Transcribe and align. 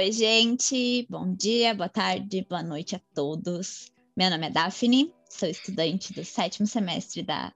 Oi, 0.00 0.12
gente. 0.12 1.06
Bom 1.10 1.34
dia, 1.34 1.74
boa 1.74 1.86
tarde, 1.86 2.46
boa 2.48 2.62
noite 2.62 2.96
a 2.96 3.00
todos. 3.14 3.92
Meu 4.16 4.30
nome 4.30 4.46
é 4.46 4.50
Daphne, 4.50 5.12
sou 5.28 5.46
estudante 5.46 6.14
do 6.14 6.24
sétimo 6.24 6.66
semestre 6.66 7.22
da 7.22 7.52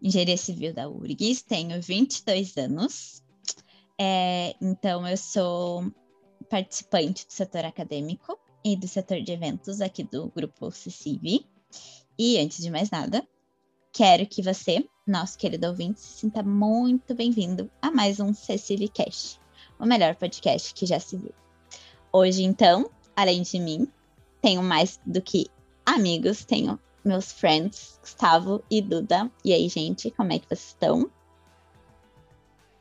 Engenharia 0.00 0.36
Civil 0.36 0.72
da 0.72 0.88
URGS, 0.88 1.42
tenho 1.42 1.82
22 1.82 2.56
anos. 2.58 3.24
É, 4.00 4.54
então, 4.62 5.04
eu 5.04 5.16
sou 5.16 5.92
participante 6.48 7.26
do 7.26 7.32
setor 7.32 7.64
acadêmico 7.64 8.38
e 8.64 8.76
do 8.76 8.86
setor 8.86 9.20
de 9.20 9.32
eventos 9.32 9.80
aqui 9.80 10.04
do 10.04 10.28
grupo 10.28 10.70
CICIV. 10.70 11.44
E 12.16 12.38
antes 12.38 12.62
de 12.62 12.70
mais 12.70 12.88
nada, 12.88 13.26
quero 13.92 14.28
que 14.28 14.42
você, 14.42 14.88
nosso 15.04 15.36
querido 15.36 15.66
ouvinte, 15.66 15.98
se 15.98 16.20
sinta 16.20 16.40
muito 16.40 17.16
bem-vindo 17.16 17.68
a 17.82 17.90
mais 17.90 18.20
um 18.20 18.32
CICIV 18.32 18.90
Cash, 18.90 19.40
o 19.76 19.84
melhor 19.84 20.14
podcast 20.14 20.72
que 20.72 20.86
já 20.86 21.00
se 21.00 21.16
viu. 21.16 21.34
Hoje, 22.12 22.42
então, 22.42 22.90
além 23.14 23.42
de 23.42 23.58
mim, 23.60 23.88
tenho 24.42 24.62
mais 24.62 24.98
do 25.06 25.22
que 25.22 25.46
amigos, 25.86 26.44
tenho 26.44 26.78
meus 27.04 27.30
friends, 27.30 27.98
Gustavo 28.00 28.62
e 28.70 28.82
Duda. 28.82 29.30
E 29.44 29.52
aí, 29.52 29.68
gente, 29.68 30.10
como 30.10 30.32
é 30.32 30.38
que 30.38 30.46
vocês 30.46 30.68
estão? 30.68 31.10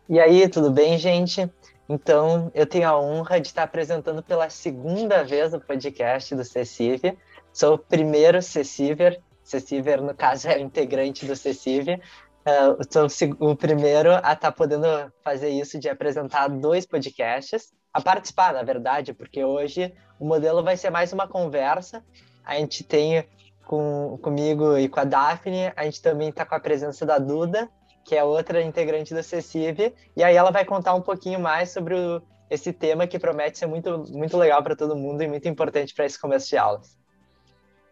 E 0.10 0.20
aí, 0.20 0.50
tudo 0.50 0.72
bem, 0.72 0.98
gente? 0.98 1.48
Então, 1.88 2.52
eu 2.56 2.66
tenho 2.66 2.88
a 2.88 3.00
honra 3.00 3.40
de 3.40 3.48
estar 3.48 3.64
apresentando 3.64 4.24
pela 4.24 4.50
segunda 4.50 5.24
vez 5.24 5.54
o 5.54 5.60
podcast 5.60 6.36
do 6.36 6.44
Cecive. 6.44 7.18
Sou 7.54 7.76
o 7.76 7.80
primeiro 7.80 8.42
Ceciver. 8.42 9.22
Ceciver, 9.44 10.02
no 10.02 10.16
caso, 10.16 10.48
é 10.48 10.58
o 10.58 10.62
integrante 10.62 11.26
do 11.26 11.36
Cecive. 11.36 12.02
Uh, 12.46 13.10
sou 13.10 13.30
o 13.40 13.56
primeiro 13.56 14.12
a 14.24 14.34
estar 14.34 14.52
podendo 14.52 14.88
fazer 15.24 15.50
isso 15.50 15.78
de 15.78 15.90
apresentar 15.90 16.48
dois 16.48 16.86
podcasts, 16.86 17.72
a 17.94 18.02
participar, 18.02 18.54
na 18.54 18.64
verdade, 18.64 19.14
porque 19.14 19.44
hoje 19.44 19.94
o 20.20 20.26
modelo 20.26 20.64
vai 20.64 20.78
ser 20.78 20.90
mais 20.90 21.12
uma 21.14 21.28
conversa. 21.28 22.04
A 22.44 22.56
gente 22.56 22.84
tem 22.84 23.26
com, 23.66 24.18
comigo 24.22 24.78
e 24.78 24.90
com 24.90 25.00
a 25.00 25.04
Daphne, 25.04 25.72
a 25.76 25.84
gente 25.84 26.02
também 26.02 26.30
está 26.30 26.46
com 26.46 26.56
a 26.56 26.60
presença 26.60 27.06
da 27.06 27.18
Duda, 27.18 27.70
que 28.04 28.16
é 28.16 28.24
outra 28.24 28.62
integrante 28.62 29.14
do 29.14 29.22
CECIV, 29.22 29.94
e 30.16 30.24
aí 30.24 30.36
ela 30.36 30.52
vai 30.52 30.66
contar 30.66 30.96
um 30.96 31.02
pouquinho 31.02 31.40
mais 31.40 31.70
sobre 31.70 31.94
o, 31.94 32.22
esse 32.50 32.74
tema 32.74 33.06
que 33.06 33.20
promete 33.20 33.60
ser 33.60 33.68
muito, 33.68 34.04
muito 34.12 34.36
legal 34.38 34.64
para 34.64 34.76
todo 34.76 34.96
mundo 34.96 35.22
e 35.22 35.28
muito 35.28 35.48
importante 35.48 35.94
para 35.94 36.06
esse 36.06 36.20
começo 36.20 36.50
de 36.50 36.58
aulas. 36.58 36.98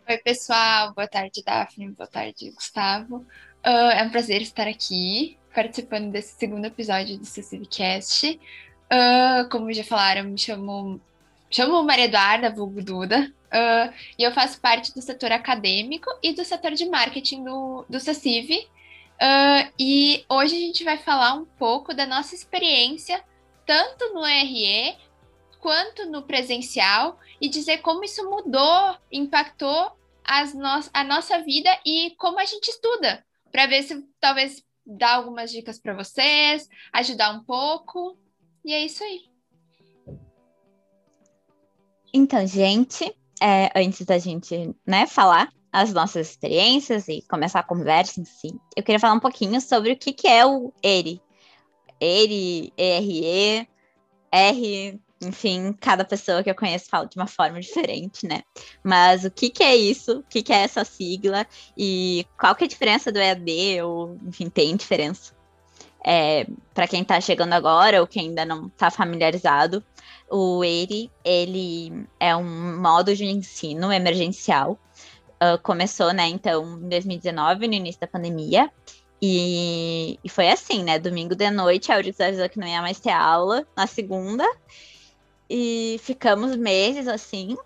Oi, 0.09 0.17
pessoal. 0.19 0.93
Boa 0.93 1.07
tarde, 1.07 1.43
Daphne. 1.45 1.91
Boa 1.91 2.07
tarde, 2.07 2.49
Gustavo. 2.51 3.17
Uh, 3.65 3.91
é 3.93 4.03
um 4.03 4.09
prazer 4.09 4.41
estar 4.41 4.67
aqui, 4.67 5.37
participando 5.53 6.11
desse 6.11 6.37
segundo 6.39 6.65
episódio 6.65 7.17
do 7.17 7.25
CCVcast. 7.25 8.39
Uh, 8.91 9.49
como 9.49 9.71
já 9.73 9.83
falaram, 9.83 10.23
me 10.23 10.37
chamo, 10.37 11.01
chamo 11.49 11.83
Maria 11.83 12.05
Eduarda, 12.05 12.49
vulgo 12.49 12.81
Duda, 12.81 13.31
uh, 13.47 13.93
e 14.17 14.23
eu 14.23 14.31
faço 14.31 14.61
parte 14.61 14.93
do 14.93 15.01
setor 15.01 15.31
acadêmico 15.31 16.09
e 16.23 16.33
do 16.33 16.45
setor 16.45 16.71
de 16.71 16.85
marketing 16.85 17.43
do, 17.43 17.85
do 17.89 17.99
CECIV, 17.99 18.67
Uh, 19.17 19.73
e 19.79 20.23
hoje 20.29 20.55
a 20.55 20.59
gente 20.59 20.83
vai 20.83 20.97
falar 20.97 21.33
um 21.33 21.45
pouco 21.45 21.91
da 21.91 22.05
nossa 22.05 22.35
experiência, 22.35 23.23
tanto 23.65 24.13
no 24.13 24.23
RE 24.23 24.95
quanto 25.59 26.05
no 26.05 26.21
presencial, 26.21 27.19
e 27.41 27.49
dizer 27.49 27.79
como 27.79 28.03
isso 28.03 28.29
mudou, 28.29 28.95
impactou 29.11 29.91
as 30.23 30.53
no 30.53 30.67
a 30.93 31.03
nossa 31.03 31.39
vida 31.39 31.69
e 31.83 32.11
como 32.17 32.39
a 32.39 32.45
gente 32.45 32.69
estuda, 32.69 33.25
para 33.51 33.65
ver 33.65 33.81
se 33.83 34.05
talvez 34.19 34.63
dar 34.85 35.15
algumas 35.15 35.51
dicas 35.51 35.79
para 35.79 35.95
vocês, 35.95 36.69
ajudar 36.93 37.31
um 37.31 37.43
pouco. 37.43 38.15
E 38.67 38.73
é 38.73 38.85
isso 38.85 39.01
aí. 39.01 39.21
Então, 42.13 42.45
gente, 42.45 43.05
é, 43.41 43.71
antes 43.73 44.05
da 44.05 44.17
gente 44.17 44.75
né, 44.85 45.07
falar 45.07 45.49
as 45.71 45.93
nossas 45.93 46.31
experiências 46.31 47.07
e 47.07 47.21
começar 47.29 47.61
a 47.61 47.63
conversa 47.63 48.19
em 48.19 48.25
si, 48.25 48.53
eu 48.75 48.83
queria 48.83 48.99
falar 48.99 49.13
um 49.13 49.21
pouquinho 49.21 49.61
sobre 49.61 49.93
o 49.93 49.97
que, 49.97 50.11
que 50.11 50.27
é 50.27 50.45
o 50.45 50.73
ERI. 50.83 51.21
ERI, 52.01 52.73
ERE, 52.77 53.69
R, 54.29 55.01
enfim, 55.21 55.71
cada 55.79 56.03
pessoa 56.03 56.43
que 56.43 56.49
eu 56.49 56.55
conheço 56.55 56.89
fala 56.89 57.07
de 57.07 57.15
uma 57.15 57.27
forma 57.27 57.61
diferente, 57.61 58.27
né? 58.27 58.41
Mas 58.83 59.23
o 59.23 59.31
que, 59.31 59.49
que 59.49 59.63
é 59.63 59.77
isso? 59.77 60.19
O 60.19 60.23
que, 60.23 60.43
que 60.43 60.51
é 60.51 60.63
essa 60.63 60.83
sigla? 60.83 61.47
E 61.77 62.27
qual 62.37 62.53
que 62.53 62.65
é 62.65 62.67
a 62.67 62.69
diferença 62.69 63.13
do 63.13 63.19
EAD? 63.19 63.81
Ou, 63.83 64.17
enfim, 64.27 64.49
tem 64.49 64.75
diferença? 64.75 65.36
É, 66.05 66.45
Para 66.73 66.87
quem 66.87 67.01
está 67.01 67.19
chegando 67.19 67.53
agora 67.53 67.99
ou 67.99 68.07
quem 68.07 68.29
ainda 68.29 68.45
não 68.45 68.67
está 68.67 68.89
familiarizado, 68.89 69.83
o 70.29 70.63
ERI, 70.63 71.11
ele 71.23 72.05
é 72.19 72.35
um 72.35 72.79
modo 72.81 73.15
de 73.15 73.25
ensino 73.25 73.91
emergencial 73.91 74.79
uh, 75.41 75.61
começou, 75.61 76.13
né, 76.13 76.27
então, 76.27 76.79
em 76.79 76.89
2019, 76.89 77.67
no 77.67 77.73
início 77.73 78.01
da 78.01 78.07
pandemia. 78.07 78.71
E, 79.21 80.19
e 80.23 80.29
foi 80.29 80.47
assim, 80.49 80.83
né? 80.83 80.99
Domingo 80.99 81.35
de 81.35 81.49
noite, 81.49 81.91
a 81.91 81.97
Urix 81.97 82.19
avisou 82.21 82.47
que 82.47 82.59
não 82.59 82.67
ia 82.67 82.81
mais 82.81 82.99
ter 82.99 83.09
aula 83.09 83.65
na 83.75 83.87
segunda. 83.87 84.45
E 85.49 85.99
ficamos 86.03 86.55
meses 86.55 87.07
assim, 87.07 87.57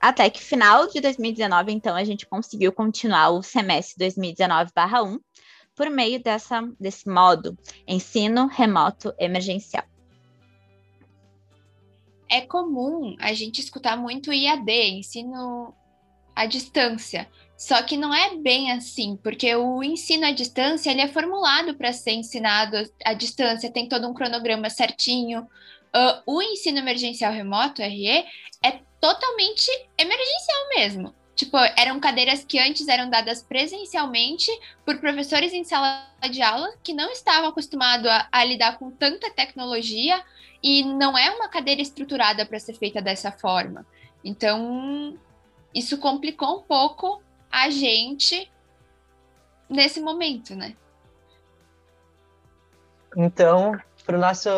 até 0.00 0.30
que 0.30 0.40
final 0.40 0.86
de 0.86 1.00
2019, 1.00 1.72
então, 1.72 1.94
a 1.94 2.04
gente 2.04 2.26
conseguiu 2.26 2.72
continuar 2.72 3.30
o 3.30 3.42
semestre 3.42 4.06
2019-1 4.06 5.20
por 5.78 5.88
meio 5.88 6.20
dessa, 6.20 6.60
desse 6.78 7.08
modo 7.08 7.56
ensino 7.86 8.48
remoto 8.48 9.14
emergencial. 9.16 9.84
É 12.28 12.40
comum 12.40 13.16
a 13.20 13.32
gente 13.32 13.60
escutar 13.60 13.96
muito 13.96 14.32
IAD, 14.32 14.70
ensino 14.70 15.72
à 16.34 16.46
distância. 16.46 17.30
Só 17.56 17.80
que 17.82 17.96
não 17.96 18.12
é 18.12 18.36
bem 18.36 18.72
assim, 18.72 19.16
porque 19.22 19.54
o 19.54 19.82
ensino 19.82 20.26
à 20.26 20.32
distância 20.32 20.90
ele 20.90 21.00
é 21.00 21.08
formulado 21.08 21.74
para 21.76 21.92
ser 21.92 22.12
ensinado 22.12 22.76
à 23.04 23.14
distância, 23.14 23.72
tem 23.72 23.88
todo 23.88 24.08
um 24.08 24.14
cronograma 24.14 24.68
certinho. 24.68 25.42
Uh, 25.94 26.22
o 26.26 26.42
ensino 26.42 26.78
emergencial 26.78 27.32
remoto, 27.32 27.80
RE, 27.82 28.24
é 28.64 28.80
totalmente 29.00 29.70
emergencial 29.96 30.68
mesmo. 30.76 31.14
Tipo, 31.38 31.56
eram 31.76 32.00
cadeiras 32.00 32.44
que 32.44 32.58
antes 32.58 32.88
eram 32.88 33.08
dadas 33.08 33.40
presencialmente 33.40 34.50
por 34.84 34.98
professores 34.98 35.52
em 35.52 35.62
sala 35.62 36.04
de 36.28 36.42
aula 36.42 36.74
que 36.82 36.92
não 36.92 37.12
estavam 37.12 37.50
acostumados 37.50 38.10
a, 38.10 38.28
a 38.32 38.42
lidar 38.42 38.76
com 38.76 38.90
tanta 38.90 39.30
tecnologia 39.30 40.20
e 40.60 40.82
não 40.82 41.16
é 41.16 41.30
uma 41.30 41.48
cadeira 41.48 41.80
estruturada 41.80 42.44
para 42.44 42.58
ser 42.58 42.74
feita 42.74 43.00
dessa 43.00 43.30
forma. 43.30 43.86
Então, 44.24 45.16
isso 45.72 45.98
complicou 45.98 46.58
um 46.58 46.62
pouco 46.62 47.22
a 47.48 47.70
gente 47.70 48.50
nesse 49.70 50.00
momento, 50.00 50.56
né? 50.56 50.74
Então, 53.16 53.80
para 54.04 54.16
o 54.16 54.20
nosso 54.20 54.50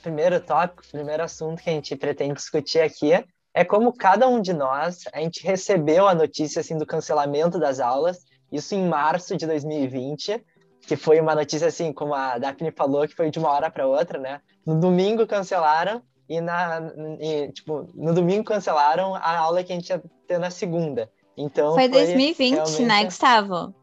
primeiro 0.00 0.40
tópico, 0.40 0.82
primeiro 0.90 1.24
assunto 1.24 1.62
que 1.62 1.68
a 1.68 1.74
gente 1.74 1.94
pretende 1.94 2.32
discutir 2.32 2.80
aqui, 2.80 3.22
é 3.54 3.64
como 3.64 3.92
cada 3.92 4.28
um 4.28 4.40
de 4.40 4.52
nós, 4.52 5.04
a 5.12 5.20
gente 5.20 5.44
recebeu 5.44 6.08
a 6.08 6.14
notícia 6.14 6.60
assim 6.60 6.76
do 6.78 6.86
cancelamento 6.86 7.58
das 7.58 7.80
aulas, 7.80 8.24
isso 8.50 8.74
em 8.74 8.86
março 8.86 9.36
de 9.36 9.46
2020, 9.46 10.42
que 10.86 10.96
foi 10.96 11.20
uma 11.20 11.34
notícia 11.34 11.68
assim, 11.68 11.92
como 11.92 12.14
a 12.14 12.38
Daphne 12.38 12.72
falou, 12.72 13.06
que 13.06 13.14
foi 13.14 13.30
de 13.30 13.38
uma 13.38 13.50
hora 13.50 13.70
para 13.70 13.86
outra, 13.86 14.18
né? 14.18 14.40
No 14.64 14.78
domingo 14.80 15.26
cancelaram 15.26 16.02
e 16.28 16.40
na 16.40 16.92
e, 17.20 17.52
tipo, 17.52 17.88
no 17.94 18.14
domingo 18.14 18.44
cancelaram 18.44 19.14
a 19.14 19.38
aula 19.38 19.62
que 19.62 19.72
a 19.72 19.76
gente 19.76 19.90
ia 19.90 20.02
ter 20.26 20.38
na 20.38 20.50
segunda. 20.50 21.10
Então 21.36 21.74
foi, 21.74 21.88
foi 21.88 22.04
2020, 22.04 22.54
realmente... 22.54 22.82
né, 22.82 23.04
Gustavo? 23.04 23.74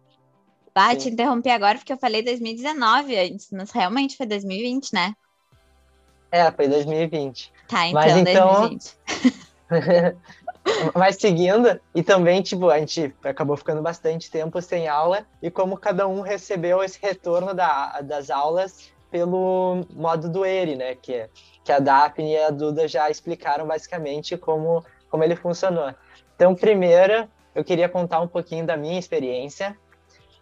Ah, 0.82 0.96
te 0.96 1.10
interrompi 1.10 1.50
agora 1.50 1.78
porque 1.78 1.92
eu 1.92 1.98
falei 1.98 2.24
2019 2.24 3.18
antes, 3.18 3.50
mas 3.52 3.70
realmente 3.70 4.16
foi 4.16 4.26
2020, 4.26 4.94
né? 4.94 5.14
É, 6.32 6.50
foi 6.52 6.70
2020. 6.70 7.52
Tá, 7.68 7.88
então, 7.88 8.02
mas, 8.02 8.16
então 8.16 8.70
2020. 8.70 9.40
mas 10.96 11.18
seguindo, 11.18 11.80
e 11.94 12.02
também, 12.04 12.42
tipo, 12.42 12.70
a 12.70 12.80
gente 12.80 13.14
acabou 13.24 13.56
ficando 13.56 13.82
bastante 13.82 14.30
tempo 14.30 14.62
sem 14.62 14.88
aula, 14.88 15.26
e 15.42 15.50
como 15.50 15.78
cada 15.78 16.08
um 16.08 16.22
recebeu 16.22 16.84
esse 16.84 17.00
retorno 17.02 17.54
da, 17.54 18.02
das 18.02 18.30
aulas 18.30 18.92
pelo 19.12 19.86
modo 19.94 20.30
do 20.30 20.46
ERI, 20.46 20.76
né? 20.76 20.96
Que, 20.96 21.28
que 21.64 21.72
a 21.72 21.80
Daphne 21.80 22.34
e 22.34 22.38
a 22.38 22.50
Duda 22.50 22.88
já 22.88 23.10
explicaram 23.10 23.68
basicamente 23.68 24.38
como, 24.38 24.84
como 25.10 25.24
ele 25.24 25.36
funcionou. 25.36 25.94
Então, 26.36 26.56
primeiro, 26.56 27.28
eu 27.54 27.64
queria 27.64 27.90
contar 27.90 28.22
um 28.22 28.28
pouquinho 28.28 28.66
da 28.66 28.78
minha 28.78 29.00
experiência. 29.00 29.76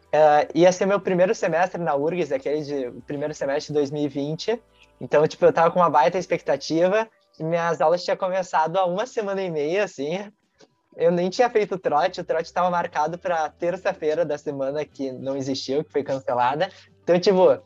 Uh, 0.08 0.48
ia 0.54 0.72
ser 0.72 0.86
meu 0.86 1.00
primeiro 1.00 1.34
semestre 1.36 1.82
na 1.82 1.96
URGS, 1.96 2.32
aquele 2.32 2.62
de 2.62 2.92
primeiro 3.06 3.34
semestre 3.34 3.74
de 3.74 3.80
2020. 3.80 4.62
Então, 5.00 5.28
tipo, 5.28 5.46
eu 5.46 5.54
tava 5.54 5.72
com 5.72 5.80
uma 5.80 5.90
baita 5.90 6.18
expectativa. 6.18 7.08
Minhas 7.40 7.82
aulas 7.82 8.04
tinham 8.04 8.18
começado 8.18 8.78
há 8.78 8.86
uma 8.86 9.06
semana 9.06 9.42
e 9.42 9.50
meia, 9.50 9.84
assim. 9.84 10.32
Eu 10.96 11.12
nem 11.12 11.30
tinha 11.30 11.50
feito 11.50 11.78
trote, 11.78 12.22
o 12.22 12.24
trote 12.24 12.46
estava 12.46 12.70
marcado 12.72 13.20
para 13.20 13.50
terça-feira 13.50 14.26
da 14.26 14.38
semana 14.38 14.84
que 14.84 15.12
não 15.12 15.38
existiu, 15.38 15.84
que 15.84 15.92
foi 15.92 16.04
cancelada. 16.04 16.70
Então, 17.04 17.20
tipo, 17.20 17.62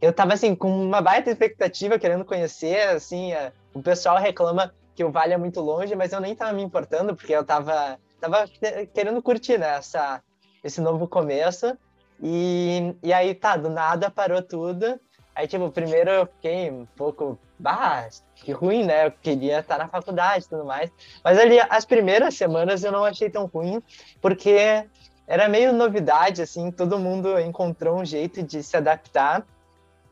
eu 0.00 0.12
tava 0.12 0.34
assim 0.34 0.54
com 0.54 0.68
uma 0.68 1.00
baita 1.00 1.30
expectativa 1.30 1.98
querendo 1.98 2.24
conhecer, 2.24 2.88
assim, 2.88 3.32
a, 3.32 3.52
o 3.72 3.80
pessoal 3.80 4.18
reclama 4.18 4.74
que 4.94 5.04
o 5.04 5.10
Vale 5.10 5.32
é 5.32 5.38
muito 5.38 5.60
longe, 5.60 5.94
mas 5.94 6.12
eu 6.12 6.20
nem 6.20 6.34
tava 6.34 6.52
me 6.52 6.62
importando, 6.62 7.14
porque 7.14 7.32
eu 7.32 7.44
tava, 7.44 7.98
tava 8.20 8.44
querendo 8.92 9.22
curtir, 9.22 9.58
né, 9.58 9.76
essa, 9.76 10.22
esse 10.62 10.80
novo 10.80 11.08
começo. 11.08 11.76
E, 12.22 12.94
e 13.02 13.12
aí, 13.12 13.34
tá, 13.34 13.56
do 13.56 13.68
nada 13.68 14.10
parou 14.10 14.42
tudo. 14.42 14.98
Aí, 15.34 15.48
tipo, 15.48 15.70
primeiro 15.70 16.10
eu 16.10 16.26
fiquei 16.26 16.70
um 16.70 16.86
pouco, 16.96 17.38
bah, 17.58 18.08
que 18.36 18.52
ruim, 18.52 18.84
né? 18.84 19.06
Eu 19.06 19.12
queria 19.12 19.60
estar 19.60 19.78
na 19.78 19.88
faculdade 19.88 20.44
e 20.44 20.48
tudo 20.48 20.64
mais. 20.64 20.90
Mas 21.22 21.38
ali, 21.38 21.58
as 21.68 21.84
primeiras 21.84 22.34
semanas 22.34 22.84
eu 22.84 22.92
não 22.92 23.04
achei 23.04 23.30
tão 23.30 23.46
ruim, 23.46 23.82
porque 24.20 24.84
era 25.26 25.48
meio 25.48 25.72
novidade, 25.72 26.42
assim, 26.42 26.70
todo 26.70 26.98
mundo 26.98 27.38
encontrou 27.40 28.00
um 28.00 28.04
jeito 28.04 28.42
de 28.42 28.62
se 28.62 28.76
adaptar. 28.76 29.46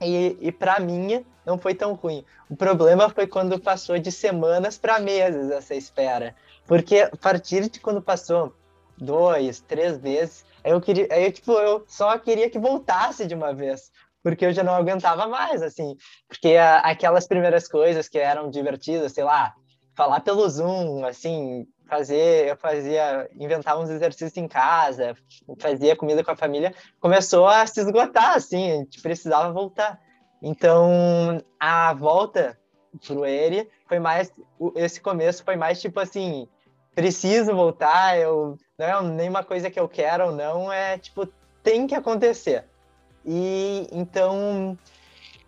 E, 0.00 0.36
e 0.40 0.50
para 0.50 0.80
mim 0.80 1.24
não 1.46 1.56
foi 1.56 1.74
tão 1.74 1.94
ruim. 1.94 2.24
O 2.50 2.56
problema 2.56 3.08
foi 3.08 3.26
quando 3.26 3.60
passou 3.60 3.98
de 3.98 4.10
semanas 4.10 4.76
para 4.76 4.98
meses 4.98 5.50
essa 5.50 5.74
espera. 5.74 6.34
Porque 6.66 7.00
a 7.00 7.16
partir 7.16 7.68
de 7.68 7.78
quando 7.78 8.02
passou 8.02 8.52
dois, 8.98 9.60
três 9.60 10.00
meses, 10.00 10.44
eu 10.64 10.80
queria, 10.80 11.08
aí 11.10 11.30
tipo, 11.30 11.52
eu 11.52 11.84
só 11.86 12.16
queria 12.18 12.48
que 12.48 12.58
voltasse 12.58 13.26
de 13.26 13.34
uma 13.34 13.52
vez 13.52 13.90
porque 14.22 14.46
eu 14.46 14.52
já 14.52 14.62
não 14.62 14.74
aguentava 14.74 15.26
mais, 15.26 15.62
assim. 15.62 15.96
Porque 16.28 16.56
a, 16.56 16.78
aquelas 16.78 17.26
primeiras 17.26 17.68
coisas 17.68 18.08
que 18.08 18.18
eram 18.18 18.50
divertidas, 18.50 19.12
sei 19.12 19.24
lá, 19.24 19.54
falar 19.94 20.20
pelo 20.20 20.48
Zoom, 20.48 21.04
assim, 21.04 21.66
fazer, 21.88 22.48
eu 22.48 22.56
fazia, 22.56 23.28
inventar 23.34 23.78
uns 23.78 23.90
exercícios 23.90 24.36
em 24.36 24.48
casa, 24.48 25.14
fazia 25.60 25.96
comida 25.96 26.24
com 26.24 26.30
a 26.30 26.36
família, 26.36 26.74
começou 27.00 27.46
a 27.46 27.66
se 27.66 27.80
esgotar, 27.80 28.34
assim, 28.36 28.70
a 28.70 28.74
gente 28.76 29.02
precisava 29.02 29.52
voltar. 29.52 30.00
Então, 30.40 31.42
a 31.60 31.92
volta 31.92 32.58
pro 33.06 33.26
Eri 33.26 33.68
foi 33.86 33.98
mais, 33.98 34.32
esse 34.76 35.00
começo 35.00 35.44
foi 35.44 35.56
mais 35.56 35.80
tipo 35.80 36.00
assim, 36.00 36.48
preciso 36.94 37.54
voltar, 37.54 38.18
eu, 38.18 38.56
não 38.78 38.86
é 38.86 39.02
nenhuma 39.02 39.44
coisa 39.44 39.70
que 39.70 39.78
eu 39.78 39.88
quero 39.88 40.26
ou 40.26 40.32
não, 40.32 40.72
é 40.72 40.98
tipo, 40.98 41.26
tem 41.62 41.86
que 41.86 41.94
acontecer. 41.94 42.64
E 43.24 43.86
então, 43.92 44.76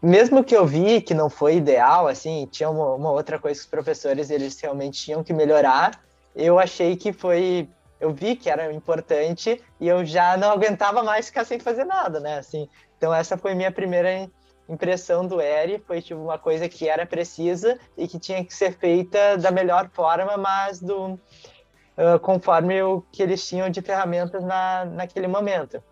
mesmo 0.00 0.44
que 0.44 0.56
eu 0.56 0.66
vi 0.66 1.00
que 1.00 1.14
não 1.14 1.28
foi 1.28 1.56
ideal, 1.56 2.06
assim, 2.06 2.46
tinha 2.50 2.70
uma, 2.70 2.94
uma 2.94 3.10
outra 3.10 3.38
coisa 3.38 3.58
que 3.58 3.64
os 3.64 3.70
professores 3.70 4.30
eles 4.30 4.60
realmente 4.60 5.02
tinham 5.02 5.24
que 5.24 5.32
melhorar, 5.32 6.00
eu 6.34 6.58
achei 6.58 6.96
que 6.96 7.12
foi 7.12 7.68
eu 8.00 8.12
vi 8.12 8.36
que 8.36 8.50
era 8.50 8.70
importante 8.72 9.62
e 9.80 9.88
eu 9.88 10.04
já 10.04 10.36
não 10.36 10.50
aguentava 10.50 11.02
mais 11.02 11.26
ficar 11.28 11.44
sem 11.44 11.58
fazer 11.58 11.84
nada, 11.84 12.20
né? 12.20 12.38
Assim, 12.38 12.68
então 12.98 13.14
essa 13.14 13.38
foi 13.38 13.54
minha 13.54 13.72
primeira 13.72 14.28
impressão 14.68 15.26
do 15.26 15.40
Eri, 15.40 15.78
foi 15.86 16.02
tipo 16.02 16.20
uma 16.20 16.38
coisa 16.38 16.68
que 16.68 16.88
era 16.88 17.06
precisa 17.06 17.78
e 17.96 18.06
que 18.06 18.18
tinha 18.18 18.44
que 18.44 18.52
ser 18.52 18.76
feita 18.76 19.36
da 19.38 19.50
melhor 19.50 19.88
forma, 19.90 20.36
mas 20.36 20.80
do 20.80 21.14
uh, 21.14 22.18
conforme 22.20 22.82
o 22.82 23.02
que 23.12 23.22
eles 23.22 23.46
tinham 23.46 23.70
de 23.70 23.80
ferramentas 23.80 24.42
na, 24.44 24.84
naquele 24.84 25.26
momento. 25.26 25.82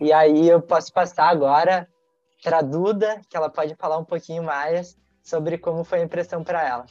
E 0.00 0.12
aí 0.12 0.48
eu 0.48 0.60
posso 0.62 0.92
passar 0.92 1.28
agora 1.28 1.88
para 2.42 2.62
Duda, 2.62 3.20
que 3.28 3.36
ela 3.36 3.50
pode 3.50 3.74
falar 3.76 3.98
um 3.98 4.04
pouquinho 4.04 4.42
mais 4.42 4.96
sobre 5.22 5.58
como 5.58 5.84
foi 5.84 6.00
a 6.00 6.04
impressão 6.04 6.44
para 6.44 6.66
ela. 6.66 6.86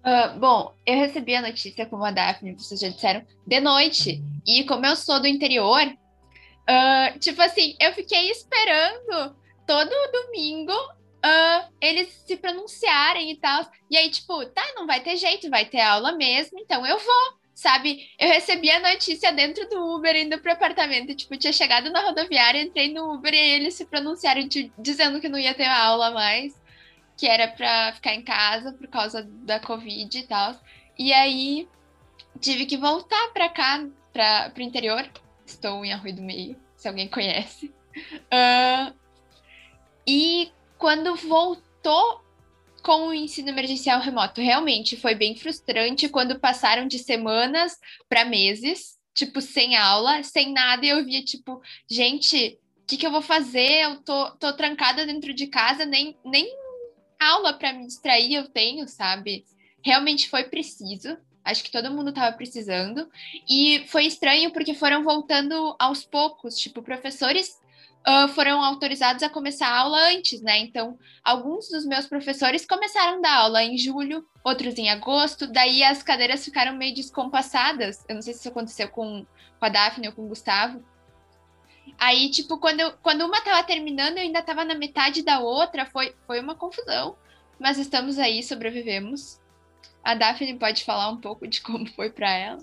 Uh, 0.00 0.38
bom, 0.38 0.74
eu 0.86 0.96
recebi 0.96 1.34
a 1.34 1.42
notícia, 1.42 1.86
como 1.86 2.04
a 2.04 2.10
Daphne, 2.10 2.54
vocês 2.54 2.80
já 2.80 2.88
disseram, 2.88 3.24
de 3.46 3.60
noite. 3.60 4.22
E 4.46 4.64
como 4.64 4.84
eu 4.86 4.96
sou 4.96 5.20
do 5.20 5.26
interior, 5.26 5.82
uh, 5.82 7.18
tipo 7.18 7.40
assim, 7.42 7.76
eu 7.78 7.92
fiquei 7.92 8.30
esperando 8.30 9.36
todo 9.66 9.90
domingo 10.12 10.72
uh, 10.72 11.72
eles 11.80 12.08
se 12.26 12.36
pronunciarem 12.36 13.30
e 13.30 13.36
tal. 13.36 13.64
E 13.90 13.96
aí, 13.96 14.10
tipo, 14.10 14.44
tá, 14.46 14.62
não 14.74 14.86
vai 14.86 15.00
ter 15.00 15.16
jeito, 15.16 15.50
vai 15.50 15.64
ter 15.64 15.80
aula 15.80 16.12
mesmo, 16.12 16.58
então 16.58 16.86
eu 16.86 16.98
vou 16.98 17.39
sabe? 17.60 18.08
Eu 18.18 18.28
recebi 18.28 18.70
a 18.70 18.80
notícia 18.80 19.30
dentro 19.32 19.68
do 19.68 19.94
Uber, 19.94 20.16
indo 20.16 20.38
pro 20.40 20.52
apartamento. 20.52 21.14
Tipo, 21.14 21.36
tinha 21.36 21.52
chegado 21.52 21.90
na 21.90 22.00
rodoviária, 22.00 22.62
entrei 22.62 22.90
no 22.90 23.12
Uber 23.12 23.34
e 23.34 23.36
eles 23.36 23.74
se 23.74 23.84
pronunciaram 23.84 24.48
dizendo 24.78 25.20
que 25.20 25.28
não 25.28 25.38
ia 25.38 25.52
ter 25.52 25.66
aula 25.66 26.10
mais, 26.10 26.58
que 27.18 27.26
era 27.26 27.48
pra 27.48 27.92
ficar 27.92 28.14
em 28.14 28.22
casa 28.22 28.72
por 28.72 28.88
causa 28.88 29.22
da 29.22 29.60
Covid 29.60 30.18
e 30.18 30.26
tal. 30.26 30.58
E 30.98 31.12
aí 31.12 31.68
tive 32.40 32.64
que 32.64 32.78
voltar 32.78 33.28
pra 33.34 33.50
cá, 33.50 33.86
pra, 34.10 34.48
pro 34.48 34.62
interior. 34.62 35.06
Estou 35.44 35.84
em 35.84 35.92
Arroio 35.92 36.16
do 36.16 36.22
Meio, 36.22 36.56
se 36.76 36.88
alguém 36.88 37.08
conhece. 37.08 37.66
Uh, 38.32 38.94
e 40.06 40.50
quando 40.78 41.14
voltou 41.14 42.24
com 42.82 43.08
o 43.08 43.14
ensino 43.14 43.48
emergencial 43.48 44.00
remoto. 44.00 44.40
Realmente 44.40 44.96
foi 44.96 45.14
bem 45.14 45.34
frustrante 45.36 46.08
quando 46.08 46.38
passaram 46.38 46.86
de 46.86 46.98
semanas 46.98 47.78
para 48.08 48.24
meses, 48.24 48.98
tipo, 49.14 49.40
sem 49.40 49.76
aula, 49.76 50.22
sem 50.22 50.52
nada, 50.52 50.84
e 50.84 50.88
eu 50.88 51.04
via, 51.04 51.22
tipo, 51.22 51.60
gente, 51.88 52.58
o 52.82 52.86
que, 52.86 52.96
que 52.96 53.06
eu 53.06 53.10
vou 53.10 53.22
fazer? 53.22 53.82
Eu 53.82 54.02
tô, 54.02 54.30
tô 54.32 54.52
trancada 54.52 55.06
dentro 55.06 55.32
de 55.32 55.46
casa, 55.46 55.84
nem, 55.84 56.16
nem 56.24 56.48
aula 57.20 57.52
para 57.52 57.72
me 57.72 57.86
distrair 57.86 58.34
eu 58.34 58.48
tenho, 58.48 58.88
sabe? 58.88 59.44
Realmente 59.84 60.28
foi 60.28 60.44
preciso. 60.44 61.16
Acho 61.44 61.64
que 61.64 61.70
todo 61.70 61.90
mundo 61.90 62.10
estava 62.10 62.34
precisando. 62.36 63.08
E 63.48 63.84
foi 63.88 64.06
estranho 64.06 64.52
porque 64.52 64.74
foram 64.74 65.02
voltando 65.02 65.74
aos 65.78 66.04
poucos. 66.04 66.58
Tipo, 66.58 66.82
professores 66.82 67.58
uh, 68.06 68.28
foram 68.28 68.62
autorizados 68.62 69.22
a 69.22 69.28
começar 69.28 69.68
a 69.68 69.78
aula 69.78 69.98
antes, 70.10 70.40
né? 70.40 70.58
Então, 70.58 70.98
alguns 71.22 71.68
dos 71.68 71.84
meus 71.84 72.06
professores 72.06 72.66
começaram 72.66 73.18
a 73.18 73.20
dar 73.20 73.34
aula 73.36 73.62
em 73.62 73.76
julho, 73.76 74.26
outros 74.44 74.76
em 74.78 74.90
agosto, 74.90 75.46
daí 75.46 75.82
as 75.82 76.02
cadeiras 76.02 76.44
ficaram 76.44 76.76
meio 76.76 76.94
descompassadas. 76.94 78.04
Eu 78.08 78.16
não 78.16 78.22
sei 78.22 78.32
se 78.32 78.40
isso 78.40 78.48
aconteceu 78.48 78.88
com, 78.88 79.26
com 79.58 79.64
a 79.64 79.68
Daphne 79.68 80.08
ou 80.08 80.14
com 80.14 80.24
o 80.24 80.28
Gustavo. 80.28 80.82
Aí, 81.98 82.30
tipo, 82.30 82.58
quando, 82.58 82.80
eu, 82.80 82.92
quando 83.02 83.26
uma 83.26 83.40
tava 83.42 83.62
terminando, 83.64 84.16
eu 84.16 84.22
ainda 84.22 84.42
tava 84.42 84.64
na 84.64 84.74
metade 84.74 85.22
da 85.22 85.40
outra, 85.40 85.84
foi, 85.86 86.14
foi 86.26 86.40
uma 86.40 86.54
confusão. 86.54 87.16
Mas 87.58 87.78
estamos 87.78 88.18
aí, 88.18 88.42
sobrevivemos. 88.42 89.38
A 90.02 90.14
Daphne 90.14 90.58
pode 90.58 90.82
falar 90.82 91.10
um 91.10 91.18
pouco 91.18 91.46
de 91.46 91.60
como 91.60 91.86
foi 91.86 92.10
para 92.10 92.30
ela. 92.32 92.58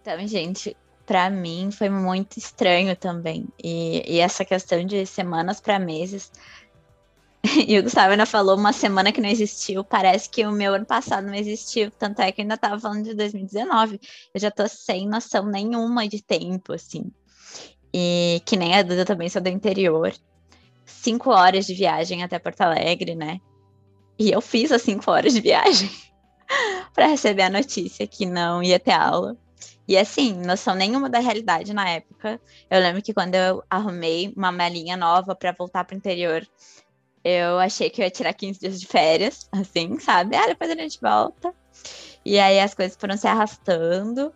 Então, 0.00 0.26
gente, 0.28 0.76
para 1.06 1.30
mim 1.30 1.70
foi 1.70 1.88
muito 1.88 2.36
estranho 2.36 2.96
também. 2.96 3.46
E, 3.62 4.02
e 4.14 4.18
essa 4.18 4.44
questão 4.44 4.84
de 4.84 5.06
semanas 5.06 5.60
para 5.60 5.78
meses. 5.78 6.30
E 7.64 7.78
o 7.78 7.82
Gustavo 7.84 8.10
ainda 8.10 8.26
falou 8.26 8.56
uma 8.56 8.72
semana 8.72 9.12
que 9.12 9.20
não 9.20 9.28
existiu. 9.28 9.84
Parece 9.84 10.28
que 10.28 10.44
o 10.44 10.50
meu 10.50 10.74
ano 10.74 10.84
passado 10.84 11.28
não 11.28 11.34
existiu. 11.34 11.92
Tanto 11.92 12.20
é 12.20 12.32
que 12.32 12.42
ainda 12.42 12.56
tava 12.56 12.76
falando 12.80 13.04
de 13.04 13.14
2019. 13.14 14.00
Eu 14.34 14.40
já 14.40 14.50
tô 14.50 14.66
sem 14.66 15.08
noção 15.08 15.46
nenhuma 15.46 16.08
de 16.08 16.20
tempo, 16.20 16.72
assim. 16.72 17.04
E 17.94 18.42
que 18.44 18.56
nem 18.56 18.74
a 18.74 18.82
Duda 18.82 19.04
também 19.04 19.28
sou 19.28 19.40
do 19.40 19.48
interior. 19.48 20.12
Cinco 20.84 21.30
horas 21.30 21.66
de 21.66 21.74
viagem 21.74 22.24
até 22.24 22.36
Porto 22.36 22.62
Alegre, 22.62 23.14
né? 23.14 23.40
E 24.18 24.30
eu 24.32 24.40
fiz 24.40 24.72
as 24.72 24.82
cinco 24.82 25.08
horas 25.08 25.32
de 25.32 25.40
viagem 25.40 25.88
para 26.92 27.06
receber 27.06 27.42
a 27.42 27.50
notícia 27.50 28.06
que 28.08 28.26
não 28.26 28.60
ia 28.60 28.80
ter 28.80 28.92
aula. 28.92 29.36
E 29.88 29.96
assim, 29.96 30.34
noção 30.34 30.74
nenhuma 30.74 31.08
da 31.08 31.18
realidade 31.18 31.72
na 31.72 31.88
época. 31.88 32.40
Eu 32.68 32.80
lembro 32.80 33.02
que 33.02 33.14
quando 33.14 33.34
eu 33.34 33.62
arrumei 33.70 34.32
uma 34.36 34.50
malinha 34.50 34.96
nova 34.96 35.34
para 35.34 35.52
voltar 35.52 35.84
para 35.84 35.94
o 35.94 35.96
interior, 35.96 36.46
eu 37.22 37.58
achei 37.58 37.90
que 37.90 38.00
eu 38.00 38.04
ia 38.04 38.10
tirar 38.10 38.32
15 38.32 38.60
dias 38.60 38.80
de 38.80 38.86
férias, 38.86 39.48
assim, 39.52 39.98
sabe? 39.98 40.36
Ah, 40.36 40.46
depois 40.46 40.70
a 40.70 40.74
gente 40.74 41.00
volta. 41.00 41.54
E 42.24 42.38
aí 42.38 42.58
as 42.60 42.74
coisas 42.74 42.96
foram 42.96 43.16
se 43.16 43.26
arrastando. 43.26 44.32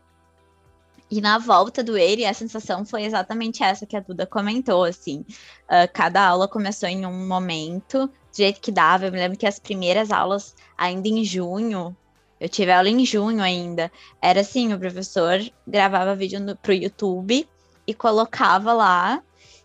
E 1.10 1.20
na 1.20 1.38
volta 1.38 1.82
do 1.82 1.98
ele, 1.98 2.24
a 2.24 2.32
sensação 2.32 2.84
foi 2.84 3.02
exatamente 3.02 3.64
essa 3.64 3.84
que 3.84 3.96
a 3.96 4.00
Duda 4.00 4.26
comentou, 4.26 4.84
assim. 4.84 5.24
Uh, 5.64 5.90
cada 5.92 6.24
aula 6.24 6.46
começou 6.46 6.88
em 6.88 7.04
um 7.04 7.26
momento, 7.26 8.06
do 8.06 8.36
jeito 8.36 8.60
que 8.60 8.70
dava. 8.70 9.06
Eu 9.06 9.12
me 9.12 9.18
lembro 9.18 9.36
que 9.36 9.46
as 9.46 9.58
primeiras 9.58 10.12
aulas, 10.12 10.54
ainda 10.78 11.08
em 11.08 11.24
junho, 11.24 11.96
eu 12.40 12.48
tive 12.48 12.72
aula 12.72 12.88
em 12.88 13.04
junho 13.04 13.42
ainda. 13.42 13.92
Era 14.20 14.40
assim, 14.40 14.72
o 14.72 14.78
professor 14.78 15.38
gravava 15.66 16.16
vídeo 16.16 16.40
no, 16.40 16.56
pro 16.56 16.72
YouTube 16.72 17.46
e 17.86 17.94
colocava 17.94 18.72
lá 18.72 19.22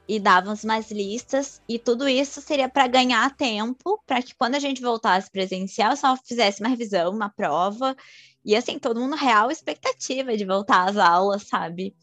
e 0.08 0.20
dava 0.20 0.54
umas 0.54 0.92
listas 0.92 1.62
e 1.68 1.80
tudo 1.80 2.08
isso 2.08 2.42
seria 2.42 2.70
para 2.70 2.86
ganhar 2.86 3.36
tempo, 3.36 4.00
para 4.06 4.22
que 4.22 4.36
quando 4.36 4.56
a 4.56 4.60
gente 4.60 4.82
voltasse 4.82 5.32
presencial, 5.32 5.96
só 5.96 6.16
fizesse 6.18 6.62
uma 6.62 6.70
revisão, 6.70 7.12
uma 7.12 7.30
prova 7.30 7.96
e 8.44 8.56
assim, 8.56 8.78
todo 8.78 9.00
mundo 9.00 9.16
real 9.16 9.50
expectativa 9.50 10.38
de 10.38 10.46
voltar 10.46 10.90
às 10.90 10.98
aulas, 10.98 11.44
sabe? 11.44 11.96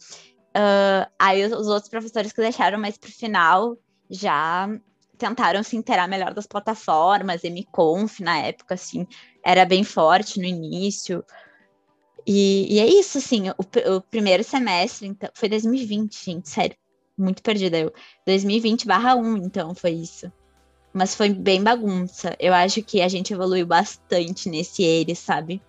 Uh, 0.56 1.08
aí 1.18 1.44
os, 1.44 1.52
os 1.52 1.68
outros 1.68 1.88
professores 1.88 2.32
que 2.32 2.40
deixaram 2.40 2.78
mais 2.78 2.98
pro 2.98 3.12
final 3.12 3.76
já 4.10 4.68
tentaram 5.16 5.62
se 5.62 5.76
inteirar 5.76 6.08
melhor 6.08 6.34
das 6.34 6.46
plataformas, 6.46 7.44
MConf 7.44 8.20
na 8.20 8.38
época, 8.38 8.74
assim, 8.74 9.06
era 9.44 9.64
bem 9.64 9.84
forte 9.84 10.38
no 10.38 10.46
início. 10.46 11.24
E, 12.26 12.76
e 12.76 12.78
é 12.78 12.86
isso, 12.86 13.18
assim, 13.18 13.50
o, 13.50 13.96
o, 13.96 14.00
primeiro 14.00 14.44
semestre, 14.44 15.08
então, 15.08 15.28
foi 15.34 15.48
2020, 15.48 16.24
gente, 16.24 16.48
sério, 16.48 16.76
muito 17.18 17.42
perdida 17.42 17.78
eu. 17.78 17.92
2020 18.26 18.86
barra 18.86 19.16
1, 19.16 19.36
então, 19.38 19.74
foi 19.74 19.90
isso. 19.92 20.32
mas 20.92 21.14
foi 21.14 21.30
bem 21.30 21.62
bagunça. 21.62 22.36
Eu 22.38 22.54
acho 22.54 22.82
que 22.82 23.00
a 23.02 23.08
gente 23.08 23.32
evoluiu 23.32 23.66
bastante 23.66 24.48
nesse 24.48 24.82
ele, 24.82 25.14
sabe? 25.14 25.62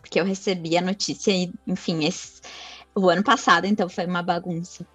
Porque 0.00 0.18
eu 0.18 0.24
recebi 0.24 0.76
a 0.76 0.82
notícia, 0.82 1.32
enfim, 1.66 2.04
esse, 2.04 2.40
o 2.94 3.08
ano 3.08 3.22
passado, 3.22 3.66
então 3.66 3.88
foi 3.88 4.06
uma 4.06 4.22
bagunça. 4.22 4.86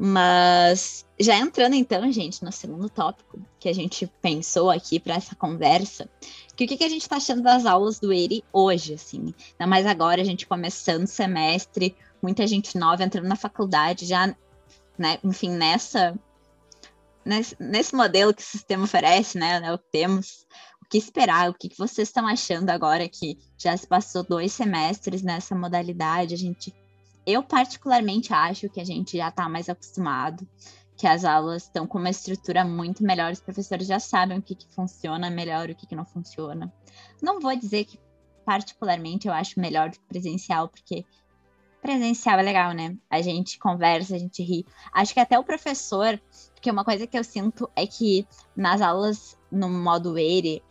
Mas 0.00 1.04
já 1.18 1.36
entrando 1.36 1.74
então, 1.74 2.10
gente, 2.12 2.44
no 2.44 2.52
segundo 2.52 2.88
tópico 2.88 3.40
que 3.58 3.68
a 3.68 3.72
gente 3.72 4.06
pensou 4.22 4.70
aqui 4.70 5.00
para 5.00 5.16
essa 5.16 5.34
conversa, 5.34 6.08
que 6.54 6.64
o 6.64 6.68
que, 6.68 6.76
que 6.76 6.84
a 6.84 6.88
gente 6.88 7.02
está 7.02 7.16
achando 7.16 7.42
das 7.42 7.66
aulas 7.66 7.98
do 7.98 8.12
ERI 8.12 8.44
hoje, 8.52 8.94
assim, 8.94 9.34
ainda 9.52 9.66
mais 9.66 9.84
agora 9.86 10.22
a 10.22 10.24
gente 10.24 10.46
começando 10.46 11.02
o 11.02 11.08
semestre, 11.08 11.96
muita 12.22 12.46
gente 12.46 12.78
nova 12.78 13.02
entrando 13.02 13.26
na 13.26 13.34
faculdade, 13.34 14.06
já, 14.06 14.28
né, 14.96 15.18
enfim, 15.24 15.50
nessa 15.50 16.16
nesse, 17.24 17.56
nesse 17.58 17.94
modelo 17.94 18.32
que 18.32 18.42
o 18.42 18.46
sistema 18.46 18.84
oferece, 18.84 19.36
né, 19.36 19.58
né, 19.58 19.72
o 19.72 19.78
que 19.78 19.90
temos, 19.90 20.46
o 20.80 20.88
que 20.88 20.96
esperar, 20.96 21.50
o 21.50 21.54
que, 21.54 21.68
que 21.68 21.76
vocês 21.76 22.08
estão 22.08 22.26
achando 22.26 22.70
agora 22.70 23.08
que 23.08 23.36
já 23.58 23.76
se 23.76 23.86
passou 23.86 24.22
dois 24.22 24.52
semestres 24.52 25.22
nessa 25.22 25.56
modalidade, 25.56 26.34
a 26.34 26.38
gente 26.38 26.72
eu, 27.28 27.42
particularmente, 27.42 28.32
acho 28.32 28.70
que 28.70 28.80
a 28.80 28.84
gente 28.84 29.18
já 29.18 29.28
está 29.28 29.50
mais 29.50 29.68
acostumado, 29.68 30.48
que 30.96 31.06
as 31.06 31.26
aulas 31.26 31.64
estão 31.64 31.86
com 31.86 31.98
uma 31.98 32.08
estrutura 32.08 32.64
muito 32.64 33.04
melhor, 33.04 33.30
os 33.30 33.40
professores 33.40 33.86
já 33.86 34.00
sabem 34.00 34.38
o 34.38 34.42
que, 34.42 34.54
que 34.54 34.66
funciona 34.74 35.28
melhor, 35.28 35.68
o 35.68 35.74
que, 35.74 35.86
que 35.86 35.94
não 35.94 36.06
funciona. 36.06 36.72
Não 37.22 37.38
vou 37.38 37.54
dizer 37.54 37.84
que, 37.84 38.00
particularmente, 38.46 39.28
eu 39.28 39.34
acho 39.34 39.60
melhor 39.60 39.90
do 39.90 39.98
que 39.98 40.06
presencial, 40.06 40.70
porque 40.70 41.04
presencial 41.82 42.38
é 42.38 42.42
legal, 42.42 42.72
né? 42.72 42.96
A 43.10 43.20
gente 43.20 43.58
conversa, 43.58 44.16
a 44.16 44.18
gente 44.18 44.42
ri. 44.42 44.64
Acho 44.90 45.12
que 45.12 45.20
até 45.20 45.38
o 45.38 45.44
professor, 45.44 46.18
porque 46.54 46.70
uma 46.70 46.82
coisa 46.82 47.06
que 47.06 47.18
eu 47.18 47.22
sinto 47.22 47.70
é 47.76 47.86
que 47.86 48.26
nas 48.56 48.80
aulas 48.80 49.38
no 49.52 49.68
modo 49.68 50.16
ERE, 50.16 50.62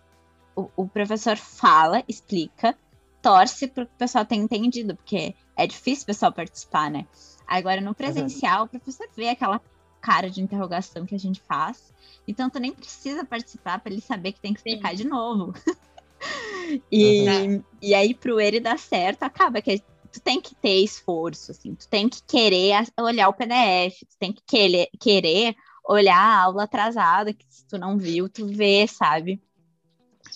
o, 0.55 0.69
o 0.75 0.87
professor 0.87 1.37
fala, 1.37 2.03
explica, 2.07 2.75
torce 3.21 3.67
para 3.67 3.83
o 3.83 3.87
pessoal 3.87 4.25
ter 4.25 4.35
entendido, 4.35 4.95
porque 4.95 5.35
é 5.57 5.65
difícil 5.65 6.03
o 6.03 6.07
pessoal 6.07 6.31
participar, 6.31 6.91
né? 6.91 7.05
Agora, 7.45 7.81
no 7.81 7.95
presencial, 7.95 8.65
o 8.65 8.67
professor 8.67 9.07
vê 9.15 9.29
aquela 9.29 9.59
cara 9.99 10.29
de 10.29 10.41
interrogação 10.41 11.05
que 11.05 11.15
a 11.15 11.19
gente 11.19 11.41
faz. 11.41 11.93
Então, 12.27 12.49
tu 12.49 12.59
nem 12.59 12.71
precisa 12.71 13.25
participar 13.25 13.79
para 13.79 13.91
ele 13.91 14.01
saber 14.01 14.33
que 14.33 14.39
tem 14.39 14.53
que 14.53 14.59
explicar 14.59 14.91
Sim. 14.91 14.97
de 14.97 15.03
novo. 15.05 15.53
e, 16.91 17.27
uhum. 17.27 17.63
e 17.81 17.93
aí, 17.93 18.13
pro 18.13 18.39
ele 18.39 18.59
dar 18.59 18.77
certo, 18.77 19.23
acaba 19.23 19.61
que 19.61 19.81
tu 20.11 20.19
tem 20.19 20.39
que 20.39 20.53
ter 20.55 20.83
esforço, 20.83 21.51
assim, 21.51 21.73
tu 21.73 21.87
tem 21.87 22.07
que 22.07 22.21
querer 22.23 22.87
olhar 22.99 23.29
o 23.29 23.33
PDF, 23.33 23.99
tu 24.01 24.17
tem 24.19 24.33
que 24.33 24.41
querer, 24.45 24.89
querer 24.99 25.55
olhar 25.87 26.17
a 26.17 26.43
aula 26.43 26.63
atrasada, 26.63 27.33
que 27.33 27.45
se 27.49 27.65
tu 27.65 27.77
não 27.77 27.97
viu, 27.97 28.27
tu 28.27 28.45
vê, 28.47 28.85
sabe? 28.87 29.41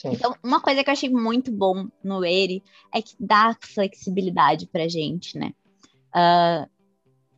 Sim. 0.01 0.13
Então, 0.13 0.35
uma 0.43 0.59
coisa 0.59 0.83
que 0.83 0.89
eu 0.89 0.93
achei 0.93 1.09
muito 1.09 1.51
bom 1.51 1.87
no 2.03 2.25
ERI 2.25 2.63
é 2.91 3.03
que 3.03 3.13
dá 3.19 3.55
flexibilidade 3.61 4.65
pra 4.65 4.87
gente, 4.87 5.37
né? 5.37 5.53
Uh, 6.15 6.67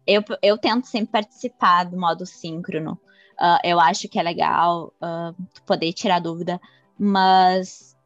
eu, 0.08 0.24
eu 0.42 0.58
tento 0.58 0.86
sempre 0.86 1.12
participar 1.12 1.84
do 1.84 2.00
modo 2.00 2.26
síncrono. 2.26 2.94
Uh, 3.34 3.60
eu 3.66 3.82
acho 3.82 4.08
que 4.08 4.18
é 4.18 4.24
legal 4.24 4.94
uh, 5.02 5.36
poder 5.66 5.92
tirar 5.92 6.20
dúvida, 6.20 6.58
mas 6.98 7.98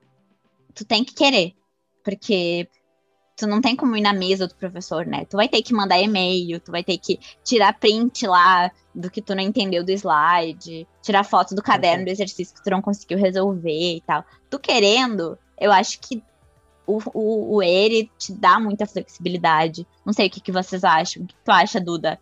tu 0.73 0.83
tem 0.83 1.03
que 1.03 1.13
querer, 1.13 1.53
porque 2.03 2.67
tu 3.35 3.45
não 3.45 3.61
tem 3.61 3.75
como 3.75 3.95
ir 3.95 4.01
na 4.01 4.13
mesa 4.13 4.47
do 4.47 4.55
professor, 4.55 5.05
né? 5.05 5.23
Tu 5.25 5.37
vai 5.37 5.47
ter 5.47 5.61
que 5.61 5.71
mandar 5.71 5.99
e-mail, 5.99 6.59
tu 6.59 6.71
vai 6.71 6.83
ter 6.83 6.97
que 6.97 7.19
tirar 7.43 7.77
print 7.77 8.25
lá 8.25 8.71
do 8.97 9.11
que 9.11 9.21
tu 9.21 9.35
não 9.35 9.43
entendeu 9.43 9.83
do 9.83 9.91
slide, 9.91 10.87
tirar 11.01 11.23
foto 11.23 11.53
do 11.53 11.61
caderno 11.61 12.05
do 12.05 12.11
exercício 12.11 12.55
que 12.55 12.63
tu 12.63 12.69
não 12.71 12.81
conseguiu 12.81 13.17
resolver 13.17 13.95
e 13.95 14.01
tal. 14.01 14.25
Tu 14.49 14.59
querendo, 14.59 15.37
eu 15.59 15.71
acho 15.71 15.99
que 15.99 16.23
o, 16.85 16.99
o, 17.13 17.55
o 17.55 17.63
ERE 17.63 18.09
te 18.17 18.33
dá 18.33 18.59
muita 18.59 18.85
flexibilidade. 18.85 19.85
Não 20.05 20.13
sei 20.13 20.27
o 20.27 20.29
que, 20.29 20.41
que 20.41 20.51
vocês 20.51 20.83
acham. 20.83 21.23
O 21.23 21.27
que 21.27 21.35
tu 21.45 21.51
acha, 21.51 21.79
Duda? 21.79 22.19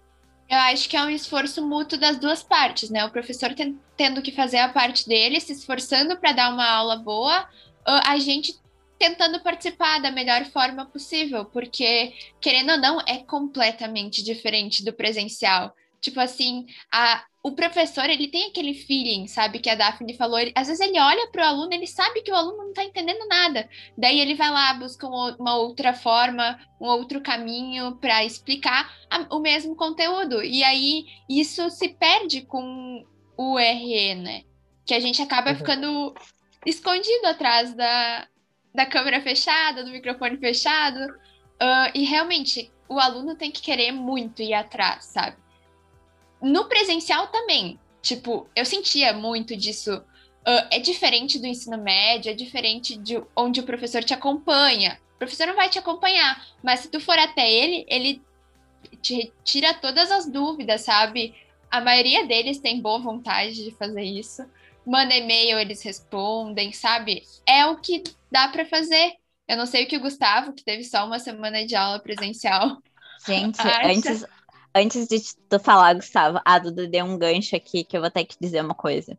Eu 0.49 0.57
acho 0.57 0.89
que 0.89 0.97
é 0.97 1.03
um 1.03 1.09
esforço 1.09 1.65
mútuo 1.65 1.97
das 1.97 2.17
duas 2.17 2.43
partes, 2.43 2.89
né? 2.89 3.05
O 3.05 3.11
professor 3.11 3.55
tendo 3.95 4.21
que 4.21 4.31
fazer 4.31 4.57
a 4.57 4.69
parte 4.69 5.07
dele, 5.07 5.39
se 5.39 5.53
esforçando 5.53 6.17
para 6.17 6.33
dar 6.33 6.53
uma 6.53 6.67
aula 6.69 6.97
boa, 6.97 7.47
a 7.85 8.17
gente 8.19 8.59
tentando 8.99 9.39
participar 9.41 9.99
da 9.99 10.11
melhor 10.11 10.45
forma 10.45 10.85
possível, 10.85 11.45
porque, 11.45 12.13
querendo 12.39 12.71
ou 12.71 12.77
não, 12.77 13.01
é 13.01 13.17
completamente 13.17 14.23
diferente 14.23 14.83
do 14.83 14.93
presencial. 14.93 15.73
Tipo 16.05 16.19
assim, 16.19 16.67
a, 16.93 17.25
o 17.41 17.53
professor, 17.53 18.07
ele 18.07 18.27
tem 18.27 18.45
aquele 18.45 18.75
feeling, 18.75 19.25
sabe, 19.25 19.57
que 19.57 19.71
a 19.71 19.73
Daphne 19.73 20.15
falou. 20.15 20.37
Ele, 20.37 20.51
às 20.53 20.67
vezes 20.67 20.79
ele 20.79 20.99
olha 20.99 21.27
para 21.31 21.41
o 21.41 21.47
aluno, 21.47 21.73
ele 21.73 21.87
sabe 21.87 22.21
que 22.21 22.31
o 22.31 22.35
aluno 22.35 22.57
não 22.57 22.69
está 22.69 22.83
entendendo 22.83 23.27
nada. 23.27 23.67
Daí 23.97 24.19
ele 24.19 24.35
vai 24.35 24.51
lá, 24.51 24.71
busca 24.75 25.07
uma 25.07 25.57
outra 25.57 25.93
forma, 25.93 26.59
um 26.79 26.85
outro 26.85 27.21
caminho 27.21 27.95
para 27.95 28.23
explicar 28.23 28.93
a, 29.09 29.35
o 29.35 29.39
mesmo 29.39 29.75
conteúdo. 29.75 30.43
E 30.43 30.63
aí 30.63 31.07
isso 31.27 31.71
se 31.71 31.89
perde 31.89 32.43
com 32.43 33.03
o 33.35 33.57
RE, 33.57 34.13
né? 34.13 34.43
Que 34.85 34.93
a 34.93 34.99
gente 34.99 35.23
acaba 35.23 35.49
uhum. 35.49 35.55
ficando 35.55 36.13
escondido 36.67 37.25
atrás 37.25 37.73
da, 37.73 38.27
da 38.75 38.85
câmera 38.85 39.19
fechada, 39.21 39.83
do 39.83 39.89
microfone 39.89 40.37
fechado. 40.37 40.99
Uh, 40.99 41.89
e 41.95 42.03
realmente, 42.03 42.71
o 42.87 42.99
aluno 42.99 43.35
tem 43.35 43.49
que 43.49 43.63
querer 43.63 43.91
muito 43.91 44.43
ir 44.43 44.53
atrás, 44.53 45.05
sabe? 45.05 45.44
No 46.45 46.65
presencial 46.65 47.27
também. 47.27 47.79
Tipo, 48.01 48.47
eu 48.55 48.65
sentia 48.65 49.13
muito 49.13 49.55
disso. 49.55 49.97
Uh, 50.47 50.67
é 50.69 50.79
diferente 50.79 51.39
do 51.39 51.47
ensino 51.47 51.77
médio, 51.77 52.29
é 52.29 52.35
diferente 52.35 52.95
de 52.95 53.21
onde 53.35 53.59
o 53.59 53.65
professor 53.65 54.03
te 54.03 54.13
acompanha. 54.13 54.99
O 55.15 55.17
professor 55.17 55.47
não 55.47 55.55
vai 55.55 55.69
te 55.69 55.79
acompanhar, 55.79 56.45
mas 56.61 56.81
se 56.81 56.89
tu 56.89 56.99
for 56.99 57.17
até 57.17 57.51
ele, 57.51 57.85
ele 57.87 58.21
te 59.01 59.33
tira 59.43 59.73
todas 59.73 60.11
as 60.11 60.27
dúvidas, 60.27 60.81
sabe? 60.81 61.33
A 61.71 61.81
maioria 61.81 62.27
deles 62.27 62.59
tem 62.59 62.79
boa 62.79 62.99
vontade 62.99 63.63
de 63.63 63.71
fazer 63.71 64.03
isso 64.03 64.45
manda 64.85 65.15
e-mail, 65.15 65.57
eles 65.57 65.81
respondem, 65.81 66.71
sabe? 66.71 67.23
É 67.45 67.65
o 67.65 67.77
que 67.77 68.03
dá 68.31 68.47
para 68.47 68.65
fazer. 68.65 69.13
Eu 69.47 69.57
não 69.57 69.65
sei 69.65 69.83
o 69.83 69.87
que 69.87 69.97
o 69.97 70.01
Gustavo, 70.01 70.53
que 70.53 70.63
teve 70.63 70.83
só 70.83 71.05
uma 71.05 71.19
semana 71.19 71.65
de 71.65 71.75
aula 71.75 71.99
presencial. 71.99 72.77
Gente, 73.25 73.59
antes, 73.83 74.25
antes 74.75 75.07
de 75.07 75.17
tu 75.49 75.57
falar, 75.57 75.95
Gustavo, 75.95 76.41
a 76.43 76.59
Duda 76.59 76.85
deu 76.85 77.05
um 77.05 77.17
gancho 77.17 77.55
aqui 77.55 77.85
que 77.85 77.95
eu 77.95 78.01
vou 78.01 78.11
ter 78.11 78.25
que 78.25 78.35
dizer 78.39 78.61
uma 78.61 78.75
coisa. 78.75 79.17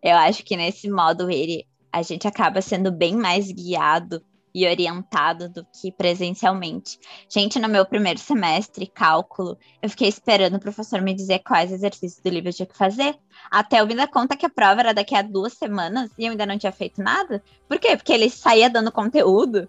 Eu 0.00 0.16
acho 0.16 0.44
que 0.44 0.56
nesse 0.56 0.88
modo 0.88 1.28
ele, 1.28 1.66
a 1.92 2.02
gente 2.02 2.28
acaba 2.28 2.62
sendo 2.62 2.92
bem 2.92 3.16
mais 3.16 3.50
guiado 3.50 4.22
e 4.54 4.66
orientado 4.66 5.48
do 5.48 5.64
que 5.64 5.90
presencialmente. 5.90 7.00
Gente, 7.28 7.58
no 7.58 7.68
meu 7.68 7.86
primeiro 7.86 8.20
semestre, 8.20 8.86
cálculo, 8.86 9.58
eu 9.80 9.88
fiquei 9.88 10.08
esperando 10.08 10.56
o 10.56 10.60
professor 10.60 11.00
me 11.00 11.14
dizer 11.14 11.40
quais 11.40 11.72
exercícios 11.72 12.22
do 12.22 12.28
livro 12.28 12.50
eu 12.50 12.54
tinha 12.54 12.66
que 12.66 12.76
fazer. 12.76 13.18
Até 13.50 13.80
eu 13.80 13.86
me 13.86 13.94
dar 13.94 14.08
conta 14.08 14.36
que 14.36 14.46
a 14.46 14.50
prova 14.50 14.80
era 14.80 14.94
daqui 14.94 15.16
a 15.16 15.22
duas 15.22 15.54
semanas 15.54 16.10
e 16.18 16.26
eu 16.26 16.32
ainda 16.32 16.46
não 16.46 16.58
tinha 16.58 16.70
feito 16.70 17.02
nada. 17.02 17.42
Por 17.66 17.78
quê? 17.78 17.96
Porque 17.96 18.12
ele 18.12 18.28
saía 18.28 18.68
dando 18.68 18.92
conteúdo 18.92 19.68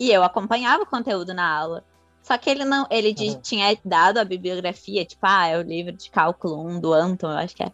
e 0.00 0.10
eu 0.10 0.22
acompanhava 0.24 0.82
o 0.82 0.86
conteúdo 0.86 1.32
na 1.32 1.48
aula. 1.48 1.84
Só 2.28 2.36
que 2.36 2.50
ele 2.50 2.62
não, 2.62 2.86
ele 2.90 3.14
uhum. 3.18 3.40
tinha 3.40 3.74
dado 3.82 4.18
a 4.18 4.24
bibliografia, 4.24 5.02
tipo, 5.02 5.22
ah, 5.22 5.46
é 5.46 5.56
o 5.56 5.62
livro 5.62 5.92
de 5.94 6.10
cálculo 6.10 6.62
1 6.62 6.78
do 6.78 6.92
Anton, 6.92 7.30
eu 7.30 7.38
acho 7.38 7.56
que 7.56 7.62
é 7.62 7.72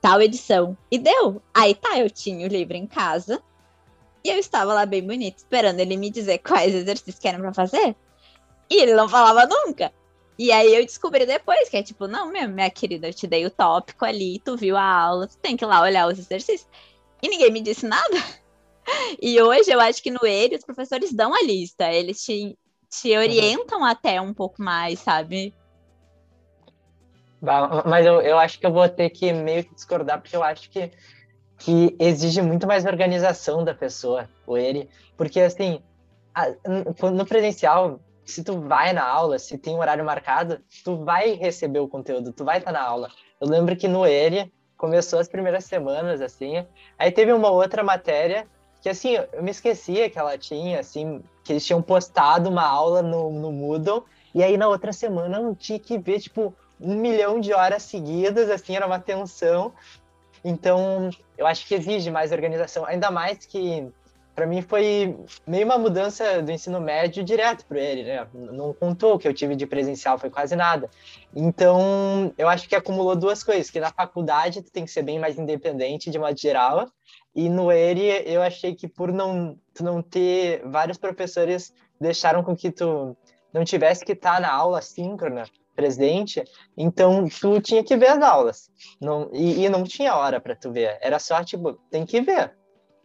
tal 0.00 0.22
edição. 0.22 0.74
E 0.90 0.98
deu. 0.98 1.42
Aí 1.52 1.74
tá, 1.74 1.98
eu 1.98 2.08
tinha 2.08 2.46
o 2.46 2.48
livro 2.48 2.78
em 2.78 2.86
casa, 2.86 3.42
e 4.24 4.30
eu 4.30 4.38
estava 4.38 4.72
lá 4.72 4.86
bem 4.86 5.06
bonito, 5.06 5.36
esperando 5.36 5.80
ele 5.80 5.98
me 5.98 6.08
dizer 6.08 6.38
quais 6.38 6.74
exercícios 6.74 7.18
que 7.18 7.28
eram 7.28 7.40
pra 7.40 7.52
fazer. 7.52 7.94
E 8.70 8.80
ele 8.80 8.94
não 8.94 9.06
falava 9.06 9.46
nunca. 9.46 9.92
E 10.38 10.50
aí 10.50 10.74
eu 10.74 10.82
descobri 10.86 11.26
depois 11.26 11.68
que 11.68 11.76
é 11.76 11.82
tipo, 11.82 12.06
não, 12.06 12.32
meu, 12.32 12.48
minha 12.48 12.70
querida, 12.70 13.08
eu 13.08 13.12
te 13.12 13.26
dei 13.26 13.44
o 13.44 13.50
tópico 13.50 14.06
ali, 14.06 14.40
tu 14.42 14.56
viu 14.56 14.78
a 14.78 14.82
aula, 14.82 15.28
tu 15.28 15.36
tem 15.36 15.58
que 15.58 15.64
ir 15.64 15.68
lá 15.68 15.82
olhar 15.82 16.08
os 16.08 16.18
exercícios. 16.18 16.66
E 17.22 17.28
ninguém 17.28 17.52
me 17.52 17.60
disse 17.60 17.86
nada. 17.86 18.16
E 19.18 19.40
hoje 19.40 19.70
eu 19.70 19.80
acho 19.80 20.02
que 20.02 20.10
no 20.10 20.26
ERE 20.26 20.56
os 20.56 20.64
professores 20.64 21.10
dão 21.10 21.32
a 21.34 21.42
lista, 21.42 21.90
eles 21.90 22.22
te, 22.22 22.54
te 23.00 23.16
orientam 23.16 23.80
uhum. 23.80 23.84
até 23.84 24.20
um 24.20 24.32
pouco 24.32 24.62
mais, 24.62 24.98
sabe? 25.00 25.54
Mas 27.84 28.06
eu, 28.06 28.20
eu 28.22 28.38
acho 28.38 28.58
que 28.58 28.66
eu 28.66 28.72
vou 28.72 28.88
ter 28.88 29.10
que 29.10 29.32
meio 29.32 29.64
que 29.64 29.74
discordar, 29.74 30.20
porque 30.20 30.36
eu 30.36 30.42
acho 30.42 30.70
que 30.70 30.90
que 31.58 31.96
exige 31.98 32.42
muito 32.42 32.66
mais 32.66 32.84
organização 32.84 33.64
da 33.64 33.72
pessoa, 33.72 34.28
o 34.46 34.58
ele, 34.58 34.88
porque 35.16 35.40
assim, 35.40 35.80
a, 36.34 36.48
no 37.10 37.24
presencial, 37.24 38.00
se 38.24 38.42
tu 38.42 38.60
vai 38.60 38.92
na 38.92 39.04
aula, 39.04 39.38
se 39.38 39.56
tem 39.56 39.74
um 39.74 39.78
horário 39.78 40.04
marcado, 40.04 40.60
tu 40.84 41.04
vai 41.04 41.32
receber 41.32 41.78
o 41.78 41.88
conteúdo, 41.88 42.32
tu 42.32 42.44
vai 42.44 42.58
estar 42.58 42.72
na 42.72 42.82
aula. 42.82 43.08
Eu 43.40 43.48
lembro 43.48 43.76
que 43.76 43.86
no 43.86 44.04
ele 44.06 44.52
começou 44.76 45.18
as 45.18 45.28
primeiras 45.28 45.64
semanas 45.64 46.20
assim, 46.20 46.66
aí 46.98 47.10
teve 47.10 47.32
uma 47.32 47.50
outra 47.50 47.82
matéria 47.82 48.46
que 48.84 48.90
assim, 48.90 49.16
eu 49.32 49.42
me 49.42 49.50
esquecia 49.50 50.10
que 50.10 50.18
ela 50.18 50.36
tinha 50.36 50.78
assim, 50.78 51.24
que 51.42 51.54
eles 51.54 51.64
tinham 51.64 51.80
postado 51.80 52.50
uma 52.50 52.66
aula 52.66 53.00
no, 53.00 53.32
no 53.32 53.50
Moodle, 53.50 54.04
e 54.34 54.44
aí 54.44 54.58
na 54.58 54.68
outra 54.68 54.92
semana 54.92 55.38
eu 55.38 55.56
tinha 55.56 55.78
que 55.78 55.96
ver 55.96 56.20
tipo 56.20 56.54
um 56.78 56.94
milhão 56.94 57.40
de 57.40 57.54
horas 57.54 57.82
seguidas, 57.84 58.50
assim, 58.50 58.76
era 58.76 58.86
uma 58.86 58.98
tensão. 58.98 59.72
Então, 60.44 61.08
eu 61.38 61.46
acho 61.46 61.66
que 61.66 61.74
exige 61.74 62.10
mais 62.10 62.30
organização, 62.30 62.84
ainda 62.84 63.10
mais 63.10 63.46
que 63.46 63.90
para 64.34 64.46
mim 64.46 64.62
foi 64.62 65.16
meio 65.46 65.64
uma 65.64 65.78
mudança 65.78 66.42
do 66.42 66.50
ensino 66.50 66.80
médio 66.80 67.22
direto 67.22 67.64
para 67.66 67.78
ele, 67.78 68.02
né? 68.02 68.26
Não 68.34 68.74
contou 68.74 69.14
o 69.14 69.18
que 69.18 69.28
eu 69.28 69.34
tive 69.34 69.54
de 69.54 69.66
presencial, 69.66 70.18
foi 70.18 70.28
quase 70.28 70.56
nada. 70.56 70.90
Então, 71.34 72.32
eu 72.36 72.48
acho 72.48 72.68
que 72.68 72.74
acumulou 72.74 73.14
duas 73.14 73.44
coisas, 73.44 73.70
que 73.70 73.78
na 73.78 73.92
faculdade 73.92 74.62
tu 74.62 74.72
tem 74.72 74.84
que 74.84 74.90
ser 74.90 75.02
bem 75.02 75.18
mais 75.18 75.38
independente 75.38 76.10
de 76.10 76.18
modo 76.18 76.38
geral, 76.38 76.88
e 77.34 77.48
no 77.48 77.70
ERI 77.70 78.24
eu 78.26 78.42
achei 78.42 78.74
que 78.74 78.88
por 78.88 79.12
não 79.12 79.56
tu 79.72 79.84
não 79.84 80.02
ter 80.02 80.62
vários 80.66 80.98
professores 80.98 81.72
deixaram 82.00 82.42
com 82.42 82.56
que 82.56 82.70
tu 82.70 83.16
não 83.52 83.64
tivesse 83.64 84.04
que 84.04 84.12
estar 84.12 84.40
na 84.40 84.52
aula 84.52 84.82
síncrona 84.82 85.44
presente, 85.76 86.42
então 86.76 87.28
tu 87.40 87.60
tinha 87.60 87.82
que 87.82 87.96
ver 87.96 88.08
as 88.08 88.22
aulas. 88.22 88.70
Não, 89.00 89.30
e, 89.32 89.64
e 89.64 89.68
não 89.68 89.84
tinha 89.84 90.14
hora 90.16 90.40
para 90.40 90.56
tu 90.56 90.72
ver, 90.72 90.98
era 91.00 91.18
só 91.18 91.42
tipo, 91.44 91.74
tem 91.90 92.04
que 92.04 92.20
ver 92.20 92.52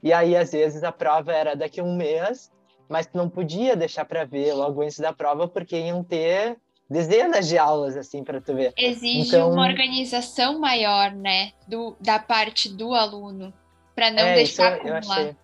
e 0.01 0.13
aí, 0.13 0.35
às 0.35 0.51
vezes, 0.51 0.83
a 0.83 0.91
prova 0.91 1.31
era 1.33 1.55
daqui 1.55 1.79
a 1.79 1.83
um 1.83 1.95
mês, 1.95 2.51
mas 2.87 3.05
tu 3.05 3.17
não 3.17 3.29
podia 3.29 3.75
deixar 3.75 4.05
para 4.05 4.25
ver 4.25 4.53
logo 4.53 4.81
antes 4.81 4.99
da 4.99 5.13
prova, 5.13 5.47
porque 5.47 5.77
iam 5.77 6.03
ter 6.03 6.57
dezenas 6.89 7.47
de 7.47 7.57
aulas, 7.57 7.95
assim, 7.95 8.23
para 8.23 8.41
tu 8.41 8.55
ver. 8.55 8.73
Exige 8.75 9.35
então... 9.35 9.51
uma 9.51 9.67
organização 9.67 10.59
maior, 10.59 11.11
né, 11.11 11.51
do, 11.67 11.95
da 11.99 12.17
parte 12.17 12.67
do 12.69 12.93
aluno, 12.93 13.53
para 13.93 14.09
não 14.09 14.23
é, 14.23 14.35
deixar 14.35 14.77
isso 14.77 14.87
eu, 14.87 14.95
acumular. 14.95 15.19
achei. 15.19 15.35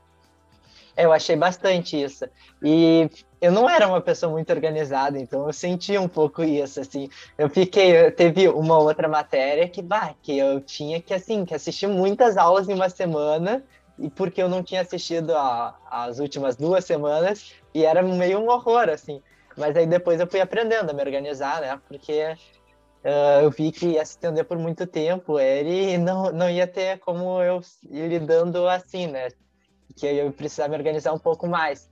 É, 0.97 1.05
eu 1.05 1.11
achei 1.11 1.35
bastante 1.35 2.01
isso. 2.01 2.25
E 2.63 3.09
eu 3.41 3.51
não 3.51 3.69
era 3.69 3.87
uma 3.87 4.01
pessoa 4.01 4.31
muito 4.31 4.51
organizada, 4.51 5.19
então 5.19 5.45
eu 5.45 5.53
senti 5.53 5.97
um 5.97 6.07
pouco 6.07 6.41
isso, 6.43 6.79
assim. 6.79 7.09
Eu 7.37 7.49
fiquei, 7.49 8.09
teve 8.11 8.47
uma 8.47 8.79
outra 8.79 9.07
matéria 9.07 9.67
que, 9.67 9.81
bah, 9.81 10.15
que 10.23 10.37
eu 10.37 10.61
tinha 10.61 11.01
que, 11.01 11.13
assim, 11.13 11.43
que 11.43 11.53
assistir 11.53 11.87
muitas 11.87 12.37
aulas 12.37 12.69
em 12.69 12.73
uma 12.73 12.89
semana 12.89 13.63
e 13.97 14.09
porque 14.09 14.41
eu 14.41 14.49
não 14.49 14.61
tinha 14.61 14.81
assistido 14.81 15.35
a, 15.35 15.75
as 15.89 16.19
últimas 16.19 16.55
duas 16.55 16.83
semanas 16.85 17.53
e 17.73 17.85
era 17.85 18.01
meio 18.01 18.39
um 18.39 18.49
horror, 18.49 18.89
assim. 18.89 19.21
Mas 19.57 19.75
aí 19.77 19.87
depois 19.87 20.19
eu 20.19 20.27
fui 20.27 20.41
aprendendo 20.41 20.89
a 20.89 20.93
me 20.93 21.01
organizar, 21.01 21.61
né? 21.61 21.79
Porque 21.87 22.35
uh, 23.03 23.41
eu 23.43 23.49
vi 23.49 23.71
que 23.71 23.87
ia 23.87 24.05
se 24.05 24.11
estender 24.11 24.43
por 24.45 24.57
muito 24.57 24.85
tempo 24.85 25.39
ele 25.39 25.97
não, 25.97 26.31
não 26.31 26.49
ia 26.49 26.67
ter 26.67 26.99
como 26.99 27.41
eu 27.41 27.61
ir 27.89 28.07
lidando 28.07 28.67
assim, 28.67 29.07
né? 29.07 29.29
Que 29.95 30.07
eu 30.07 30.13
ia 30.13 30.31
precisar 30.31 30.67
me 30.67 30.75
organizar 30.75 31.13
um 31.13 31.19
pouco 31.19 31.47
mais. 31.47 31.89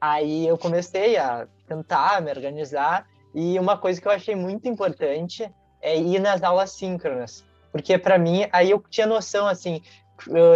Aí 0.00 0.48
eu 0.48 0.56
comecei 0.56 1.16
a 1.16 1.46
tentar 1.68 2.20
me 2.22 2.30
organizar 2.30 3.06
e 3.34 3.58
uma 3.58 3.76
coisa 3.76 4.00
que 4.00 4.08
eu 4.08 4.12
achei 4.12 4.34
muito 4.34 4.66
importante 4.68 5.48
é 5.80 5.96
ir 5.96 6.18
nas 6.18 6.42
aulas 6.42 6.72
síncronas. 6.72 7.44
Porque 7.70 7.96
para 7.96 8.18
mim, 8.18 8.46
aí 8.52 8.70
eu 8.70 8.82
tinha 8.90 9.06
noção, 9.06 9.46
assim, 9.46 9.80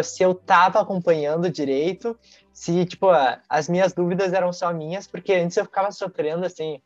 se 0.05 0.23
eu 0.23 0.35
tava 0.35 0.81
acompanhando 0.81 1.51
direito, 1.51 2.19
se, 2.53 2.85
tipo, 2.87 3.09
as 3.49 3.69
minhas 3.69 3.93
dúvidas 3.93 4.33
eram 4.33 4.53
só 4.53 4.73
minhas, 4.73 5.07
porque 5.07 5.35
antes 5.35 5.57
eu 5.57 5.65
ficava 5.65 5.93
sofrendo, 5.93 6.47
assim, 6.47 6.81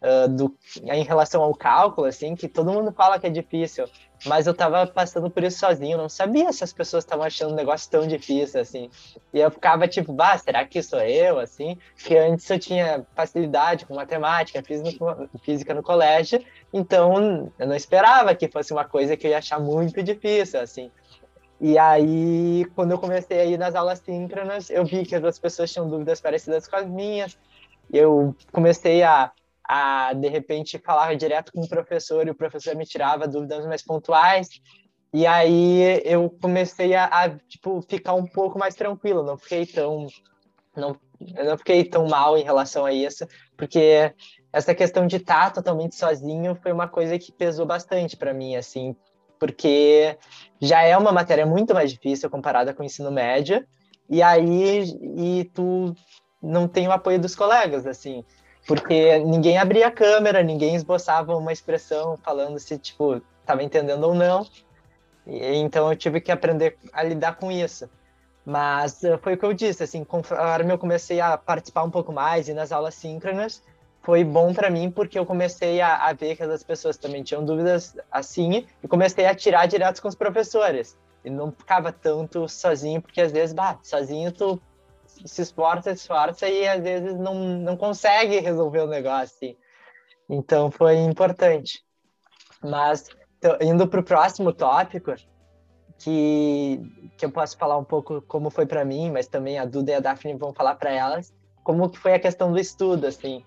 uh, 0.00 0.28
do, 0.28 0.56
em 0.82 1.04
relação 1.04 1.42
ao 1.42 1.54
cálculo, 1.54 2.06
assim, 2.06 2.34
que 2.34 2.48
todo 2.48 2.72
mundo 2.72 2.92
fala 2.92 3.18
que 3.18 3.26
é 3.26 3.30
difícil, 3.30 3.86
mas 4.26 4.46
eu 4.46 4.54
tava 4.54 4.86
passando 4.86 5.30
por 5.30 5.42
isso 5.42 5.58
sozinho, 5.58 5.96
não 5.96 6.08
sabia 6.08 6.52
se 6.52 6.64
as 6.64 6.72
pessoas 6.72 7.04
estavam 7.04 7.24
achando 7.24 7.52
o 7.52 7.56
negócio 7.56 7.90
tão 7.90 8.06
difícil, 8.06 8.60
assim. 8.60 8.90
E 9.32 9.40
eu 9.40 9.50
ficava 9.50 9.88
tipo, 9.88 10.12
bah, 10.12 10.36
será 10.36 10.64
que 10.64 10.82
sou 10.82 11.00
eu, 11.00 11.38
assim? 11.38 11.78
Que 11.96 12.16
antes 12.16 12.48
eu 12.48 12.58
tinha 12.58 13.06
facilidade 13.14 13.86
com 13.86 13.94
matemática, 13.94 14.62
física 15.42 15.74
no 15.74 15.82
colégio, 15.82 16.44
então 16.72 17.52
eu 17.58 17.66
não 17.66 17.76
esperava 17.76 18.34
que 18.34 18.48
fosse 18.48 18.72
uma 18.72 18.84
coisa 18.84 19.16
que 19.16 19.26
eu 19.26 19.30
ia 19.30 19.38
achar 19.38 19.58
muito 19.58 20.02
difícil, 20.02 20.60
assim. 20.60 20.90
E 21.60 21.76
aí, 21.76 22.64
quando 22.74 22.92
eu 22.92 22.98
comecei 22.98 23.38
a 23.38 23.44
ir 23.44 23.58
nas 23.58 23.74
aulas 23.74 23.98
síncronas, 23.98 24.70
eu 24.70 24.84
vi 24.84 25.04
que 25.04 25.14
as 25.14 25.38
pessoas 25.38 25.70
tinham 25.70 25.88
dúvidas 25.88 26.20
parecidas 26.20 26.66
com 26.66 26.76
as 26.76 26.86
minhas. 26.86 27.38
Eu 27.92 28.34
comecei 28.50 29.02
a, 29.02 29.30
a, 29.62 30.12
de 30.14 30.28
repente, 30.28 30.78
falar 30.78 31.14
direto 31.16 31.52
com 31.52 31.60
o 31.60 31.68
professor 31.68 32.26
e 32.26 32.30
o 32.30 32.34
professor 32.34 32.74
me 32.74 32.86
tirava 32.86 33.28
dúvidas 33.28 33.66
mais 33.66 33.82
pontuais. 33.82 34.48
E 35.12 35.26
aí 35.26 36.00
eu 36.04 36.30
comecei 36.40 36.94
a, 36.94 37.04
a 37.04 37.30
tipo, 37.30 37.82
ficar 37.82 38.14
um 38.14 38.26
pouco 38.26 38.58
mais 38.58 38.74
tranquilo, 38.74 39.24
não 39.24 39.36
fiquei 39.36 39.66
tão 39.66 40.06
não, 40.76 40.96
eu 41.36 41.44
não 41.44 41.58
fiquei 41.58 41.84
tão 41.84 42.06
mal 42.06 42.38
em 42.38 42.44
relação 42.44 42.86
a 42.86 42.92
isso, 42.92 43.26
porque 43.56 44.14
essa 44.52 44.74
questão 44.74 45.06
de 45.06 45.16
estar 45.16 45.52
totalmente 45.52 45.96
sozinho 45.96 46.54
foi 46.54 46.72
uma 46.72 46.88
coisa 46.88 47.18
que 47.18 47.32
pesou 47.32 47.66
bastante 47.66 48.16
para 48.16 48.32
mim, 48.32 48.56
assim, 48.56 48.96
porque 49.40 50.16
já 50.60 50.82
é 50.82 50.96
uma 50.96 51.10
matéria 51.10 51.46
muito 51.46 51.74
mais 51.74 51.90
difícil 51.90 52.30
comparada 52.30 52.74
com 52.74 52.82
o 52.82 52.86
ensino 52.86 53.10
médio, 53.10 53.66
e 54.08 54.22
aí 54.22 54.84
e 55.16 55.50
tu 55.54 55.94
não 56.40 56.68
tem 56.68 56.86
o 56.86 56.92
apoio 56.92 57.18
dos 57.18 57.34
colegas, 57.34 57.86
assim, 57.86 58.22
porque 58.66 59.18
ninguém 59.20 59.56
abria 59.56 59.88
a 59.88 59.90
câmera, 59.90 60.42
ninguém 60.42 60.74
esboçava 60.76 61.34
uma 61.36 61.52
expressão 61.52 62.16
falando 62.18 62.58
se, 62.58 62.78
tipo, 62.78 63.22
estava 63.40 63.62
entendendo 63.62 64.04
ou 64.04 64.14
não, 64.14 64.46
e, 65.26 65.56
então 65.56 65.90
eu 65.90 65.96
tive 65.96 66.20
que 66.20 66.30
aprender 66.30 66.76
a 66.92 67.02
lidar 67.02 67.36
com 67.36 67.50
isso. 67.50 67.88
Mas 68.44 69.04
eh, 69.04 69.18
foi 69.18 69.34
o 69.34 69.36
que 69.38 69.44
eu 69.44 69.52
disse, 69.52 69.82
assim, 69.82 70.02
conforme 70.02 70.72
eu 70.72 70.78
comecei 70.78 71.20
a 71.20 71.36
participar 71.36 71.82
um 71.84 71.90
pouco 71.90 72.12
mais 72.12 72.48
e 72.48 72.54
nas 72.54 72.72
aulas 72.72 72.94
síncronas, 72.94 73.62
foi 74.02 74.24
bom 74.24 74.52
para 74.54 74.70
mim 74.70 74.90
porque 74.90 75.18
eu 75.18 75.26
comecei 75.26 75.80
a, 75.80 75.96
a, 76.06 76.12
ver 76.12 76.36
que 76.36 76.42
as 76.42 76.64
pessoas 76.64 76.96
também 76.96 77.22
tinham 77.22 77.44
dúvidas 77.44 77.96
assim 78.10 78.66
e 78.82 78.88
comecei 78.88 79.26
a 79.26 79.34
tirar 79.34 79.66
direto 79.66 80.00
com 80.00 80.08
os 80.08 80.14
professores. 80.14 80.98
E 81.22 81.28
não 81.28 81.52
ficava 81.52 81.92
tanto 81.92 82.48
sozinho, 82.48 83.02
porque 83.02 83.20
às 83.20 83.30
vezes, 83.30 83.54
bah, 83.54 83.78
sozinho 83.82 84.32
tu 84.32 84.60
se 85.06 85.42
esforça, 85.42 85.94
se 85.94 86.02
esforça 86.02 86.48
e 86.48 86.66
às 86.66 86.82
vezes 86.82 87.14
não, 87.18 87.34
não 87.34 87.76
consegue 87.76 88.40
resolver 88.40 88.80
o 88.80 88.86
negócio. 88.86 89.36
Assim. 89.36 89.56
Então 90.28 90.70
foi 90.70 90.96
importante. 90.96 91.84
Mas 92.62 93.08
indo 93.60 93.86
para 93.86 94.00
o 94.00 94.04
próximo 94.04 94.50
tópico, 94.50 95.14
que, 95.98 96.80
que 97.18 97.26
eu 97.26 97.30
posso 97.30 97.58
falar 97.58 97.76
um 97.76 97.84
pouco 97.84 98.22
como 98.22 98.48
foi 98.48 98.64
para 98.64 98.82
mim, 98.82 99.10
mas 99.10 99.26
também 99.26 99.58
a 99.58 99.66
Duda 99.66 99.92
e 99.92 99.94
a 99.94 100.00
Daphne 100.00 100.34
vão 100.34 100.54
falar 100.54 100.76
para 100.76 100.90
elas, 100.90 101.34
como 101.62 101.90
que 101.90 101.98
foi 101.98 102.14
a 102.14 102.18
questão 102.18 102.50
do 102.50 102.58
estudo, 102.58 103.06
assim 103.06 103.44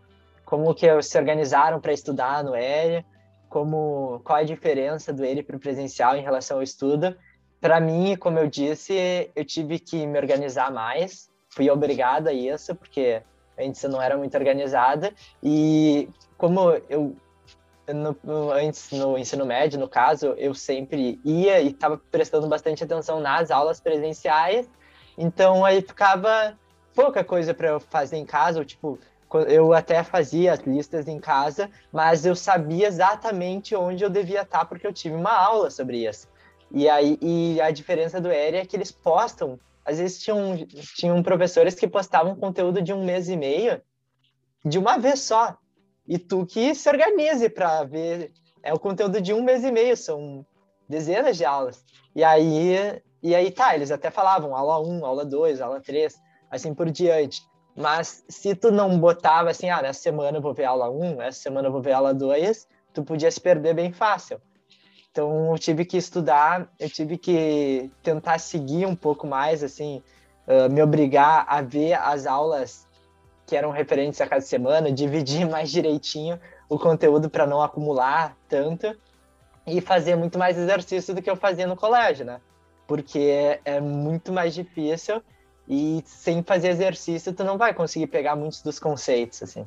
como 0.54 0.76
que 0.76 1.02
se 1.02 1.18
organizaram 1.18 1.82
para 1.82 1.92
estudar 1.92 2.44
no 2.44 2.56
ERI, 2.56 3.04
como 3.50 4.22
qual 4.24 4.38
é 4.38 4.42
a 4.42 4.46
diferença 4.46 5.12
do 5.12 5.26
ERI 5.26 5.42
para 5.42 5.56
o 5.56 5.60
presencial 5.60 6.16
em 6.16 6.22
relação 6.22 6.58
ao 6.58 6.64
estudo. 6.64 7.18
Para 7.60 7.80
mim, 7.80 8.16
como 8.16 8.38
eu 8.38 8.48
disse, 8.48 9.32
eu 9.36 9.44
tive 9.44 9.80
que 9.80 10.06
me 10.06 10.16
organizar 10.16 10.72
mais, 10.72 11.28
fui 11.50 11.72
obrigada 11.72 12.30
a 12.30 12.34
isso, 12.34 12.76
porque 12.76 13.24
antes 13.60 13.84
eu 13.84 13.90
não 13.90 14.00
era 14.00 14.16
muito 14.16 14.38
organizada, 14.38 15.12
e 15.42 16.08
como 16.38 16.70
eu 16.88 17.16
no, 17.88 18.52
antes 18.52 18.92
no 18.92 19.18
ensino 19.18 19.48
médio, 19.48 19.80
no 19.80 19.90
caso, 19.90 20.36
eu 20.38 20.54
sempre 20.54 21.20
ia 21.26 21.62
e 21.62 21.70
estava 21.70 21.98
prestando 21.98 22.48
bastante 22.48 22.84
atenção 22.84 23.20
nas 23.20 23.50
aulas 23.50 23.82
presenciais, 23.82 24.70
então 25.18 25.66
aí 25.66 25.82
ficava 25.82 26.56
pouca 26.94 27.24
coisa 27.24 27.56
para 27.56 27.70
eu 27.70 27.80
fazer 27.80 28.18
em 28.18 28.26
casa, 28.26 28.60
ou, 28.60 28.66
tipo, 28.66 29.00
eu 29.40 29.74
até 29.74 30.04
fazia 30.04 30.54
as 30.54 30.60
listas 30.62 31.08
em 31.08 31.20
casa, 31.20 31.70
mas 31.92 32.26
eu 32.26 32.36
sabia 32.36 32.88
exatamente 32.88 33.76
onde 33.76 34.04
eu 34.04 34.10
devia 34.10 34.42
estar 34.42 34.66
porque 34.66 34.86
eu 34.86 34.94
tive 34.94 35.16
uma 35.16 35.32
aula 35.32 35.70
sobre 35.70 36.08
isso. 36.08 36.28
E 36.72 36.90
aí 36.90 37.18
e 37.22 37.62
a 37.62 37.72
diferença 37.72 38.20
do 38.20 38.32
ERI 38.32 38.58
é 38.58 38.66
que 38.66 38.76
eles 38.76 38.92
postam, 38.92 39.60
às 39.86 40.00
vezes 40.00 40.20
tinham, 40.20 40.58
tinham 40.96 41.22
professores 41.22 41.76
que 41.76 41.88
postavam 41.88 42.36
conteúdo 42.36 42.82
de 42.82 42.94
um 42.94 43.04
mês 43.04 43.30
e 43.30 43.36
meio 43.36 43.82
de 44.66 44.80
uma 44.80 44.98
vez 44.98 45.22
só. 45.22 45.58
E 46.08 46.18
tu 46.18 46.46
que 46.46 46.74
se 46.76 46.90
organize 46.90 47.50
para 47.50 47.84
ver. 47.84 48.32
É 48.62 48.74
o 48.74 48.80
conteúdo 48.80 49.20
de 49.20 49.34
um 49.34 49.44
mês 49.44 49.64
e 49.64 49.72
meio, 49.72 49.98
são 49.98 50.46
dezenas 50.88 51.36
de 51.36 51.44
aulas. 51.44 51.84
E 52.16 52.24
aí, 52.24 53.02
e 53.22 53.36
aí 53.36 53.52
tá, 53.52 53.76
eles 53.76 53.92
até 53.92 54.10
falavam 54.10 54.56
aula 54.56 54.80
1, 54.80 55.06
aula 55.06 55.26
2, 55.26 55.60
aula 55.60 55.82
3, 55.82 56.16
assim 56.50 56.74
por 56.74 56.90
diante. 56.90 57.42
Mas 57.76 58.24
se 58.30 58.56
tu 58.56 58.72
não 58.72 59.00
botava 59.00 59.50
assim, 59.50 59.70
ah, 59.70 59.82
nessa 59.82 60.02
semana 60.02 60.38
eu 60.38 60.42
vou 60.42 60.54
ver 60.54 60.66
aula 60.66 60.90
1, 60.90 61.22
essa 61.22 61.40
semana 61.40 61.68
eu 61.68 61.72
vou 61.72 61.82
ver 61.82 61.94
aula 61.94 62.14
2, 62.14 62.68
tu 62.94 63.04
podia 63.04 63.32
se 63.32 63.42
perder 63.42 63.74
bem 63.74 63.92
fácil. 63.92 64.40
Então 65.12 65.52
eu 65.52 65.60
tive 65.60 65.86
que 65.86 65.98
estudar, 65.98 66.68
eu 66.80 66.90
tive 66.90 67.18
que 67.18 67.90
tentar 68.02 68.40
seguir 68.40 68.86
um 68.86 68.96
pouco 68.96 69.26
mais, 69.26 69.64
assim, 69.64 70.02
uh, 70.48 70.72
me 70.72 70.82
obrigar 70.82 71.46
a 71.48 71.62
ver 71.62 71.94
as 71.94 72.26
aulas 72.26 72.88
que 73.46 73.56
eram 73.56 73.72
referentes 73.72 74.22
a 74.22 74.28
cada 74.28 74.42
semana, 74.42 74.90
dividir 74.94 75.48
mais 75.48 75.72
direitinho 75.72 76.40
o 76.70 76.78
conteúdo 76.78 77.30
para 77.30 77.46
não 77.46 77.62
acumular 77.62 78.36
tanto 78.48 78.96
e 79.66 79.82
fazer 79.82 80.16
muito 80.16 80.38
mais 80.38 80.58
exercício 80.58 81.14
do 81.14 81.22
que 81.22 81.30
eu 81.30 81.36
fazia 81.36 81.68
no 81.68 81.76
colégio, 81.76 82.26
né? 82.26 82.42
Porque 82.88 83.60
é, 83.64 83.80
muito 83.80 84.32
mais 84.32 84.54
difícil 84.54 85.24
e 85.68 86.04
sem 86.06 86.44
fazer 86.44 86.70
exercício, 86.70 87.34
tu 87.34 87.44
não 87.44 87.58
vai 87.58 87.74
conseguir 87.74 88.08
pegar 88.08 88.36
muitos 88.36 88.62
dos 88.62 88.80
conceitos, 88.80 89.42
assim. 89.44 89.66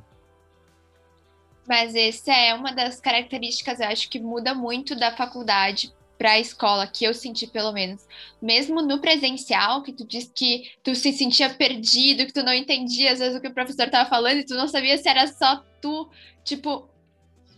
Mas 1.66 1.94
essa 1.94 2.32
é 2.32 2.54
uma 2.54 2.72
das 2.72 3.00
características, 3.00 3.80
eu 3.80 3.88
acho 3.88 4.08
que 4.08 4.20
muda 4.20 4.54
muito 4.54 4.94
da 4.94 5.16
faculdade 5.16 5.92
para 6.16 6.32
a 6.32 6.40
escola, 6.40 6.86
que 6.86 7.04
eu 7.04 7.12
senti 7.12 7.46
pelo 7.46 7.72
menos, 7.72 8.06
mesmo 8.40 8.80
no 8.80 9.00
presencial, 9.00 9.82
que 9.82 9.92
tu 9.92 10.06
disse 10.06 10.30
que 10.34 10.70
tu 10.82 10.94
se 10.94 11.12
sentia 11.12 11.50
perdido, 11.50 12.24
que 12.26 12.32
tu 12.32 12.42
não 12.42 12.54
entendia 12.54 13.12
às 13.12 13.18
vezes 13.18 13.36
o 13.36 13.40
que 13.40 13.48
o 13.48 13.54
professor 13.54 13.86
estava 13.86 14.08
falando 14.08 14.38
e 14.38 14.46
tu 14.46 14.54
não 14.54 14.68
sabia 14.68 14.96
se 14.96 15.08
era 15.08 15.26
só 15.26 15.62
tu, 15.80 16.08
tipo, 16.44 16.88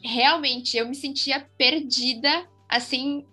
realmente 0.02 0.76
eu 0.76 0.88
me 0.88 0.94
sentia 0.94 1.46
perdida, 1.56 2.48
assim, 2.68 3.24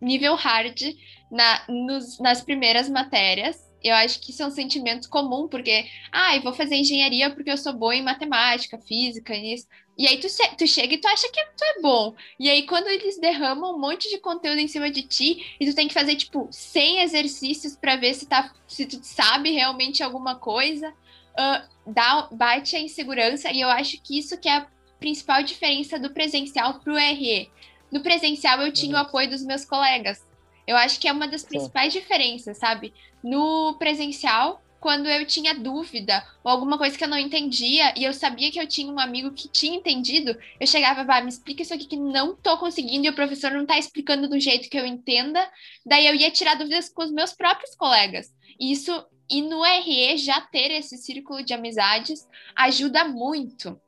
nível 0.00 0.34
hard 0.34 0.94
na, 1.30 1.62
nos, 1.68 2.18
nas 2.20 2.40
primeiras 2.40 2.88
matérias. 2.88 3.67
Eu 3.82 3.94
acho 3.94 4.20
que 4.20 4.30
isso 4.30 4.42
é 4.42 4.46
um 4.46 4.50
sentimento 4.50 5.08
comum, 5.08 5.46
porque, 5.48 5.86
ah, 6.10 6.36
eu 6.36 6.42
vou 6.42 6.52
fazer 6.52 6.76
engenharia 6.76 7.30
porque 7.30 7.50
eu 7.50 7.56
sou 7.56 7.72
boa 7.72 7.94
em 7.94 8.02
matemática, 8.02 8.78
física, 8.78 9.36
isso. 9.36 9.66
E 9.96 10.06
aí 10.06 10.18
tu, 10.18 10.28
tu 10.56 10.66
chega 10.66 10.94
e 10.94 10.98
tu 10.98 11.08
acha 11.08 11.28
que 11.30 11.44
tu 11.56 11.64
é 11.64 11.80
bom. 11.80 12.14
E 12.38 12.48
aí 12.48 12.66
quando 12.66 12.86
eles 12.86 13.18
derramam 13.18 13.74
um 13.74 13.78
monte 13.78 14.08
de 14.08 14.18
conteúdo 14.18 14.58
em 14.58 14.68
cima 14.68 14.90
de 14.90 15.02
ti, 15.02 15.56
e 15.58 15.66
tu 15.66 15.74
tem 15.74 15.88
que 15.88 15.94
fazer, 15.94 16.14
tipo, 16.16 16.48
100 16.50 17.02
exercícios 17.02 17.76
para 17.76 17.96
ver 17.96 18.14
se, 18.14 18.26
tá, 18.26 18.52
se 18.66 18.86
tu 18.86 18.98
sabe 19.02 19.50
realmente 19.50 20.02
alguma 20.02 20.36
coisa, 20.36 20.88
uh, 20.90 21.68
dá, 21.86 22.28
bate 22.30 22.76
a 22.76 22.80
insegurança. 22.80 23.50
E 23.50 23.60
eu 23.60 23.68
acho 23.68 24.00
que 24.02 24.18
isso 24.18 24.38
que 24.38 24.48
é 24.48 24.58
a 24.58 24.66
principal 25.00 25.42
diferença 25.42 25.98
do 25.98 26.10
presencial 26.10 26.80
pro 26.80 26.96
RE. 26.96 27.50
No 27.90 28.00
presencial 28.00 28.60
eu 28.60 28.72
tinha 28.72 28.92
o 28.92 29.00
uhum. 29.00 29.02
apoio 29.02 29.30
dos 29.30 29.42
meus 29.42 29.64
colegas. 29.64 30.27
Eu 30.68 30.76
acho 30.76 31.00
que 31.00 31.08
é 31.08 31.12
uma 31.12 31.26
das 31.26 31.42
principais 31.42 31.94
Sim. 31.94 32.00
diferenças, 32.00 32.58
sabe? 32.58 32.92
No 33.24 33.74
presencial, 33.78 34.62
quando 34.78 35.08
eu 35.08 35.24
tinha 35.24 35.54
dúvida 35.54 36.22
ou 36.44 36.50
alguma 36.50 36.76
coisa 36.76 36.96
que 36.96 37.02
eu 37.02 37.08
não 37.08 37.16
entendia 37.16 37.94
e 37.96 38.04
eu 38.04 38.12
sabia 38.12 38.52
que 38.52 38.60
eu 38.60 38.66
tinha 38.66 38.92
um 38.92 39.00
amigo 39.00 39.32
que 39.32 39.48
tinha 39.48 39.74
entendido, 39.74 40.36
eu 40.60 40.66
chegava, 40.66 41.04
vai, 41.04 41.22
me 41.22 41.30
explica 41.30 41.62
isso 41.62 41.72
aqui 41.72 41.86
que 41.86 41.96
não 41.96 42.36
tô 42.36 42.58
conseguindo 42.58 43.06
e 43.06 43.08
o 43.08 43.14
professor 43.14 43.50
não 43.50 43.64
tá 43.64 43.78
explicando 43.78 44.28
do 44.28 44.38
jeito 44.38 44.68
que 44.68 44.78
eu 44.78 44.84
entenda. 44.84 45.50
Daí 45.86 46.06
eu 46.06 46.14
ia 46.14 46.30
tirar 46.30 46.54
dúvidas 46.54 46.90
com 46.90 47.02
os 47.02 47.10
meus 47.10 47.32
próprios 47.32 47.74
colegas. 47.74 48.30
E 48.60 48.70
isso 48.70 48.92
e 49.30 49.40
no 49.40 49.62
RE 49.62 50.18
já 50.18 50.38
ter 50.42 50.70
esse 50.70 50.98
círculo 50.98 51.42
de 51.42 51.54
amizades 51.54 52.28
ajuda 52.54 53.04
muito. 53.04 53.80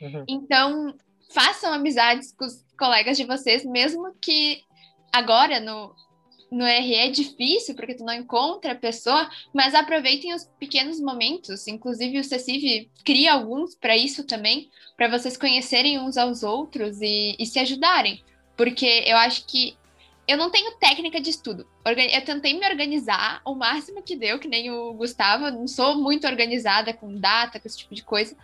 Uhum. 0.00 0.24
Então, 0.26 0.96
façam 1.30 1.72
amizades 1.72 2.32
com 2.32 2.44
os 2.44 2.64
colegas 2.76 3.16
de 3.16 3.24
vocês, 3.24 3.64
mesmo 3.64 4.12
que 4.20 4.62
agora 5.12 5.60
no 5.60 5.94
no 6.50 6.64
RE 6.64 6.94
é 6.94 7.10
difícil, 7.10 7.74
porque 7.74 7.94
tu 7.94 8.04
não 8.04 8.14
encontra 8.14 8.72
a 8.72 8.76
pessoa, 8.76 9.28
mas 9.52 9.74
aproveitem 9.74 10.34
os 10.34 10.44
pequenos 10.58 11.00
momentos. 11.00 11.66
Inclusive, 11.68 12.20
o 12.20 12.24
Cecive 12.24 12.90
cria 13.04 13.34
alguns 13.34 13.74
para 13.74 13.96
isso 13.96 14.24
também, 14.24 14.70
para 14.96 15.08
vocês 15.08 15.36
conhecerem 15.36 15.98
uns 15.98 16.16
aos 16.16 16.42
outros 16.42 17.00
e, 17.00 17.36
e 17.38 17.46
se 17.46 17.58
ajudarem. 17.58 18.24
Porque 18.56 19.04
eu 19.06 19.16
acho 19.16 19.46
que 19.46 19.76
eu 20.26 20.36
não 20.36 20.50
tenho 20.50 20.76
técnica 20.76 21.20
de 21.20 21.30
estudo. 21.30 21.66
Eu 21.84 22.24
tentei 22.24 22.52
me 22.52 22.66
organizar 22.66 23.40
o 23.46 23.54
máximo 23.54 24.02
que 24.02 24.14
deu, 24.14 24.38
que 24.38 24.46
nem 24.46 24.70
o 24.70 24.92
Gustavo. 24.92 25.50
Não 25.50 25.66
sou 25.66 25.96
muito 25.96 26.26
organizada 26.26 26.92
com 26.92 27.18
data, 27.18 27.58
com 27.58 27.66
esse 27.66 27.78
tipo 27.78 27.94
de 27.94 28.02
coisa. 28.02 28.34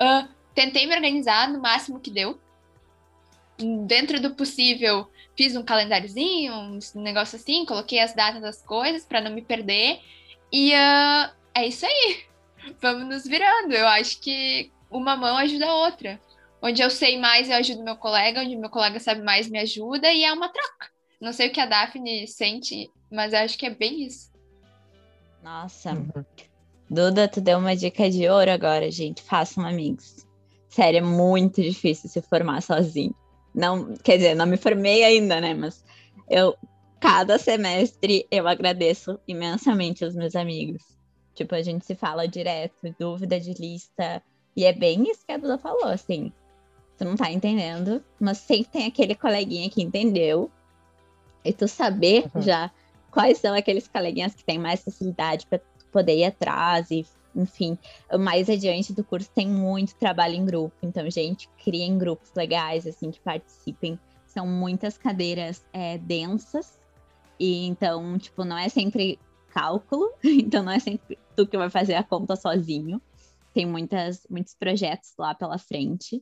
Uh, 0.00 0.28
tentei 0.54 0.86
me 0.86 0.94
organizar 0.94 1.48
no 1.48 1.60
máximo 1.60 1.98
que 1.98 2.10
deu. 2.10 2.38
Dentro 3.86 4.20
do 4.20 4.34
possível, 4.34 5.08
fiz 5.36 5.56
um 5.56 5.62
calendáriozinho, 5.62 6.54
um 6.54 7.00
negócio 7.00 7.36
assim, 7.36 7.64
coloquei 7.64 8.00
as 8.00 8.14
datas 8.14 8.42
das 8.42 8.62
coisas 8.62 9.04
para 9.04 9.20
não 9.20 9.32
me 9.32 9.42
perder. 9.42 10.00
E 10.50 10.72
uh, 10.72 11.30
é 11.54 11.66
isso 11.66 11.86
aí. 11.86 12.24
Vamos 12.80 13.06
nos 13.06 13.24
virando. 13.24 13.72
Eu 13.72 13.86
acho 13.88 14.20
que 14.20 14.70
uma 14.90 15.16
mão 15.16 15.36
ajuda 15.36 15.66
a 15.66 15.74
outra. 15.74 16.20
Onde 16.60 16.80
eu 16.80 16.90
sei 16.90 17.18
mais, 17.18 17.48
eu 17.48 17.56
ajudo 17.56 17.82
meu 17.82 17.96
colega, 17.96 18.40
onde 18.40 18.54
meu 18.54 18.70
colega 18.70 19.00
sabe 19.00 19.22
mais, 19.22 19.48
me 19.48 19.58
ajuda, 19.58 20.12
e 20.12 20.24
é 20.24 20.32
uma 20.32 20.48
troca. 20.48 20.90
Não 21.20 21.32
sei 21.32 21.48
o 21.48 21.52
que 21.52 21.60
a 21.60 21.66
Daphne 21.66 22.26
sente, 22.28 22.88
mas 23.10 23.32
eu 23.32 23.40
acho 23.40 23.58
que 23.58 23.66
é 23.66 23.70
bem 23.70 24.04
isso. 24.04 24.30
Nossa. 25.42 25.92
Uhum. 25.92 26.24
Duda, 26.88 27.26
tu 27.26 27.40
deu 27.40 27.58
uma 27.58 27.74
dica 27.74 28.08
de 28.08 28.28
ouro 28.28 28.50
agora, 28.50 28.90
gente. 28.90 29.22
Façam 29.22 29.66
amigos. 29.66 30.26
Sério, 30.68 30.98
é 30.98 31.02
muito 31.02 31.60
difícil 31.60 32.08
se 32.08 32.22
formar 32.22 32.62
sozinho. 32.62 33.14
Não, 33.54 33.94
quer 33.96 34.16
dizer, 34.16 34.34
não 34.34 34.46
me 34.46 34.56
formei 34.56 35.04
ainda, 35.04 35.40
né? 35.40 35.54
Mas 35.54 35.84
eu, 36.28 36.56
cada 37.00 37.38
semestre, 37.38 38.26
eu 38.30 38.48
agradeço 38.48 39.18
imensamente 39.26 40.04
os 40.04 40.14
meus 40.14 40.34
amigos. 40.34 40.82
Tipo, 41.34 41.54
a 41.54 41.62
gente 41.62 41.84
se 41.84 41.94
fala 41.94 42.28
direto, 42.28 42.94
dúvida 42.98 43.38
de 43.40 43.52
lista. 43.54 44.22
E 44.56 44.64
é 44.64 44.72
bem 44.72 45.10
isso 45.10 45.24
que 45.26 45.32
a 45.32 45.36
Duda 45.36 45.58
falou, 45.58 45.86
assim. 45.86 46.32
Tu 46.96 47.04
não 47.04 47.16
tá 47.16 47.30
entendendo, 47.30 48.02
mas 48.20 48.38
sempre 48.38 48.72
tem 48.72 48.86
aquele 48.86 49.14
coleguinha 49.14 49.68
que 49.70 49.82
entendeu. 49.82 50.50
E 51.44 51.52
tu 51.52 51.66
saber 51.66 52.30
uhum. 52.34 52.42
já 52.42 52.70
quais 53.10 53.38
são 53.38 53.54
aqueles 53.54 53.88
coleguinhas 53.88 54.34
que 54.34 54.44
têm 54.44 54.58
mais 54.58 54.82
facilidade 54.82 55.46
para 55.46 55.60
poder 55.90 56.16
ir 56.16 56.24
atrás 56.24 56.90
e 56.90 57.06
enfim, 57.34 57.78
mais 58.20 58.48
adiante 58.48 58.92
do 58.92 59.02
curso 59.04 59.30
tem 59.34 59.48
muito 59.48 59.94
trabalho 59.94 60.34
em 60.34 60.44
grupo. 60.44 60.74
Então, 60.82 61.08
gente, 61.10 61.48
criem 61.64 61.98
grupos 61.98 62.32
legais, 62.34 62.86
assim, 62.86 63.10
que 63.10 63.20
participem. 63.20 63.98
São 64.26 64.46
muitas 64.46 64.96
cadeiras 64.96 65.64
é, 65.72 65.98
densas. 65.98 66.78
E 67.38 67.66
então, 67.66 68.18
tipo, 68.18 68.44
não 68.44 68.56
é 68.56 68.68
sempre 68.68 69.18
cálculo. 69.48 70.10
Então, 70.24 70.62
não 70.62 70.72
é 70.72 70.78
sempre 70.78 71.18
tu 71.36 71.46
que 71.46 71.56
vai 71.56 71.70
fazer 71.70 71.94
a 71.94 72.02
conta 72.02 72.36
sozinho. 72.36 73.00
Tem 73.52 73.66
muitas, 73.66 74.26
muitos 74.30 74.54
projetos 74.54 75.12
lá 75.18 75.34
pela 75.34 75.58
frente. 75.58 76.16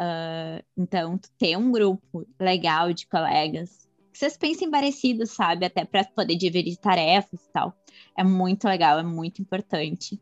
Uh, 0.00 0.64
então, 0.76 1.18
ter 1.38 1.58
um 1.58 1.70
grupo 1.70 2.26
legal 2.38 2.92
de 2.92 3.06
colegas 3.06 3.86
que 4.12 4.18
vocês 4.18 4.36
pensem 4.36 4.70
parecidos, 4.70 5.30
sabe? 5.30 5.66
Até 5.66 5.84
para 5.84 6.04
poder 6.04 6.36
dividir 6.36 6.76
tarefas 6.76 7.40
e 7.44 7.52
tal. 7.52 7.74
É 8.16 8.24
muito 8.24 8.66
legal, 8.66 8.98
é 8.98 9.02
muito 9.02 9.40
importante 9.40 10.20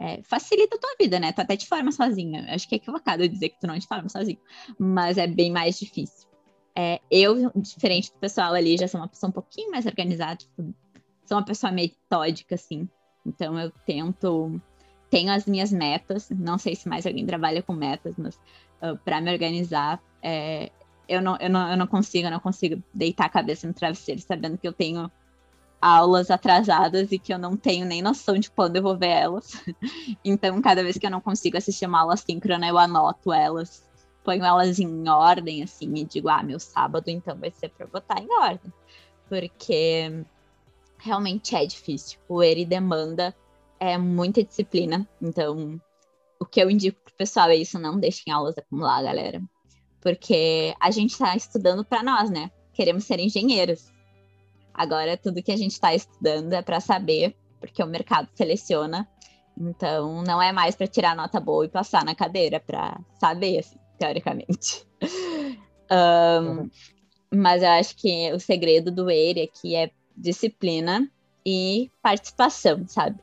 é, 0.00 0.22
facilita 0.22 0.76
a 0.76 0.78
tua 0.78 0.96
vida, 0.98 1.20
né? 1.20 1.30
Tu 1.30 1.42
até 1.42 1.56
te 1.56 1.68
forma 1.68 1.92
sozinha. 1.92 2.46
Acho 2.48 2.66
que 2.66 2.74
é 2.74 2.78
equivocado 2.78 3.28
dizer 3.28 3.50
que 3.50 3.60
tu 3.60 3.66
não 3.66 3.78
te 3.78 3.86
forma 3.86 4.08
sozinho, 4.08 4.38
mas 4.78 5.18
é 5.18 5.26
bem 5.26 5.52
mais 5.52 5.78
difícil. 5.78 6.26
É, 6.74 6.98
eu, 7.10 7.52
diferente 7.54 8.10
do 8.10 8.18
pessoal 8.18 8.54
ali, 8.54 8.78
já 8.78 8.88
sou 8.88 8.98
uma 8.98 9.08
pessoa 9.08 9.28
um 9.28 9.32
pouquinho 9.32 9.70
mais 9.70 9.84
organizada, 9.84 10.36
tipo, 10.36 10.74
sou 11.26 11.36
uma 11.36 11.44
pessoa 11.44 11.70
metódica, 11.70 12.54
assim. 12.54 12.88
Então 13.26 13.60
eu 13.60 13.70
tento, 13.84 14.58
tenho 15.10 15.30
as 15.30 15.44
minhas 15.44 15.70
metas. 15.70 16.30
Não 16.30 16.56
sei 16.56 16.74
se 16.74 16.88
mais 16.88 17.06
alguém 17.06 17.26
trabalha 17.26 17.62
com 17.62 17.74
metas, 17.74 18.14
mas 18.16 18.36
uh, 18.82 18.96
para 19.04 19.20
me 19.20 19.30
organizar, 19.30 20.02
é, 20.22 20.70
eu, 21.06 21.20
não, 21.20 21.36
eu, 21.36 21.50
não, 21.50 21.70
eu 21.72 21.76
não 21.76 21.86
consigo, 21.86 22.26
eu 22.26 22.30
não 22.30 22.40
consigo 22.40 22.82
deitar 22.94 23.26
a 23.26 23.28
cabeça 23.28 23.66
no 23.66 23.74
travesseiro 23.74 24.22
sabendo 24.22 24.56
que 24.56 24.66
eu 24.66 24.72
tenho 24.72 25.10
aulas 25.80 26.30
atrasadas 26.30 27.10
e 27.10 27.18
que 27.18 27.32
eu 27.32 27.38
não 27.38 27.56
tenho 27.56 27.86
nem 27.86 28.02
noção 28.02 28.38
de 28.38 28.50
quando 28.50 28.76
eu 28.76 28.82
vou 28.82 28.96
ver 28.96 29.08
elas. 29.08 29.52
Então, 30.24 30.60
cada 30.60 30.82
vez 30.82 30.98
que 30.98 31.06
eu 31.06 31.10
não 31.10 31.20
consigo 31.20 31.56
assistir 31.56 31.86
uma 31.86 32.00
aula 32.00 32.16
síncrona, 32.16 32.68
eu 32.68 32.76
anoto 32.76 33.32
elas, 33.32 33.88
ponho 34.22 34.44
elas 34.44 34.78
em 34.78 35.08
ordem, 35.08 35.62
assim, 35.62 35.92
e 35.94 36.04
digo, 36.04 36.28
ah, 36.28 36.42
meu 36.42 36.60
sábado 36.60 37.08
então 37.08 37.36
vai 37.38 37.50
ser 37.50 37.70
para 37.70 37.86
botar 37.86 38.20
em 38.20 38.28
ordem. 38.30 38.72
Porque 39.28 40.24
realmente 40.98 41.56
é 41.56 41.64
difícil. 41.64 42.18
O 42.28 42.42
ERI 42.42 42.64
demanda 42.66 43.34
é 43.78 43.96
muita 43.96 44.44
disciplina. 44.44 45.08
Então, 45.20 45.80
o 46.38 46.44
que 46.44 46.60
eu 46.60 46.70
indico 46.70 47.00
pro 47.02 47.14
pessoal 47.14 47.48
é 47.48 47.56
isso, 47.56 47.78
não 47.78 47.98
deixem 47.98 48.32
aulas 48.32 48.58
acumular, 48.58 49.02
galera. 49.02 49.42
Porque 50.00 50.74
a 50.80 50.90
gente 50.90 51.12
está 51.12 51.34
estudando 51.36 51.84
para 51.84 52.02
nós, 52.02 52.30
né? 52.30 52.50
Queremos 52.72 53.04
ser 53.04 53.18
engenheiros. 53.18 53.90
Agora, 54.74 55.16
tudo 55.16 55.42
que 55.42 55.52
a 55.52 55.56
gente 55.56 55.72
está 55.72 55.94
estudando 55.94 56.52
é 56.52 56.62
para 56.62 56.80
saber, 56.80 57.36
porque 57.60 57.82
o 57.82 57.86
mercado 57.86 58.28
seleciona. 58.34 59.08
Então, 59.58 60.22
não 60.22 60.40
é 60.40 60.52
mais 60.52 60.74
para 60.74 60.86
tirar 60.86 61.14
nota 61.14 61.38
boa 61.38 61.66
e 61.66 61.68
passar 61.68 62.04
na 62.04 62.14
cadeira, 62.14 62.60
para 62.60 62.98
saber, 63.18 63.58
assim, 63.58 63.78
teoricamente. 63.98 64.86
um, 65.90 66.48
uhum. 66.48 66.70
Mas 67.32 67.62
eu 67.62 67.68
acho 67.68 67.96
que 67.96 68.32
o 68.32 68.40
segredo 68.40 68.90
do 68.90 69.10
EIRE 69.10 69.42
aqui 69.42 69.76
é 69.76 69.90
disciplina 70.16 71.08
e 71.46 71.90
participação, 72.02 72.86
sabe? 72.86 73.18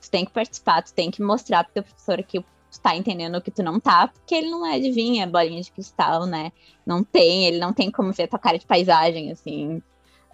Tu 0.00 0.10
tem 0.10 0.24
que 0.24 0.32
participar, 0.32 0.82
tu 0.82 0.94
tem 0.94 1.10
que 1.10 1.22
mostrar 1.22 1.64
pro 1.64 1.74
teu 1.74 1.82
professor 1.82 2.22
que 2.22 2.40
tu 2.40 2.80
tá 2.80 2.96
entendendo 2.96 3.34
o 3.36 3.42
que 3.42 3.50
tu 3.50 3.62
não 3.62 3.80
tá, 3.80 4.08
porque 4.08 4.34
ele 4.34 4.48
não 4.48 4.64
é 4.64 4.76
adivinha, 4.76 5.26
bolinha 5.26 5.60
de 5.60 5.72
cristal, 5.72 6.26
né? 6.26 6.52
Não 6.86 7.02
tem, 7.02 7.44
ele 7.44 7.58
não 7.58 7.72
tem 7.72 7.90
como 7.90 8.12
ver 8.12 8.28
tua 8.28 8.38
cara 8.38 8.58
de 8.58 8.66
paisagem, 8.66 9.32
assim. 9.32 9.82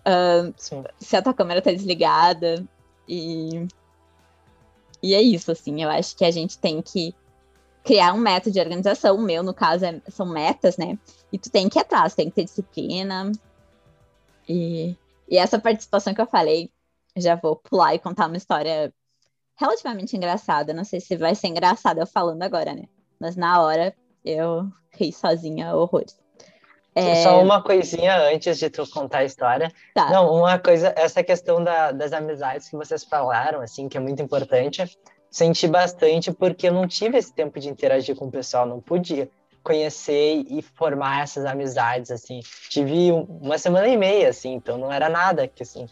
Uh, 0.06 0.54
se 1.00 1.16
a 1.16 1.22
tua 1.22 1.34
câmera 1.34 1.60
tá 1.60 1.72
desligada. 1.72 2.64
E, 3.08 3.66
e 5.02 5.14
é 5.14 5.20
isso, 5.20 5.50
assim. 5.50 5.82
Eu 5.82 5.90
acho 5.90 6.16
que 6.16 6.24
a 6.24 6.30
gente 6.30 6.58
tem 6.58 6.80
que 6.80 7.14
criar 7.82 8.12
um 8.12 8.18
método 8.18 8.52
de 8.52 8.60
organização. 8.60 9.16
O 9.16 9.22
meu, 9.22 9.42
no 9.42 9.52
caso, 9.52 9.84
é, 9.84 10.00
são 10.08 10.26
metas, 10.26 10.76
né? 10.76 10.98
E 11.32 11.38
tu 11.38 11.50
tem 11.50 11.68
que 11.68 11.78
ir 11.78 11.82
atrás, 11.82 12.14
tem 12.14 12.28
que 12.28 12.36
ter 12.36 12.44
disciplina. 12.44 13.32
E, 14.48 14.96
e 15.28 15.36
essa 15.36 15.58
participação 15.58 16.14
que 16.14 16.20
eu 16.20 16.26
falei, 16.26 16.70
já 17.16 17.34
vou 17.34 17.56
pular 17.56 17.94
e 17.94 17.98
contar 17.98 18.26
uma 18.26 18.36
história 18.36 18.92
relativamente 19.56 20.16
engraçada. 20.16 20.72
Não 20.72 20.84
sei 20.84 21.00
se 21.00 21.16
vai 21.16 21.34
ser 21.34 21.48
engraçada 21.48 22.00
eu 22.00 22.06
falando 22.06 22.42
agora, 22.42 22.74
né? 22.74 22.84
Mas 23.18 23.36
na 23.36 23.60
hora 23.60 23.94
eu 24.24 24.70
ri 24.92 25.12
sozinha 25.12 25.74
horrores. 25.74 26.16
É... 26.96 27.22
Só 27.22 27.42
uma 27.42 27.62
coisinha 27.62 28.16
antes 28.32 28.58
de 28.58 28.70
tu 28.70 28.88
contar 28.88 29.18
a 29.18 29.24
história. 29.24 29.70
Tá. 29.94 30.10
Não, 30.10 30.34
uma 30.34 30.58
coisa, 30.58 30.94
essa 30.96 31.22
questão 31.22 31.62
da, 31.62 31.92
das 31.92 32.10
amizades 32.14 32.70
que 32.70 32.76
vocês 32.76 33.04
falaram, 33.04 33.60
assim, 33.60 33.86
que 33.86 33.98
é 33.98 34.00
muito 34.00 34.22
importante, 34.22 34.82
senti 35.30 35.68
bastante 35.68 36.32
porque 36.32 36.68
eu 36.68 36.72
não 36.72 36.88
tive 36.88 37.18
esse 37.18 37.34
tempo 37.34 37.60
de 37.60 37.68
interagir 37.68 38.16
com 38.16 38.24
o 38.24 38.30
pessoal, 38.30 38.64
não 38.64 38.80
podia 38.80 39.28
conhecer 39.62 40.42
e 40.48 40.62
formar 40.62 41.24
essas 41.24 41.44
amizades, 41.44 42.10
assim. 42.10 42.40
Tive 42.70 43.12
uma 43.12 43.58
semana 43.58 43.88
e 43.88 43.96
meia, 43.96 44.30
assim, 44.30 44.54
então 44.54 44.78
não 44.78 44.90
era 44.90 45.10
nada 45.10 45.46
que, 45.46 45.62
assim. 45.62 45.86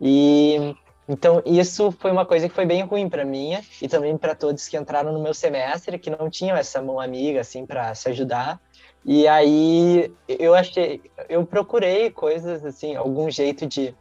E 0.00 0.74
então 1.06 1.42
isso 1.44 1.90
foi 1.90 2.10
uma 2.10 2.24
coisa 2.24 2.48
que 2.48 2.54
foi 2.54 2.64
bem 2.64 2.82
ruim 2.82 3.08
para 3.08 3.24
mim 3.24 3.58
e 3.82 3.88
também 3.88 4.16
para 4.16 4.34
todos 4.34 4.68
que 4.68 4.76
entraram 4.76 5.12
no 5.12 5.22
meu 5.22 5.34
semestre 5.34 5.98
que 5.98 6.10
não 6.10 6.30
tinham 6.30 6.56
essa 6.56 6.80
mão 6.82 7.00
amiga 7.00 7.40
assim 7.40 7.66
para 7.66 7.94
se 7.94 8.08
ajudar. 8.10 8.60
E 9.04 9.26
aí 9.26 10.12
eu 10.28 10.54
achei, 10.54 11.00
eu 11.28 11.46
procurei 11.46 12.10
coisas 12.10 12.64
assim, 12.64 12.96
algum 12.96 13.30
jeito 13.30 13.66
de, 13.66 13.94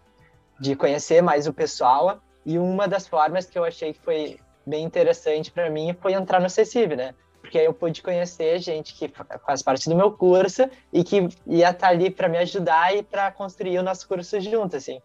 de 0.59 0.75
conhecer 0.75 1.21
mais 1.21 1.47
o 1.47 1.53
pessoal. 1.53 2.19
E 2.45 2.57
uma 2.57 2.87
das 2.87 3.07
formas 3.07 3.45
que 3.45 3.57
eu 3.57 3.63
achei 3.63 3.93
que 3.93 3.99
foi 3.99 4.39
bem 4.65 4.83
interessante 4.83 5.51
para 5.51 5.69
mim 5.69 5.95
foi 6.01 6.13
entrar 6.13 6.41
no 6.41 6.49
CECIV, 6.49 6.95
né? 6.95 7.15
Porque 7.41 7.57
aí 7.57 7.65
eu 7.65 7.73
pude 7.73 8.01
conhecer 8.01 8.59
gente 8.59 8.93
que 8.93 9.09
faz 9.45 9.63
parte 9.63 9.87
do 9.87 9.95
meu 9.95 10.11
curso 10.11 10.69
e 10.91 11.03
que 11.03 11.29
ia 11.45 11.69
estar 11.69 11.73
tá 11.73 11.87
ali 11.87 12.09
para 12.09 12.27
me 12.27 12.37
ajudar 12.39 12.93
e 12.93 13.01
para 13.01 13.31
construir 13.31 13.79
o 13.79 13.83
nosso 13.83 14.05
curso 14.07 14.39
junto, 14.41 14.75
assim. 14.75 14.99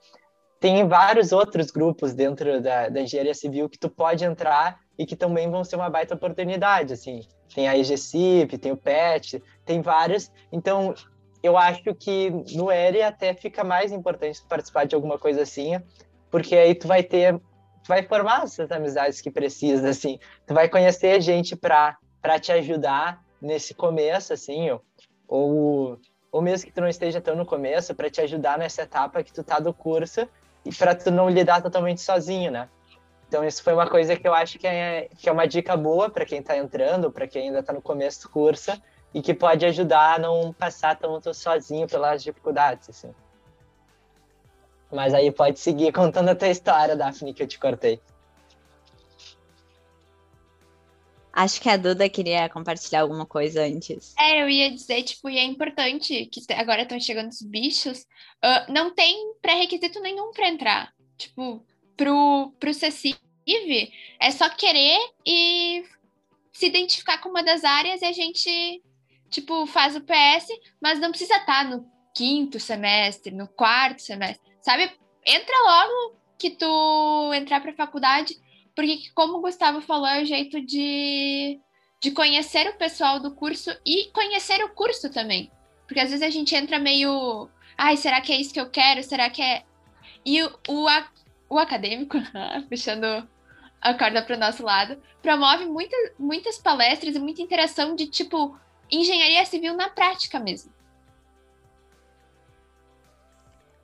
Tem 0.59 0.87
vários 0.87 1.33
outros 1.33 1.71
grupos 1.71 2.13
dentro 2.15 2.61
da, 2.61 2.89
da 2.89 3.01
engenharia 3.01 3.35
civil 3.35 3.69
que 3.69 3.79
tu 3.79 3.89
pode 3.89 4.25
entrar 4.25 4.81
e 4.99 5.07
que 5.07 5.17
também 5.17 5.51
vão 5.51 5.65
ser 5.65 5.77
uma 5.77 5.91
baita 5.91 6.15
oportunidade, 6.15 6.93
assim. 6.93 7.21
Tem 7.55 7.69
a 7.69 7.77
EGCIP, 7.77 8.59
tem 8.59 8.73
o 8.73 8.77
PET, 8.77 9.43
tem 9.65 9.81
vários. 9.81 10.31
Então, 10.51 10.95
eu 11.43 11.57
acho 11.57 11.95
que 11.95 12.31
no 12.55 12.71
ERI 12.71 13.03
até 13.03 13.35
fica 13.35 13.65
mais 13.65 13.93
importante 13.93 14.43
participar 14.49 14.85
de 14.85 14.95
alguma 14.95 15.19
coisa 15.19 15.43
assim, 15.43 15.81
porque 16.31 16.55
aí 16.57 16.75
tu 16.75 16.87
vai 16.87 17.03
ter, 17.03 17.35
tu 17.35 17.89
vai 17.89 18.03
formar 18.03 18.45
essas 18.45 18.71
amizades 18.71 19.21
que 19.21 19.31
precisa, 19.31 19.89
assim. 19.89 20.19
Tu 20.47 20.55
vai 20.55 20.69
conhecer 20.69 21.21
gente 21.21 21.57
para 21.57 21.97
para 22.23 22.39
te 22.39 22.53
ajudar 22.53 23.21
nesse 23.41 23.75
começo, 23.75 24.33
assim, 24.33 24.71
ou, 25.27 25.99
ou 26.31 26.41
mesmo 26.41 26.69
que 26.69 26.73
tu 26.73 26.81
não 26.81 26.89
esteja 26.89 27.21
tão 27.21 27.35
no 27.35 27.45
começo, 27.45 27.93
para 27.97 28.09
te 28.09 28.21
ajudar 28.21 28.57
nessa 28.57 28.83
etapa 28.83 29.25
que 29.25 29.33
tu 29.33 29.43
tá 29.43 29.59
do 29.59 29.75
curso 29.75 30.29
e 30.65 30.73
para 30.73 30.95
tu 30.95 31.11
não 31.11 31.29
lidar 31.29 31.61
totalmente 31.61 32.01
sozinho, 32.01 32.53
né? 32.53 32.69
Então, 33.27 33.45
isso 33.45 33.63
foi 33.63 33.73
uma 33.73 33.89
coisa 33.89 34.15
que 34.15 34.29
eu 34.29 34.33
acho 34.33 34.59
que 34.59 34.67
é, 34.67 35.09
que 35.19 35.29
é 35.29 35.33
uma 35.33 35.49
dica 35.49 35.77
boa 35.77 36.09
para 36.09 36.25
quem 36.25 36.39
está 36.39 36.57
entrando, 36.57 37.11
para 37.11 37.27
quem 37.27 37.49
ainda 37.49 37.59
está 37.59 37.73
no 37.73 37.83
começo 37.83 38.23
do 38.23 38.29
curso, 38.29 38.71
e 39.15 39.21
que 39.21 39.35
pode 39.35 39.65
ajudar 39.67 40.17
a 40.17 40.19
não 40.19 40.53
passar 40.53 40.97
tanto 40.97 41.33
sozinho 41.35 41.87
pelas 41.87 42.23
dificuldades, 42.23 42.89
assim. 42.89 43.15
Mas 44.91 45.15
aí 45.15 45.31
pode 45.31 45.59
seguir 45.59 45.93
contando 45.95 46.31
a 46.31 46.35
tua 46.35 46.49
história, 46.49 46.97
Daphne, 46.97 47.35
que 47.35 47.43
eu 47.43 47.47
te 47.47 47.59
cortei. 47.59 48.01
Acho 51.33 51.63
que 51.63 51.69
a 51.69 51.79
Duda 51.79 52.09
queria 52.11 52.47
compartilhar 52.51 53.01
alguma 53.01 53.25
coisa 53.25 53.65
antes. 53.65 54.15
É, 54.19 54.43
eu 54.43 54.51
ia 54.51 54.71
dizer, 54.71 55.03
tipo, 55.03 55.31
e 55.31 55.39
é 55.39 55.45
importante 55.45 56.27
que 56.27 56.53
agora 56.53 56.83
estão 56.83 57.01
chegando 57.01 57.31
os 57.31 57.41
bichos, 57.41 58.01
uh, 58.45 58.71
não 58.71 58.95
tem 58.95 59.33
pré-requisito 59.41 59.99
nenhum 60.01 60.31
para 60.33 60.49
entrar. 60.49 60.93
Tipo, 61.17 61.65
pro, 61.97 62.53
pro 62.61 62.75
CECIV, 62.75 63.19
é 64.21 64.31
só 64.31 64.51
querer 64.51 64.99
e 65.27 65.85
se 66.53 66.67
identificar 66.67 67.19
com 67.19 67.31
uma 67.31 67.43
das 67.43 67.65
áreas 67.65 68.03
e 68.03 68.05
a 68.05 68.13
gente, 68.13 68.83
tipo, 69.33 69.67
faz 69.67 69.97
o 69.97 70.01
PS, 70.03 70.47
mas 70.81 71.01
não 71.01 71.09
precisa 71.09 71.35
estar 71.37 71.65
tá 71.65 71.65
no 71.65 71.91
quinto 72.15 72.61
semestre, 72.61 73.35
no 73.35 73.49
quarto 73.49 74.03
semestre, 74.03 74.53
sabe? 74.61 74.93
Entra 75.27 75.55
logo 75.65 76.17
que 76.39 76.51
tu 76.51 77.33
entrar 77.35 77.61
para 77.61 77.73
faculdade, 77.73 78.37
porque 78.77 79.11
como 79.15 79.39
o 79.39 79.41
Gustavo 79.41 79.81
falou, 79.81 80.07
é 80.07 80.23
o 80.23 80.27
jeito 80.27 80.61
de, 80.61 81.59
de 82.01 82.11
conhecer 82.11 82.69
o 82.69 82.77
pessoal 82.77 83.19
do 83.19 83.35
curso 83.35 83.71
e 83.87 84.11
conhecer 84.13 84.63
o 84.63 84.75
curso 84.75 85.11
também. 85.11 85.51
Porque 85.87 86.01
às 86.01 86.11
vezes 86.11 86.25
a 86.25 86.31
gente 86.31 86.55
entra 86.55 86.79
meio, 86.79 87.49
ai, 87.77 87.97
será 87.97 88.21
que 88.21 88.33
é 88.33 88.37
isso 88.37 88.53
que 88.53 88.61
eu 88.61 88.71
quero? 88.71 89.03
Será 89.03 89.31
que 89.31 89.43
é 89.43 89.65
e 90.25 90.43
o, 90.43 90.51
o, 90.69 90.87
o 91.49 91.59
acadêmico, 91.59 92.17
puxando 92.69 93.29
a 93.81 93.95
corda 93.95 94.23
para 94.23 94.37
o 94.37 94.39
nosso 94.39 94.63
lado, 94.63 95.01
promove 95.21 95.65
muita, 95.65 95.97
muitas 96.19 96.59
palestras 96.59 97.17
e 97.17 97.19
muita 97.19 97.43
interação 97.43 97.97
de 97.97 98.07
tipo 98.07 98.57
engenharia 98.93 99.45
civil 99.47 99.75
na 99.75 99.89
prática 99.89 100.39
mesmo. 100.39 100.73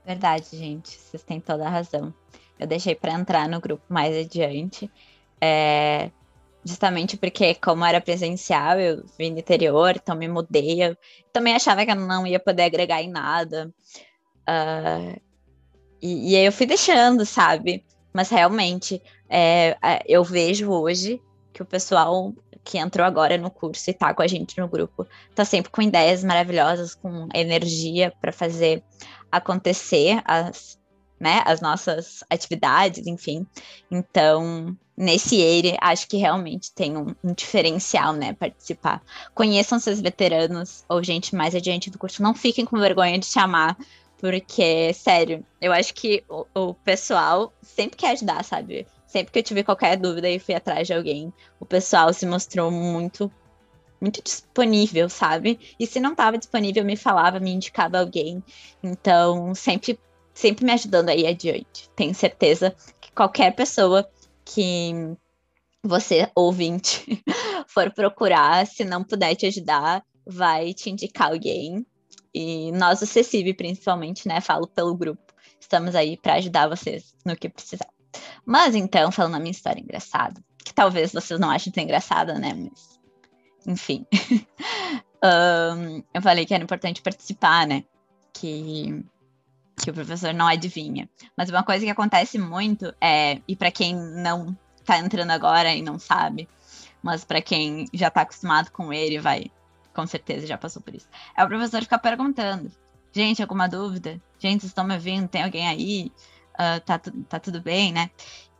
Verdade, 0.05 0.47
gente, 0.57 0.90
vocês 0.90 1.23
têm 1.23 1.40
toda 1.40 1.66
a 1.66 1.71
razão. 1.71 2.14
Eu 2.59 2.66
deixei 2.66 2.94
para 2.94 3.12
entrar 3.12 3.49
no 3.49 3.61
grupo 3.61 3.85
mais 3.88 4.16
adiante, 4.16 4.90
é, 5.40 6.11
justamente 6.64 7.16
porque, 7.16 7.55
como 7.55 7.85
era 7.85 8.01
presencial, 8.01 8.81
eu 8.81 9.05
vim 9.18 9.33
do 9.33 9.40
interior, 9.40 9.94
então 9.97 10.16
me 10.16 10.29
mudei. 10.29 10.83
Eu 10.83 10.97
também 11.33 11.55
achava 11.55 11.85
que 11.85 11.90
eu 11.90 11.97
não 11.97 12.27
ia 12.27 12.40
poder 12.40 12.64
agregar 12.64 13.03
em 13.03 13.11
nada. 13.11 13.73
Uh, 14.49 15.21
e, 16.01 16.33
e 16.33 16.37
aí 16.37 16.44
eu 16.44 16.53
fui 16.53 16.66
deixando, 16.66 17.25
sabe? 17.25 17.85
Mas 18.12 18.31
realmente, 18.31 19.03
é, 19.29 19.77
eu 20.07 20.25
vejo 20.25 20.71
hoje 20.71 21.21
que 21.53 21.62
o 21.62 21.66
pessoal 21.66 22.33
que 22.64 22.79
entrou 22.79 23.07
agora 23.07 23.38
no 23.38 23.51
curso 23.51 23.90
e 23.90 23.94
tá 23.94 24.12
com 24.12 24.23
a 24.23 24.27
gente 24.27 24.59
no 24.59 24.68
grupo 24.68 25.07
tá 25.35 25.44
sempre 25.44 25.71
com 25.71 25.83
ideias 25.83 26.23
maravilhosas, 26.25 26.94
com 26.94 27.29
energia 27.35 28.12
para 28.21 28.33
fazer 28.33 28.83
acontecer 29.31 30.21
as, 30.25 30.79
né, 31.21 31.42
as 31.44 31.61
nossas 31.61 32.25
atividades, 32.31 33.07
enfim. 33.07 33.47
Então, 33.90 34.77
nesse 34.97 35.37
EIRE, 35.37 35.77
acho 35.81 36.09
que 36.09 36.16
realmente 36.16 36.73
tem 36.73 36.97
um, 36.97 37.14
um, 37.23 37.33
diferencial, 37.33 38.12
né, 38.12 38.33
participar. 38.33 39.03
Conheçam 39.35 39.79
seus 39.79 40.01
veteranos 40.01 40.85
ou 40.88 41.03
gente 41.03 41.37
mais 41.37 41.55
adiante 41.55 41.90
do 41.90 41.99
curso, 41.99 42.23
não 42.23 42.35
fiquem 42.35 42.64
com 42.64 42.79
vergonha 42.79 43.18
de 43.18 43.27
chamar 43.27 43.77
porque, 44.18 44.92
sério, 44.94 45.44
eu 45.61 45.73
acho 45.73 45.94
que 45.94 46.25
o, 46.29 46.44
o, 46.53 46.75
pessoal 46.75 47.53
sempre 47.62 47.97
quer 47.97 48.11
ajudar, 48.11 48.44
sabe? 48.44 48.87
Sempre 49.09 49.33
que 49.33 49.38
eu 49.38 49.42
tive 49.42 49.64
qualquer 49.64 49.97
dúvida 49.97 50.29
e 50.29 50.38
fui 50.38 50.55
atrás 50.55 50.87
de 50.87 50.92
alguém, 50.92 51.33
o 51.59 51.64
pessoal 51.64 52.12
se 52.12 52.27
mostrou 52.27 52.71
muito, 52.71 53.33
muito 53.99 54.23
disponível, 54.23 55.09
sabe? 55.09 55.59
E 55.81 55.87
se 55.87 55.99
não 55.99 56.12
estava 56.12 56.37
disponível, 56.37 56.85
me 56.85 56.94
falava, 56.94 57.40
me 57.40 57.51
indicava 57.51 57.99
alguém. 57.99 58.44
Então, 58.83 59.55
sempre, 59.55 59.99
sempre 60.35 60.62
me 60.62 60.73
ajudando 60.73 61.09
aí 61.09 61.27
adiante. 61.27 61.88
Tenho 61.97 62.14
certeza 62.14 62.77
que 63.01 63.11
qualquer 63.12 63.57
pessoa 63.57 64.07
que 64.44 64.92
você, 65.83 66.31
ouvinte, 66.35 67.25
for 67.66 67.90
procurar, 67.90 68.66
se 68.66 68.85
não 68.85 69.03
puder 69.03 69.35
te 69.35 69.47
ajudar, 69.47 70.05
vai 70.27 70.75
te 70.75 70.90
indicar 70.90 71.31
alguém 71.33 71.87
e 72.35 72.71
nós, 72.73 73.01
o 73.01 73.07
CECIB, 73.07 73.55
principalmente, 73.55 74.29
né? 74.29 74.40
Falo 74.42 74.68
pelo 74.68 74.94
grupo. 74.94 75.33
Estamos 75.59 75.94
aí 75.94 76.16
para 76.16 76.35
ajudar 76.35 76.68
vocês 76.68 77.14
no 77.25 77.35
que 77.35 77.49
precisar. 77.49 77.88
Mas 78.44 78.75
então, 78.75 79.11
falando 79.12 79.37
a 79.37 79.38
minha 79.38 79.51
história 79.51 79.81
engraçada, 79.81 80.42
que 80.64 80.73
talvez 80.73 81.12
vocês 81.12 81.38
não 81.38 81.51
achem 81.51 81.73
tão 81.73 81.83
engraçada, 81.83 82.38
né? 82.38 82.55
Mas, 82.55 82.99
enfim. 83.66 84.07
um, 85.23 86.03
eu 86.12 86.23
falei 86.23 86.47
que 86.47 86.55
era 86.55 86.64
importante 86.64 87.03
participar, 87.03 87.66
né? 87.66 87.85
Que, 88.33 89.05
que 89.81 89.90
o 89.90 89.94
professor 89.94 90.33
não 90.33 90.47
adivinha. 90.47 91.09
Mas 91.37 91.51
uma 91.51 91.62
coisa 91.62 91.85
que 91.85 91.90
acontece 91.90 92.38
muito 92.38 92.94
é, 93.01 93.40
e 93.47 93.55
para 93.57 93.71
quem 93.71 93.94
não 93.94 94.57
tá 94.85 94.99
entrando 94.99 95.31
agora 95.31 95.75
e 95.75 95.83
não 95.83 95.99
sabe, 95.99 96.49
mas 97.03 97.25
para 97.25 97.42
quem 97.42 97.87
já 97.92 98.11
tá 98.11 98.23
acostumado 98.23 98.71
com 98.71 98.92
ele, 98.92 99.18
vai 99.18 99.51
com 99.94 100.07
certeza 100.07 100.47
já 100.47 100.57
passou 100.57 100.81
por 100.81 100.94
isso. 100.94 101.09
É 101.37 101.44
o 101.44 101.49
professor 101.49 101.83
ficar 101.83 101.99
perguntando: 101.99 102.71
gente, 103.12 103.42
alguma 103.42 103.68
dúvida? 103.68 104.21
Gente, 104.38 104.61
vocês 104.61 104.71
estão 104.71 104.85
me 104.85 104.94
ouvindo? 104.94 105.29
Tem 105.29 105.42
alguém 105.42 105.66
aí? 105.66 106.12
Uh, 106.59 106.81
tá, 106.85 106.99
tá 107.29 107.38
tudo 107.38 107.61
bem, 107.61 107.92
né? 107.92 108.11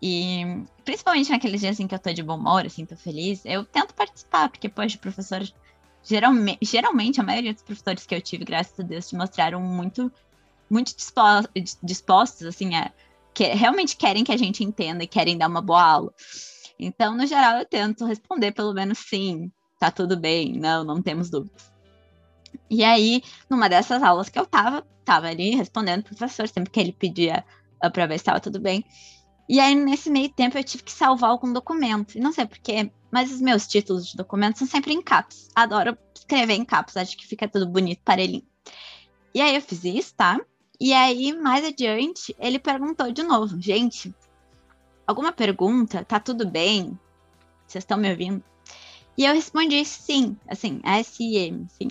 E 0.01 0.63
principalmente 0.85 1.31
naqueles 1.31 1.61
dias 1.61 1.81
em 1.81 1.89
que 1.89 1.95
eu 1.95 1.99
tô 1.99 2.13
de 2.13 2.23
bom 2.23 2.37
humor, 2.37 2.65
assim, 2.65 2.87
tô 2.87 2.97
feliz, 2.97 3.45
eu 3.45 3.65
tento 3.65 3.93
participar, 3.95 4.49
porque, 4.49 4.69
poxa, 4.69 4.97
o 4.97 5.01
professor. 5.01 5.43
Geralmente, 6.05 6.59
geralmente, 6.63 7.21
a 7.21 7.25
maioria 7.25 7.53
dos 7.53 7.63
professores 7.63 8.07
que 8.07 8.15
eu 8.15 8.23
tive, 8.23 8.45
graças 8.45 8.79
a 8.79 8.83
Deus, 8.85 9.09
te 9.09 9.17
mostraram 9.17 9.61
muito, 9.61 10.13
muito 10.71 10.97
dispostos, 10.97 11.77
dispostos 11.83 12.47
assim, 12.47 12.77
a, 12.77 12.93
que 13.35 13.45
realmente 13.45 13.97
querem 13.97 14.23
que 14.23 14.33
a 14.33 14.37
gente 14.37 14.63
entenda 14.63 15.03
e 15.03 15.09
querem 15.09 15.37
dar 15.37 15.49
uma 15.49 15.61
boa 15.61 15.83
aula. 15.83 16.15
Então, 16.79 17.17
no 17.17 17.27
geral, 17.27 17.59
eu 17.59 17.65
tento 17.67 18.07
responder 18.07 18.53
pelo 18.53 18.73
menos 18.73 18.99
sim, 18.99 19.51
tá 19.79 19.91
tudo 19.91 20.17
bem, 20.17 20.53
não, 20.53 20.85
não 20.85 21.03
temos 21.03 21.29
dúvidas. 21.29 21.71
E 22.71 22.85
aí, 22.85 23.23
numa 23.51 23.69
dessas 23.69 24.03
aulas 24.03 24.29
que 24.29 24.39
eu 24.39 24.47
tava, 24.47 24.87
tava 25.05 25.27
ali 25.27 25.55
respondendo 25.55 26.05
pro 26.05 26.17
professor, 26.17 26.49
sempre 26.49 26.71
que 26.71 26.79
ele 26.79 26.93
pedia 26.93 27.45
pra 27.93 28.07
ver 28.07 28.19
se 28.19 28.23
estava 28.23 28.41
tudo 28.41 28.61
bem. 28.61 28.85
E 29.49 29.59
aí, 29.61 29.75
nesse 29.75 30.11
meio 30.11 30.29
tempo, 30.29 30.59
eu 30.59 30.65
tive 30.65 30.83
que 30.83 30.93
salvar 30.93 31.31
algum 31.31 31.53
documento. 31.53 32.19
E 32.19 32.21
não 32.21 32.33
sei 32.33 32.47
porquê, 32.47 32.91
mas 33.11 33.33
os 33.33 33.41
meus 33.41 33.67
títulos 33.67 34.07
de 34.09 34.17
documentos 34.17 34.59
são 34.59 34.69
sempre 34.69 34.93
em 34.93 35.01
caps. 35.01 35.49
Adoro 35.55 35.97
escrever 36.15 36.55
em 36.55 36.65
caps, 36.65 36.97
acho 36.97 37.17
que 37.17 37.27
fica 37.27 37.49
tudo 37.49 37.67
bonito, 37.67 38.03
parelhinho. 38.05 38.47
E 39.35 39.41
aí 39.41 39.55
eu 39.55 39.63
fiz 39.63 39.85
isso, 39.85 40.15
tá? 40.15 40.39
E 40.81 40.93
aí, 40.93 41.33
mais 41.33 41.65
adiante, 41.65 42.37
ele 42.39 42.59
perguntou 42.59 43.11
de 43.11 43.23
novo, 43.23 43.61
gente, 43.61 44.15
alguma 45.07 45.33
pergunta? 45.33 46.05
Tá 46.05 46.21
tudo 46.21 46.47
bem? 46.47 46.99
Vocês 47.67 47.83
estão 47.83 47.99
me 47.99 48.11
ouvindo? 48.11 48.45
E 49.17 49.25
eu 49.25 49.35
respondi 49.35 49.85
sim, 49.85 50.37
assim, 50.47 50.81
S-I-M, 50.85 51.67
sim. 51.69 51.89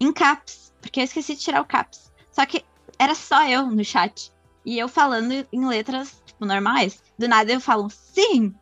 Em 0.00 0.12
caps, 0.12 0.72
porque 0.80 1.00
eu 1.00 1.04
esqueci 1.04 1.34
de 1.34 1.40
tirar 1.40 1.60
o 1.60 1.66
caps. 1.66 2.10
Só 2.30 2.46
que 2.46 2.64
era 2.98 3.14
só 3.14 3.46
eu 3.46 3.66
no 3.66 3.84
chat. 3.84 4.32
E 4.68 4.78
eu 4.78 4.86
falando 4.86 5.32
em 5.50 5.66
letras, 5.66 6.22
tipo, 6.26 6.44
normais. 6.44 7.02
Do 7.18 7.26
nada 7.26 7.50
eu 7.50 7.58
falo 7.58 7.88
sim. 7.88 8.54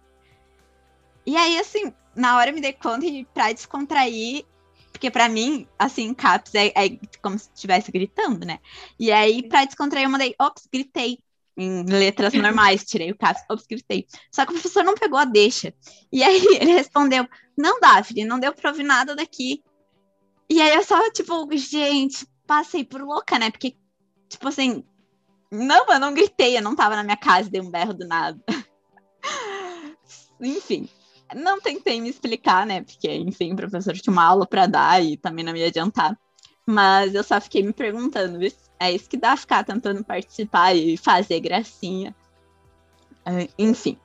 E 1.27 1.37
aí, 1.37 1.59
assim, 1.59 1.93
na 2.15 2.37
hora 2.37 2.51
eu 2.51 2.55
me 2.55 2.61
dei 2.61 2.73
conta 2.73 3.05
e 3.05 3.25
pra 3.35 3.53
descontrair, 3.53 4.45
porque 4.93 5.11
para 5.11 5.29
mim, 5.29 5.67
assim, 5.77 6.15
caps 6.15 6.55
é, 6.55 6.69
é 6.77 6.97
como 7.21 7.37
se 7.37 7.51
estivesse 7.53 7.91
gritando, 7.91 8.47
né? 8.47 8.61
E 9.01 9.11
aí, 9.11 9.49
pra 9.49 9.65
descontrair, 9.65 10.07
eu 10.07 10.11
mandei, 10.11 10.33
ops, 10.41 10.69
gritei 10.73 11.19
em 11.57 11.83
letras 11.83 12.33
normais, 12.41 12.85
tirei 12.85 13.11
o 13.11 13.19
caps, 13.19 13.43
ops, 13.51 13.67
gritei. 13.69 14.07
Só 14.31 14.47
que 14.47 14.53
o 14.53 14.55
professor 14.55 14.85
não 14.85 14.95
pegou 14.95 15.19
a 15.19 15.25
deixa. 15.25 15.75
E 16.13 16.23
aí 16.23 16.41
ele 16.63 16.71
respondeu: 16.71 17.27
Não, 17.59 17.81
Daphne, 17.81 18.25
não 18.25 18.39
deu 18.39 18.55
pra 18.55 18.71
ouvir 18.71 18.85
nada 18.85 19.17
daqui. 19.17 19.61
E 20.49 20.63
aí 20.63 20.73
eu 20.73 20.85
só, 20.85 21.11
tipo, 21.11 21.49
gente, 21.57 22.25
passei 22.47 22.85
por 22.85 23.03
louca, 23.03 23.41
né? 23.41 23.51
Porque, 23.51 23.77
tipo 24.29 24.47
assim, 24.47 24.85
não, 25.51 25.87
eu 25.93 26.01
não 26.01 26.15
gritei, 26.15 26.57
eu 26.57 26.63
não 26.63 26.75
tava 26.75 26.97
na 26.97 27.03
minha 27.05 27.17
casa 27.17 27.51
dei 27.51 27.61
um 27.61 27.71
berro 27.71 27.95
do 27.95 28.07
nada. 28.07 28.39
enfim, 30.41 30.89
não 31.35 31.61
tentei 31.61 32.01
me 32.01 32.09
explicar, 32.09 32.67
né? 32.67 32.83
Porque, 32.83 33.13
enfim, 33.13 33.53
o 33.53 33.57
professor 33.57 33.95
tinha 33.95 34.13
uma 34.13 34.25
aula 34.25 34.47
para 34.47 34.67
dar 34.67 35.03
e 35.03 35.17
também 35.17 35.45
não 35.45 35.53
me 35.53 35.65
adiantar. 35.65 36.19
Mas 36.67 37.15
eu 37.15 37.23
só 37.23 37.41
fiquei 37.41 37.63
me 37.63 37.73
perguntando, 37.73 38.39
é 38.81 38.93
isso 38.93 39.09
que 39.09 39.17
dá 39.17 39.37
ficar 39.37 39.65
tentando 39.65 40.05
participar 40.05 40.75
e 40.75 40.97
fazer 40.97 41.41
gracinha. 41.41 42.15
Uh, 43.25 43.49
enfim, 43.59 43.99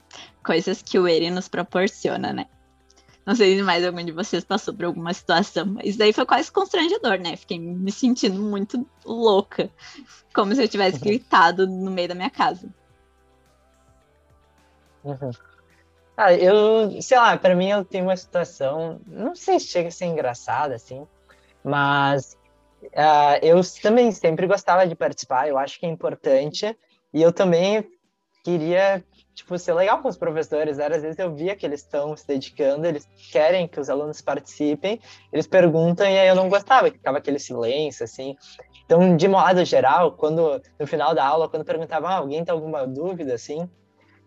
coisas 0.44 0.82
que 0.82 0.98
o 0.98 1.08
Eri 1.08 1.30
nos 1.30 1.48
proporciona, 1.48 2.34
né? 2.34 2.46
Não 3.26 3.36
sei 3.36 3.56
se 3.56 3.64
mais 3.64 3.86
algum 3.86 4.04
de 4.04 4.12
vocês 4.12 4.44
passou 4.44 4.74
por 4.74 4.86
alguma 4.86 5.14
situação, 5.14 5.66
mas 5.66 5.96
daí 5.96 6.12
foi 6.12 6.26
quase 6.26 6.52
constrangedor, 6.52 7.20
né? 7.20 7.36
Fiquei 7.36 7.60
me 7.60 7.92
sentindo 7.92 8.42
muito 8.42 8.86
louca, 9.06 9.70
como 10.34 10.56
se 10.56 10.64
eu 10.64 10.68
tivesse 10.68 10.98
uhum. 10.98 11.04
gritado 11.04 11.68
no 11.68 11.92
meio 11.92 12.08
da 12.08 12.16
minha 12.16 12.30
casa. 12.30 12.68
Uhum. 15.04 15.32
Ah, 16.18 16.34
eu, 16.34 17.02
sei 17.02 17.18
lá, 17.18 17.38
para 17.38 17.56
mim 17.56 17.70
eu 17.70 17.86
tenho 17.86 18.06
uma 18.06 18.18
situação, 18.18 19.00
não 19.08 19.36
sei 19.36 19.60
se 19.60 19.68
chega 19.68 19.90
a 19.90 19.92
ser 19.92 20.06
engraçada, 20.06 20.76
assim, 20.76 21.08
mas 21.64 22.38
Uh, 22.84 23.38
eu 23.44 23.62
também 23.82 24.12
sempre 24.12 24.48
gostava 24.48 24.88
de 24.88 24.96
participar, 24.96 25.48
eu 25.48 25.58
acho 25.58 25.80
que 25.80 25.86
é 25.86 25.90
importante, 25.90 26.76
e 27.14 27.22
eu 27.22 27.32
também 27.32 27.88
queria, 28.44 29.04
tipo, 29.34 29.58
ser 29.58 29.74
legal 29.74 30.02
com 30.02 30.08
os 30.08 30.18
professores, 30.18 30.78
né? 30.78 30.88
às 30.88 31.02
vezes 31.02 31.18
eu 31.18 31.34
via 31.34 31.56
que 31.56 31.66
eles 31.66 31.82
estão 31.82 32.16
se 32.16 32.28
dedicando, 32.28 32.86
eles 32.86 33.08
querem 33.32 33.68
que 33.68 33.80
os 33.80 33.90
alunos 33.90 34.22
participem, 34.22 35.00
eles 35.32 35.48
perguntam 35.48 36.06
e 36.06 36.18
aí 36.18 36.28
eu 36.28 36.36
não 36.36 36.50
gostava, 36.50 36.90
que 36.90 36.98
ficava 36.98 37.18
aquele 37.18 37.40
silêncio, 37.40 38.04
assim. 38.04 38.36
Então, 38.86 39.16
de 39.16 39.28
modo 39.28 39.64
geral, 39.64 40.14
quando 40.14 40.62
no 40.80 40.88
final 40.88 41.16
da 41.16 41.26
aula, 41.26 41.50
quando 41.50 41.66
perguntavam, 41.66 42.10
ah, 42.10 42.16
alguém 42.16 42.44
tem 42.44 42.54
alguma 42.54 42.86
dúvida, 42.86 43.34
assim, 43.34 43.70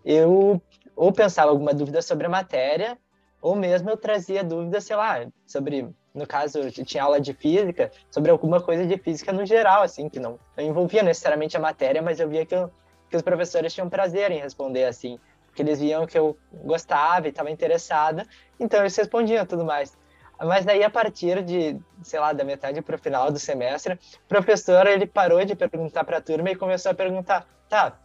eu 0.04 0.60
ou 0.96 1.12
pensava 1.12 1.50
alguma 1.50 1.74
dúvida 1.74 2.00
sobre 2.00 2.26
a 2.26 2.30
matéria, 2.30 2.96
ou 3.42 3.56
mesmo 3.56 3.90
eu 3.90 3.96
trazia 3.96 4.44
dúvidas, 4.44 4.84
sei 4.84 4.96
lá, 4.96 5.26
sobre 5.46 5.92
no 6.14 6.26
caso, 6.26 6.58
eu 6.58 6.70
tinha 6.70 7.02
aula 7.02 7.20
de 7.20 7.34
física, 7.34 7.90
sobre 8.08 8.30
alguma 8.30 8.60
coisa 8.60 8.86
de 8.86 8.96
física 8.96 9.32
no 9.32 9.44
geral, 9.44 9.82
assim, 9.82 10.08
que 10.08 10.20
não, 10.20 10.38
não 10.56 10.64
envolvia 10.64 11.02
necessariamente 11.02 11.56
a 11.56 11.60
matéria, 11.60 12.00
mas 12.00 12.20
eu 12.20 12.28
via 12.28 12.46
que, 12.46 12.54
eu, 12.54 12.70
que 13.10 13.16
os 13.16 13.22
professores 13.22 13.72
tinham 13.72 13.88
prazer 13.88 14.30
em 14.30 14.40
responder 14.40 14.84
assim, 14.84 15.18
porque 15.46 15.62
eles 15.62 15.80
viam 15.80 16.06
que 16.06 16.18
eu 16.18 16.36
gostava 16.52 17.26
e 17.26 17.30
estava 17.30 17.50
interessada, 17.50 18.26
então 18.58 18.80
eles 18.80 18.96
respondiam 18.96 19.46
tudo 19.46 19.64
mais. 19.64 19.96
Mas 20.40 20.64
daí, 20.64 20.82
a 20.82 20.90
partir 20.90 21.42
de, 21.42 21.76
sei 22.02 22.18
lá, 22.18 22.32
da 22.32 22.42
metade 22.42 22.82
para 22.82 22.96
o 22.96 22.98
final 22.98 23.30
do 23.30 23.38
semestre, 23.38 23.94
o 23.94 24.28
professor 24.28 24.86
ele 24.86 25.06
parou 25.06 25.44
de 25.44 25.54
perguntar 25.54 26.04
para 26.04 26.18
a 26.18 26.20
turma 26.20 26.50
e 26.50 26.56
começou 26.56 26.90
a 26.90 26.94
perguntar: 26.94 27.46
tá, 27.68 27.96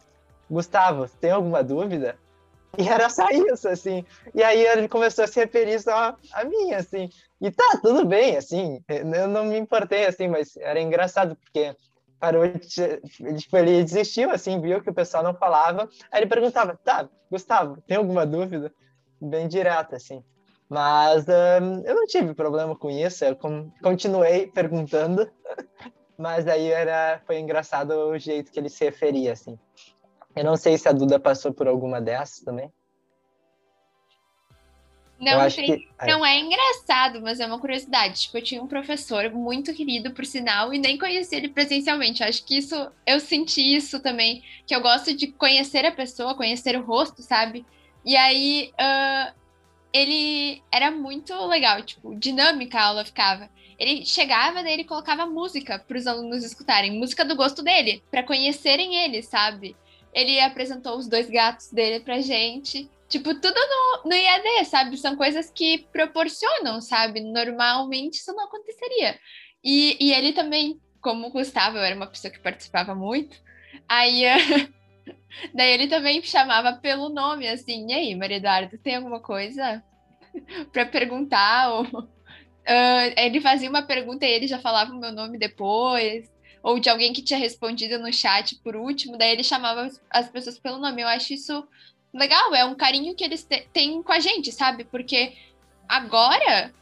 Gustavo, 0.50 1.10
tem 1.20 1.32
alguma 1.32 1.64
dúvida? 1.64 2.18
E 2.78 2.88
era 2.88 3.10
só 3.10 3.28
isso, 3.30 3.68
assim. 3.68 4.06
E 4.34 4.44
aí 4.44 4.64
ele 4.64 4.88
começou 4.88 5.26
a 5.26 5.28
se 5.28 5.40
referir 5.40 5.80
só 5.82 6.16
a 6.34 6.44
mim, 6.44 6.74
assim. 6.74 7.10
E 7.42 7.50
tá, 7.50 7.80
tudo 7.82 8.06
bem, 8.06 8.38
assim. 8.38 8.84
Eu 8.88 9.28
não 9.28 9.46
me 9.46 9.58
importei, 9.58 10.06
assim, 10.06 10.28
mas 10.28 10.56
era 10.58 10.80
engraçado, 10.80 11.36
porque 11.36 11.76
parou 12.20 12.48
de, 12.48 13.38
tipo, 13.38 13.58
ele 13.58 13.84
desistiu, 13.84 14.30
assim, 14.32 14.60
viu 14.60 14.82
que 14.82 14.90
o 14.90 14.94
pessoal 14.94 15.24
não 15.24 15.34
falava. 15.34 15.90
Aí 16.12 16.22
ele 16.22 16.30
perguntava, 16.30 16.78
tá, 16.84 17.08
Gustavo, 17.32 17.82
tem 17.88 17.98
alguma 17.98 18.26
dúvida? 18.26 18.72
Bem 19.22 19.48
direto, 19.48 19.96
assim. 19.96 20.24
Mas 20.68 21.26
um, 21.28 21.84
eu 21.84 21.96
não 21.96 22.06
tive 22.06 22.34
problema 22.36 22.76
com 22.76 22.92
isso, 22.92 23.26
eu 23.26 23.36
continuei 23.82 24.48
perguntando, 24.48 25.30
mas 26.16 26.48
aí 26.48 26.68
era, 26.70 27.20
foi 27.26 27.40
engraçado 27.40 27.92
o 27.92 28.18
jeito 28.20 28.52
que 28.52 28.60
ele 28.60 28.70
se 28.70 28.86
referia, 28.86 29.34
assim. 29.34 29.58
Eu 30.36 30.44
não 30.44 30.56
sei 30.56 30.78
se 30.78 30.88
a 30.88 30.92
Duda 30.92 31.20
passou 31.20 31.52
por 31.52 31.68
alguma 31.68 32.00
dessas 32.00 32.42
também. 32.42 32.72
Não, 35.20 35.50
tem, 35.50 35.80
que... 35.80 36.08
não 36.08 36.26
é 36.26 36.40
engraçado, 36.40 37.22
mas 37.22 37.42
é 37.42 37.46
uma 37.46 37.60
curiosidade. 37.60 38.22
Tipo, 38.22 38.38
eu 38.38 38.42
tinha 38.42 38.64
um 38.64 38.68
professor 38.68 39.30
muito 39.32 39.74
querido, 39.74 40.12
por 40.12 40.26
sinal, 40.26 40.74
e 40.74 40.80
nem 40.80 40.98
conheci 40.98 41.36
ele 41.36 41.50
presencialmente. 41.50 42.24
Acho 42.24 42.44
que 42.46 42.58
isso, 42.58 42.90
eu 43.06 43.20
senti 43.20 43.76
isso 43.76 44.00
também, 44.00 44.42
que 44.66 44.74
eu 44.74 44.82
gosto 44.82 45.14
de 45.14 45.28
conhecer 45.28 45.86
a 45.86 45.92
pessoa, 45.92 46.36
conhecer 46.36 46.78
o 46.78 46.84
rosto, 46.84 47.22
sabe? 47.22 47.66
E 48.06 48.16
aí, 48.16 48.72
uh, 48.80 49.34
ele 49.92 50.62
era 50.72 50.90
muito 50.90 51.34
legal, 51.48 51.82
tipo, 51.82 52.16
dinâmica 52.16 52.80
a 52.80 52.86
aula 52.86 53.06
ficava. 53.06 53.50
Ele 53.78 54.06
chegava, 54.06 54.64
daí 54.64 54.74
ele 54.74 54.84
colocava 54.84 55.26
música 55.26 55.80
para 55.80 55.98
os 55.98 56.08
alunos 56.08 56.44
escutarem, 56.44 56.98
música 56.98 57.26
do 57.26 57.36
gosto 57.36 57.62
dele, 57.62 58.02
para 58.12 58.24
conhecerem 58.24 58.96
ele, 58.96 59.22
sabe? 59.22 59.76
Ele 60.14 60.40
apresentou 60.40 60.98
os 60.98 61.08
dois 61.08 61.30
gatos 61.30 61.72
dele 61.72 62.00
pra 62.00 62.20
gente. 62.20 62.90
Tipo, 63.10 63.34
tudo 63.34 63.56
no, 63.56 64.10
no 64.10 64.16
IAD, 64.16 64.66
sabe? 64.66 64.96
São 64.96 65.16
coisas 65.16 65.50
que 65.50 65.80
proporcionam, 65.92 66.80
sabe? 66.80 67.20
Normalmente 67.22 68.20
isso 68.20 68.32
não 68.34 68.46
aconteceria. 68.46 69.20
E, 69.64 69.98
e 70.00 70.14
ele 70.14 70.32
também, 70.32 70.80
como 71.02 71.28
o 71.28 71.32
Gustavo, 71.32 71.78
eu 71.78 71.84
era 71.84 71.96
uma 71.96 72.08
pessoa 72.08 72.32
que 72.32 72.40
participava 72.40 72.94
muito, 72.94 73.36
aí. 73.88 74.24
daí 75.54 75.72
ele 75.72 75.88
também 75.88 76.22
chamava 76.22 76.74
pelo 76.74 77.10
nome, 77.10 77.48
assim, 77.48 77.88
e 77.90 77.94
aí, 77.94 78.16
Maria 78.16 78.38
Eduarda, 78.38 78.78
tem 78.78 78.96
alguma 78.96 79.20
coisa 79.20 79.84
para 80.72 80.86
perguntar? 80.86 81.72
Ou, 81.74 81.84
uh, 81.84 82.08
ele 83.18 83.42
fazia 83.42 83.70
uma 83.70 83.82
pergunta 83.82 84.26
e 84.26 84.32
ele 84.32 84.48
já 84.48 84.60
falava 84.60 84.94
o 84.94 85.00
meu 85.00 85.12
nome 85.12 85.40
depois 85.40 86.30
ou 86.62 86.80
de 86.80 86.90
alguém 86.90 87.14
que 87.14 87.22
tinha 87.22 87.40
respondido 87.40 87.98
no 88.00 88.12
chat 88.12 88.56
por 88.58 88.76
último, 88.76 89.18
daí 89.18 89.32
ele 89.32 89.44
chamava 89.44 89.90
as 90.10 90.30
pessoas 90.30 90.60
pelo 90.60 90.78
nome. 90.78 91.02
Eu 91.02 91.08
acho 91.08 91.34
isso 91.34 91.66
legal, 92.14 92.54
é 92.56 92.66
um 92.66 92.76
carinho 92.76 93.16
que 93.16 93.24
eles 93.24 93.48
têm 93.74 94.02
com 94.02 94.12
a 94.12 94.20
gente, 94.20 94.52
sabe? 94.52 94.84
Porque 94.84 95.36
agora 95.88 96.74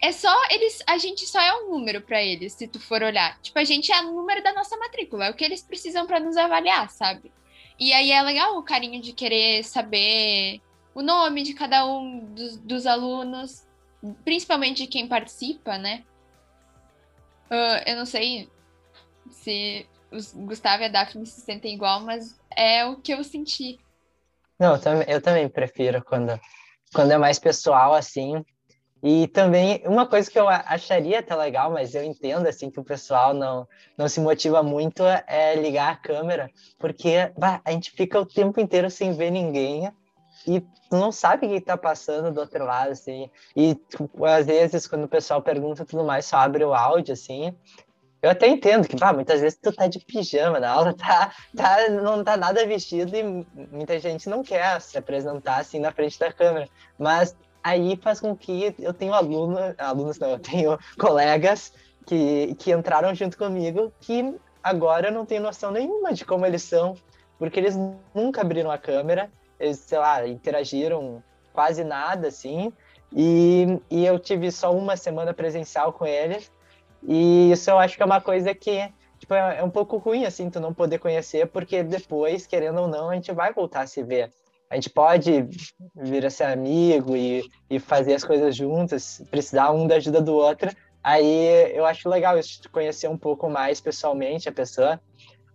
é 0.00 0.12
só 0.12 0.34
eles, 0.50 0.82
a 0.86 0.98
gente 0.98 1.26
só 1.26 1.40
é 1.40 1.54
um 1.62 1.70
número 1.70 2.00
para 2.00 2.22
eles, 2.22 2.52
se 2.52 2.68
tu 2.68 2.78
for 2.78 3.02
olhar. 3.02 3.38
Tipo, 3.40 3.58
a 3.58 3.64
gente 3.64 3.92
é 3.92 4.00
o 4.00 4.12
número 4.12 4.42
da 4.42 4.52
nossa 4.52 4.76
matrícula, 4.76 5.26
é 5.26 5.30
o 5.30 5.34
que 5.34 5.44
eles 5.44 5.62
precisam 5.62 6.06
para 6.06 6.20
nos 6.20 6.36
avaliar, 6.36 6.90
sabe? 6.90 7.32
E 7.78 7.92
aí 7.92 8.10
é 8.10 8.22
legal 8.22 8.56
o 8.56 8.62
carinho 8.62 9.00
de 9.00 9.12
querer 9.12 9.62
saber 9.64 10.60
o 10.94 11.02
nome 11.02 11.42
de 11.42 11.52
cada 11.52 11.86
um 11.86 12.20
dos, 12.34 12.56
dos 12.58 12.86
alunos, 12.86 13.66
principalmente 14.24 14.82
de 14.82 14.88
quem 14.88 15.06
participa, 15.06 15.76
né? 15.76 16.04
Uh, 17.50 17.82
eu 17.86 17.96
não 17.96 18.06
sei 18.06 18.48
se 19.30 19.86
os 20.10 20.32
Gustavo 20.32 20.82
e 20.82 20.86
a 20.86 20.88
Daphne 20.88 21.26
se 21.26 21.40
sentem 21.40 21.74
igual, 21.74 22.00
mas 22.00 22.38
é 22.56 22.84
o 22.84 22.96
que 22.96 23.12
eu 23.12 23.22
senti. 23.22 23.78
Não, 24.58 24.74
eu 24.74 24.80
também, 24.80 25.04
eu 25.08 25.20
também 25.20 25.48
prefiro 25.48 26.02
quando, 26.04 26.38
quando 26.94 27.10
é 27.12 27.18
mais 27.18 27.38
pessoal, 27.38 27.94
assim. 27.94 28.44
E 29.02 29.28
também, 29.28 29.82
uma 29.84 30.06
coisa 30.06 30.30
que 30.30 30.38
eu 30.38 30.48
acharia 30.48 31.18
até 31.18 31.34
legal, 31.36 31.70
mas 31.70 31.94
eu 31.94 32.02
entendo, 32.02 32.46
assim, 32.46 32.70
que 32.70 32.80
o 32.80 32.84
pessoal 32.84 33.34
não, 33.34 33.68
não 33.96 34.08
se 34.08 34.20
motiva 34.20 34.62
muito, 34.62 35.02
é 35.26 35.54
ligar 35.54 35.92
a 35.92 35.96
câmera, 35.96 36.50
porque 36.78 37.30
bah, 37.38 37.60
a 37.64 37.70
gente 37.72 37.90
fica 37.90 38.18
o 38.18 38.26
tempo 38.26 38.58
inteiro 38.58 38.90
sem 38.90 39.12
ver 39.12 39.30
ninguém 39.30 39.92
e 40.46 40.60
tu 40.60 40.96
não 40.96 41.12
sabe 41.12 41.46
o 41.46 41.50
que 41.50 41.56
está 41.56 41.76
passando 41.76 42.32
do 42.32 42.40
outro 42.40 42.64
lado, 42.64 42.92
assim. 42.92 43.30
E 43.54 43.74
tipo, 43.74 44.24
às 44.24 44.46
vezes, 44.46 44.86
quando 44.86 45.04
o 45.04 45.08
pessoal 45.08 45.42
pergunta 45.42 45.84
tudo 45.84 46.04
mais, 46.04 46.26
só 46.26 46.38
abre 46.38 46.64
o 46.64 46.72
áudio, 46.72 47.12
assim, 47.12 47.54
eu 48.26 48.32
até 48.32 48.48
entendo 48.48 48.88
que, 48.88 48.96
pá, 48.96 49.12
muitas 49.12 49.40
vezes 49.40 49.58
tu 49.60 49.72
tá 49.72 49.86
de 49.86 50.00
pijama 50.00 50.58
na 50.58 50.70
aula, 50.70 50.92
tá, 50.98 51.32
tá, 51.56 51.88
não 51.88 52.24
tá 52.24 52.36
nada 52.36 52.66
vestido 52.66 53.14
e 53.14 53.22
muita 53.70 53.98
gente 53.98 54.28
não 54.28 54.42
quer 54.42 54.80
se 54.80 54.98
apresentar 54.98 55.58
assim 55.58 55.78
na 55.78 55.92
frente 55.92 56.18
da 56.18 56.32
câmera. 56.32 56.68
Mas 56.98 57.36
aí 57.62 57.96
faz 58.02 58.20
com 58.20 58.36
que 58.36 58.74
eu 58.78 58.92
tenho 58.92 59.14
aluno, 59.14 59.58
alunos 59.78 60.18
não, 60.18 60.30
eu 60.30 60.38
tenho 60.38 60.78
colegas 60.98 61.72
que, 62.04 62.54
que 62.58 62.72
entraram 62.72 63.14
junto 63.14 63.38
comigo, 63.38 63.92
que 64.00 64.34
agora 64.62 65.08
eu 65.08 65.12
não 65.12 65.24
tenho 65.24 65.42
noção 65.42 65.70
nenhuma 65.70 66.12
de 66.12 66.24
como 66.24 66.44
eles 66.44 66.62
são, 66.62 66.96
porque 67.38 67.60
eles 67.60 67.76
nunca 68.14 68.40
abriram 68.40 68.70
a 68.70 68.78
câmera, 68.78 69.30
eles, 69.58 69.78
sei 69.78 69.98
lá, 69.98 70.26
interagiram 70.26 71.22
quase 71.52 71.84
nada, 71.84 72.28
assim, 72.28 72.72
e, 73.12 73.80
e 73.90 74.04
eu 74.04 74.18
tive 74.18 74.50
só 74.50 74.72
uma 74.74 74.96
semana 74.96 75.32
presencial 75.32 75.92
com 75.92 76.04
eles, 76.06 76.50
e 77.06 77.52
isso 77.52 77.70
eu 77.70 77.78
acho 77.78 77.96
que 77.96 78.02
é 78.02 78.06
uma 78.06 78.20
coisa 78.20 78.54
que 78.54 78.90
tipo, 79.18 79.34
é, 79.34 79.58
é 79.58 79.64
um 79.64 79.70
pouco 79.70 79.96
ruim, 79.96 80.24
assim, 80.24 80.48
tu 80.50 80.60
não 80.60 80.72
poder 80.72 80.98
conhecer, 80.98 81.46
porque 81.48 81.82
depois, 81.82 82.46
querendo 82.46 82.82
ou 82.82 82.88
não, 82.88 83.10
a 83.10 83.14
gente 83.14 83.32
vai 83.32 83.52
voltar 83.52 83.82
a 83.82 83.86
se 83.86 84.02
ver. 84.02 84.30
A 84.68 84.74
gente 84.74 84.90
pode 84.90 85.48
vir 85.94 86.26
a 86.26 86.30
ser 86.30 86.44
amigo 86.44 87.16
e, 87.16 87.48
e 87.70 87.78
fazer 87.78 88.14
as 88.14 88.24
coisas 88.24 88.54
juntas, 88.54 89.22
precisar 89.30 89.70
um 89.70 89.86
da 89.86 89.96
ajuda 89.96 90.20
do 90.20 90.34
outro. 90.34 90.70
Aí 91.02 91.72
eu 91.72 91.86
acho 91.86 92.08
legal 92.08 92.36
isso, 92.36 92.68
conhecer 92.70 93.08
um 93.08 93.16
pouco 93.16 93.48
mais 93.48 93.80
pessoalmente 93.80 94.48
a 94.48 94.52
pessoa. 94.52 95.00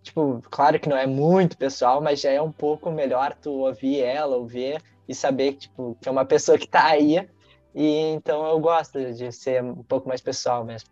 Tipo, 0.02 0.42
claro 0.50 0.80
que 0.80 0.88
não 0.88 0.96
é 0.96 1.06
muito 1.06 1.58
pessoal, 1.58 2.00
mas 2.00 2.20
já 2.20 2.30
é 2.30 2.40
um 2.40 2.50
pouco 2.50 2.90
melhor 2.90 3.36
tu 3.40 3.50
ouvir 3.50 4.00
ela, 4.00 4.36
ouvir 4.36 4.82
e 5.06 5.14
saber 5.14 5.54
tipo, 5.54 5.96
que 6.00 6.08
é 6.08 6.12
uma 6.12 6.24
pessoa 6.24 6.56
que 6.56 6.66
tá 6.66 6.86
aí. 6.86 7.28
E 7.74 8.12
então 8.14 8.46
eu 8.46 8.58
gosto 8.58 8.98
de 9.12 9.30
ser 9.30 9.62
um 9.62 9.82
pouco 9.82 10.08
mais 10.08 10.22
pessoal 10.22 10.64
mesmo. 10.64 10.88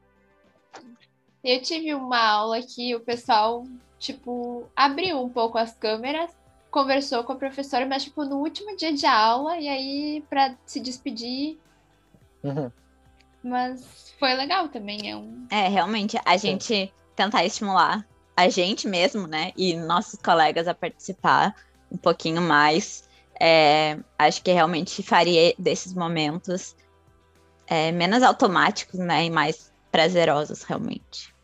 Eu 1.42 1.60
tive 1.62 1.94
uma 1.94 2.20
aula 2.20 2.60
que 2.62 2.94
o 2.94 3.00
pessoal, 3.00 3.64
tipo, 3.98 4.66
abriu 4.76 5.22
um 5.22 5.28
pouco 5.28 5.56
as 5.56 5.74
câmeras, 5.74 6.30
conversou 6.70 7.24
com 7.24 7.32
a 7.32 7.36
professora, 7.36 7.86
mas, 7.86 8.04
tipo, 8.04 8.24
no 8.24 8.36
último 8.36 8.76
dia 8.76 8.92
de 8.92 9.06
aula, 9.06 9.56
e 9.58 9.68
aí, 9.68 10.24
para 10.28 10.54
se 10.66 10.78
despedir. 10.80 11.58
Uhum. 12.42 12.70
Mas 13.42 14.14
foi 14.18 14.34
legal 14.34 14.68
também. 14.68 15.10
É, 15.10 15.16
um... 15.16 15.46
é 15.50 15.68
realmente, 15.68 16.18
a 16.24 16.36
gente 16.36 16.92
tentar 17.16 17.44
estimular 17.44 18.06
a 18.36 18.48
gente 18.48 18.88
mesmo, 18.88 19.26
né, 19.26 19.52
e 19.56 19.76
nossos 19.76 20.18
colegas 20.20 20.66
a 20.66 20.74
participar 20.74 21.54
um 21.90 21.96
pouquinho 21.96 22.40
mais. 22.40 23.08
É, 23.38 23.98
acho 24.18 24.42
que 24.42 24.52
realmente 24.52 25.02
faria 25.02 25.54
desses 25.58 25.94
momentos 25.94 26.76
é, 27.66 27.90
menos 27.92 28.22
automáticos, 28.22 28.98
né, 28.98 29.24
e 29.24 29.30
mais 29.30 29.69
prazerosos, 29.90 30.62
realmente. 30.62 31.34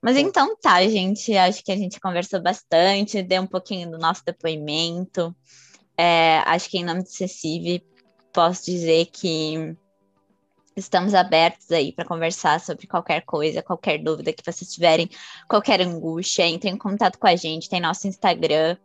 Mas 0.00 0.16
então 0.16 0.56
tá, 0.56 0.82
gente. 0.82 1.36
Acho 1.36 1.64
que 1.64 1.70
a 1.70 1.76
gente 1.76 2.00
conversou 2.00 2.42
bastante, 2.42 3.22
deu 3.22 3.42
um 3.42 3.46
pouquinho 3.46 3.90
do 3.90 3.98
nosso 3.98 4.24
depoimento. 4.24 5.34
É, 5.96 6.38
acho 6.46 6.68
que 6.68 6.78
em 6.78 6.84
nome 6.84 7.02
do 7.02 7.08
Cecive 7.08 7.84
posso 8.32 8.64
dizer 8.64 9.06
que 9.06 9.76
estamos 10.76 11.14
abertos 11.14 11.70
aí 11.70 11.92
para 11.92 12.04
conversar 12.04 12.58
sobre 12.58 12.86
qualquer 12.86 13.22
coisa, 13.22 13.62
qualquer 13.62 13.98
dúvida 13.98 14.32
que 14.32 14.42
vocês 14.44 14.72
tiverem, 14.72 15.08
qualquer 15.48 15.80
angústia, 15.80 16.46
entrem 16.46 16.74
em 16.74 16.78
contato 16.78 17.18
com 17.18 17.26
a 17.26 17.36
gente. 17.36 17.68
Tem 17.68 17.80
nosso 17.80 18.08
Instagram 18.08 18.76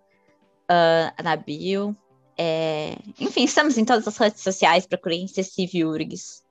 uh, 0.69 1.23
na 1.23 1.35
bio. 1.35 1.95
É... 2.37 2.95
Enfim, 3.19 3.45
estamos 3.45 3.77
em 3.77 3.85
todas 3.85 4.07
as 4.07 4.17
redes 4.17 4.41
sociais, 4.41 4.85
procurem 4.85 5.27
Cecive 5.27 5.83
Urgs. 5.83 6.43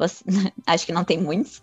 Você... 0.00 0.24
Acho 0.66 0.86
que 0.86 0.92
não 0.92 1.04
tem 1.04 1.18
muitos. 1.18 1.60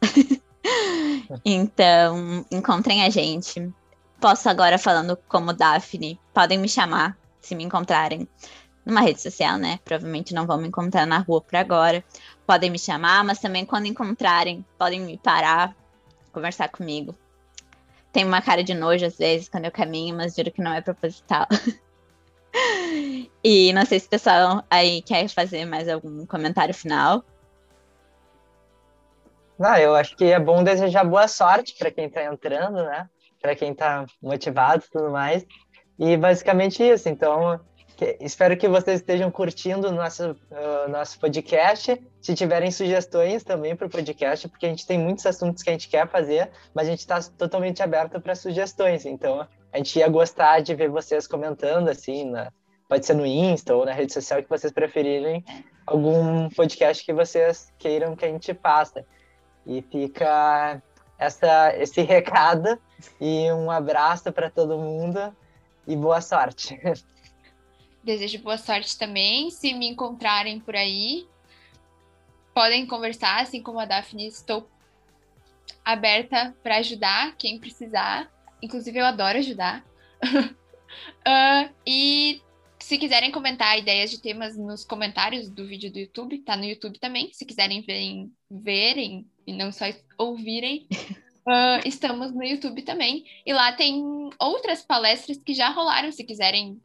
então, 1.43 2.45
encontrem 2.51 3.03
a 3.03 3.09
gente. 3.09 3.73
Posso 4.21 4.47
agora 4.47 4.77
falando 4.77 5.17
como 5.27 5.53
Daphne. 5.53 6.19
Podem 6.33 6.59
me 6.59 6.69
chamar 6.69 7.17
se 7.41 7.55
me 7.55 7.63
encontrarem 7.63 8.27
numa 8.85 9.01
rede 9.01 9.21
social, 9.21 9.57
né? 9.57 9.79
Provavelmente 9.83 10.33
não 10.33 10.45
vão 10.45 10.57
me 10.57 10.67
encontrar 10.67 11.05
na 11.07 11.17
rua 11.17 11.41
por 11.41 11.55
agora. 11.55 12.03
Podem 12.45 12.69
me 12.69 12.79
chamar, 12.79 13.23
mas 13.23 13.39
também 13.39 13.65
quando 13.65 13.87
encontrarem, 13.87 14.63
podem 14.77 15.01
me 15.01 15.17
parar, 15.17 15.75
conversar 16.31 16.69
comigo. 16.69 17.15
Tem 18.13 18.23
uma 18.23 18.41
cara 18.41 18.63
de 18.63 18.73
nojo 18.73 19.05
às 19.05 19.17
vezes 19.17 19.49
quando 19.49 19.65
eu 19.65 19.71
caminho, 19.71 20.15
mas 20.15 20.35
juro 20.35 20.51
que 20.51 20.61
não 20.61 20.73
é 20.73 20.81
proposital. 20.81 21.47
e 23.43 23.73
não 23.73 23.85
sei 23.85 23.99
se 23.99 24.07
o 24.07 24.09
pessoal 24.09 24.63
aí 24.69 25.01
quer 25.01 25.27
fazer 25.27 25.65
mais 25.65 25.89
algum 25.89 26.25
comentário 26.25 26.73
final. 26.73 27.23
Não, 29.59 29.75
eu 29.77 29.95
acho 29.95 30.15
que 30.15 30.25
é 30.25 30.39
bom 30.39 30.63
desejar 30.63 31.03
boa 31.03 31.27
sorte 31.27 31.75
para 31.77 31.91
quem 31.91 32.05
está 32.05 32.23
entrando, 32.25 32.83
né? 32.83 33.09
Para 33.41 33.55
quem 33.55 33.71
está 33.71 34.05
motivado 34.21 34.83
e 34.85 34.89
tudo 34.91 35.11
mais. 35.11 35.45
E 35.97 36.15
basicamente 36.15 36.83
isso. 36.83 37.09
Então, 37.09 37.59
que, 37.97 38.15
espero 38.21 38.55
que 38.55 38.67
vocês 38.67 38.99
estejam 38.99 39.31
curtindo 39.31 39.87
o 39.87 39.91
nosso, 39.91 40.31
uh, 40.31 40.89
nosso 40.89 41.19
podcast. 41.19 41.99
Se 42.21 42.35
tiverem 42.35 42.69
sugestões 42.69 43.43
também 43.43 43.75
para 43.75 43.87
o 43.87 43.89
podcast, 43.89 44.47
porque 44.47 44.67
a 44.67 44.69
gente 44.69 44.85
tem 44.85 44.99
muitos 44.99 45.25
assuntos 45.25 45.63
que 45.63 45.69
a 45.69 45.73
gente 45.73 45.89
quer 45.89 46.07
fazer, 46.07 46.51
mas 46.73 46.87
a 46.87 46.91
gente 46.91 46.99
está 46.99 47.19
totalmente 47.37 47.81
aberto 47.81 48.21
para 48.21 48.35
sugestões. 48.35 49.05
Então, 49.05 49.47
a 49.73 49.77
gente 49.77 49.97
ia 49.97 50.07
gostar 50.07 50.59
de 50.59 50.75
ver 50.75 50.89
vocês 50.89 51.25
comentando, 51.25 51.89
assim, 51.89 52.29
na, 52.29 52.51
pode 52.87 53.05
ser 53.05 53.15
no 53.15 53.25
Insta 53.25 53.75
ou 53.75 53.85
na 53.85 53.93
rede 53.93 54.13
social 54.13 54.43
que 54.43 54.49
vocês 54.49 54.71
preferirem, 54.71 55.43
algum 55.85 56.49
podcast 56.49 57.03
que 57.03 57.13
vocês 57.13 57.73
queiram 57.79 58.15
que 58.15 58.25
a 58.25 58.29
gente 58.29 58.53
faça. 58.53 59.03
E 59.67 59.81
fica 59.81 60.81
essa, 61.19 61.75
esse 61.77 62.01
recado 62.01 62.79
e 63.19 63.51
um 63.51 63.69
abraço 63.69 64.31
para 64.31 64.49
todo 64.49 64.77
mundo 64.77 65.35
e 65.85 65.95
boa 65.95 66.21
sorte. 66.21 66.79
Desejo 68.03 68.39
boa 68.39 68.57
sorte 68.57 68.97
também. 68.97 69.51
Se 69.51 69.73
me 69.73 69.89
encontrarem 69.89 70.61
por 70.61 70.75
aí, 70.75 71.27
podem 72.53 72.87
conversar, 72.87 73.41
assim 73.41 73.61
como 73.61 73.79
a 73.79 73.85
Daphne, 73.85 74.27
estou 74.27 74.69
aberta 75.83 76.55
para 76.63 76.77
ajudar 76.77 77.35
quem 77.37 77.59
precisar. 77.59 78.31
Inclusive, 78.61 78.97
eu 78.97 79.05
adoro 79.05 79.37
ajudar. 79.37 79.83
uh, 80.23 81.69
e 81.85 82.41
se 82.87 82.97
quiserem 82.97 83.33
comentar 83.33 83.77
ideias 83.77 84.09
de 84.09 84.17
temas 84.17 84.55
nos 84.55 84.85
comentários 84.85 85.49
do 85.49 85.67
vídeo 85.67 85.91
do 85.91 85.99
YouTube, 85.99 86.39
tá 86.39 86.55
no 86.55 86.63
YouTube 86.63 86.97
também. 86.97 87.29
Se 87.33 87.43
quiserem 87.43 87.81
verem, 87.81 88.31
verem 88.49 89.27
e 89.45 89.51
não 89.51 89.73
só 89.73 89.87
ouvirem, 90.17 90.87
uh, 91.45 91.83
estamos 91.85 92.31
no 92.31 92.41
YouTube 92.41 92.81
também. 92.83 93.25
E 93.45 93.51
lá 93.51 93.73
tem 93.73 94.29
outras 94.39 94.83
palestras 94.83 95.37
que 95.37 95.53
já 95.53 95.67
rolaram. 95.67 96.13
Se 96.13 96.23
quiserem 96.23 96.81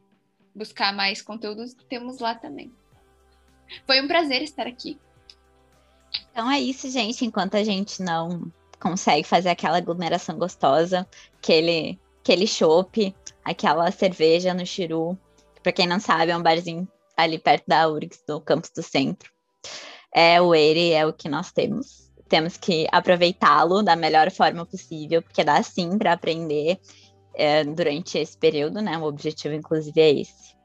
buscar 0.53 0.93
mais 0.93 1.21
conteúdos, 1.21 1.73
temos 1.87 2.19
lá 2.19 2.35
também. 2.35 2.69
Foi 3.87 4.01
um 4.01 4.07
prazer 4.09 4.41
estar 4.41 4.67
aqui. 4.67 4.99
Então 6.33 6.51
é 6.51 6.59
isso, 6.59 6.89
gente. 6.89 7.23
Enquanto 7.23 7.55
a 7.55 7.63
gente 7.63 8.03
não 8.03 8.51
consegue 8.77 9.25
fazer 9.25 9.47
aquela 9.47 9.77
aglomeração 9.77 10.37
gostosa, 10.37 11.07
aquele, 11.37 11.97
aquele 12.19 12.45
chopp, 12.45 13.15
aquela 13.45 13.89
cerveja 13.89 14.53
no 14.53 14.65
Chiru, 14.65 15.17
para 15.63 15.71
quem 15.71 15.87
não 15.87 15.99
sabe, 15.99 16.31
é 16.31 16.37
um 16.37 16.43
barzinho 16.43 16.87
ali 17.15 17.39
perto 17.39 17.63
da 17.67 17.87
URGS, 17.87 18.23
do 18.27 18.41
campus 18.41 18.69
do 18.75 18.83
centro. 18.83 19.31
É 20.13 20.41
o 20.41 20.53
ERE, 20.53 20.91
é 20.91 21.05
o 21.05 21.13
que 21.13 21.29
nós 21.29 21.51
temos. 21.51 22.11
Temos 22.27 22.57
que 22.57 22.87
aproveitá-lo 22.91 23.81
da 23.81 23.95
melhor 23.95 24.29
forma 24.29 24.65
possível, 24.65 25.21
porque 25.21 25.43
dá 25.43 25.61
sim 25.63 25.97
para 25.97 26.13
aprender 26.13 26.79
é, 27.33 27.63
durante 27.63 28.17
esse 28.17 28.37
período, 28.37 28.81
né? 28.81 28.97
O 28.97 29.03
objetivo, 29.03 29.55
inclusive, 29.55 29.99
é 29.99 30.11
esse. 30.21 30.55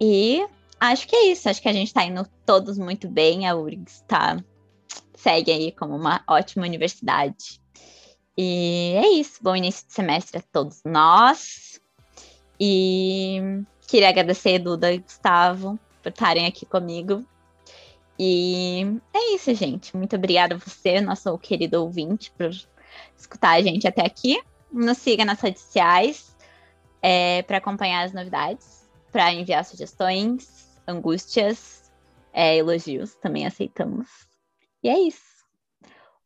E 0.00 0.44
acho 0.80 1.06
que 1.06 1.14
é 1.14 1.26
isso. 1.26 1.48
Acho 1.48 1.62
que 1.62 1.68
a 1.68 1.72
gente 1.72 1.88
está 1.88 2.04
indo 2.04 2.26
todos 2.44 2.78
muito 2.78 3.08
bem. 3.08 3.46
A 3.46 3.54
URGS 3.54 4.04
tá, 4.08 4.42
segue 5.14 5.52
aí 5.52 5.72
como 5.72 5.94
uma 5.94 6.24
ótima 6.28 6.66
universidade. 6.66 7.60
E 8.36 8.94
é 8.96 9.08
isso. 9.12 9.38
Bom 9.42 9.54
início 9.54 9.86
de 9.86 9.92
semestre 9.92 10.38
a 10.38 10.42
todos 10.52 10.80
nós. 10.84 11.80
E 12.58 13.64
Queria 13.92 14.08
agradecer 14.08 14.58
Duda 14.58 14.90
e 14.90 15.00
Gustavo 15.00 15.78
por 16.02 16.08
estarem 16.08 16.46
aqui 16.46 16.64
comigo. 16.64 17.22
E 18.18 18.86
é 19.12 19.34
isso, 19.34 19.54
gente. 19.54 19.94
Muito 19.94 20.16
obrigada 20.16 20.54
a 20.54 20.58
você, 20.58 20.98
nosso 20.98 21.36
querido 21.36 21.82
ouvinte, 21.82 22.30
por 22.30 22.48
escutar 23.14 23.50
a 23.50 23.60
gente 23.60 23.86
até 23.86 24.00
aqui. 24.00 24.42
Nos 24.72 24.96
siga 24.96 25.26
nas 25.26 25.42
redes 25.42 25.60
sociais 25.60 26.34
é, 27.02 27.42
para 27.42 27.58
acompanhar 27.58 28.04
as 28.04 28.14
novidades, 28.14 28.88
para 29.12 29.30
enviar 29.30 29.62
sugestões, 29.62 30.80
angústias, 30.88 31.92
é, 32.32 32.56
elogios, 32.56 33.14
também 33.16 33.44
aceitamos. 33.44 34.08
E 34.82 34.88
é 34.88 34.98
isso. 35.00 35.44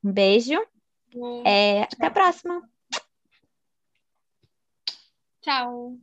Um 0.05 0.13
beijo. 0.13 0.55
É, 1.45 1.83
até 1.83 2.07
a 2.07 2.11
próxima. 2.13 2.63
Tchau. 5.41 5.99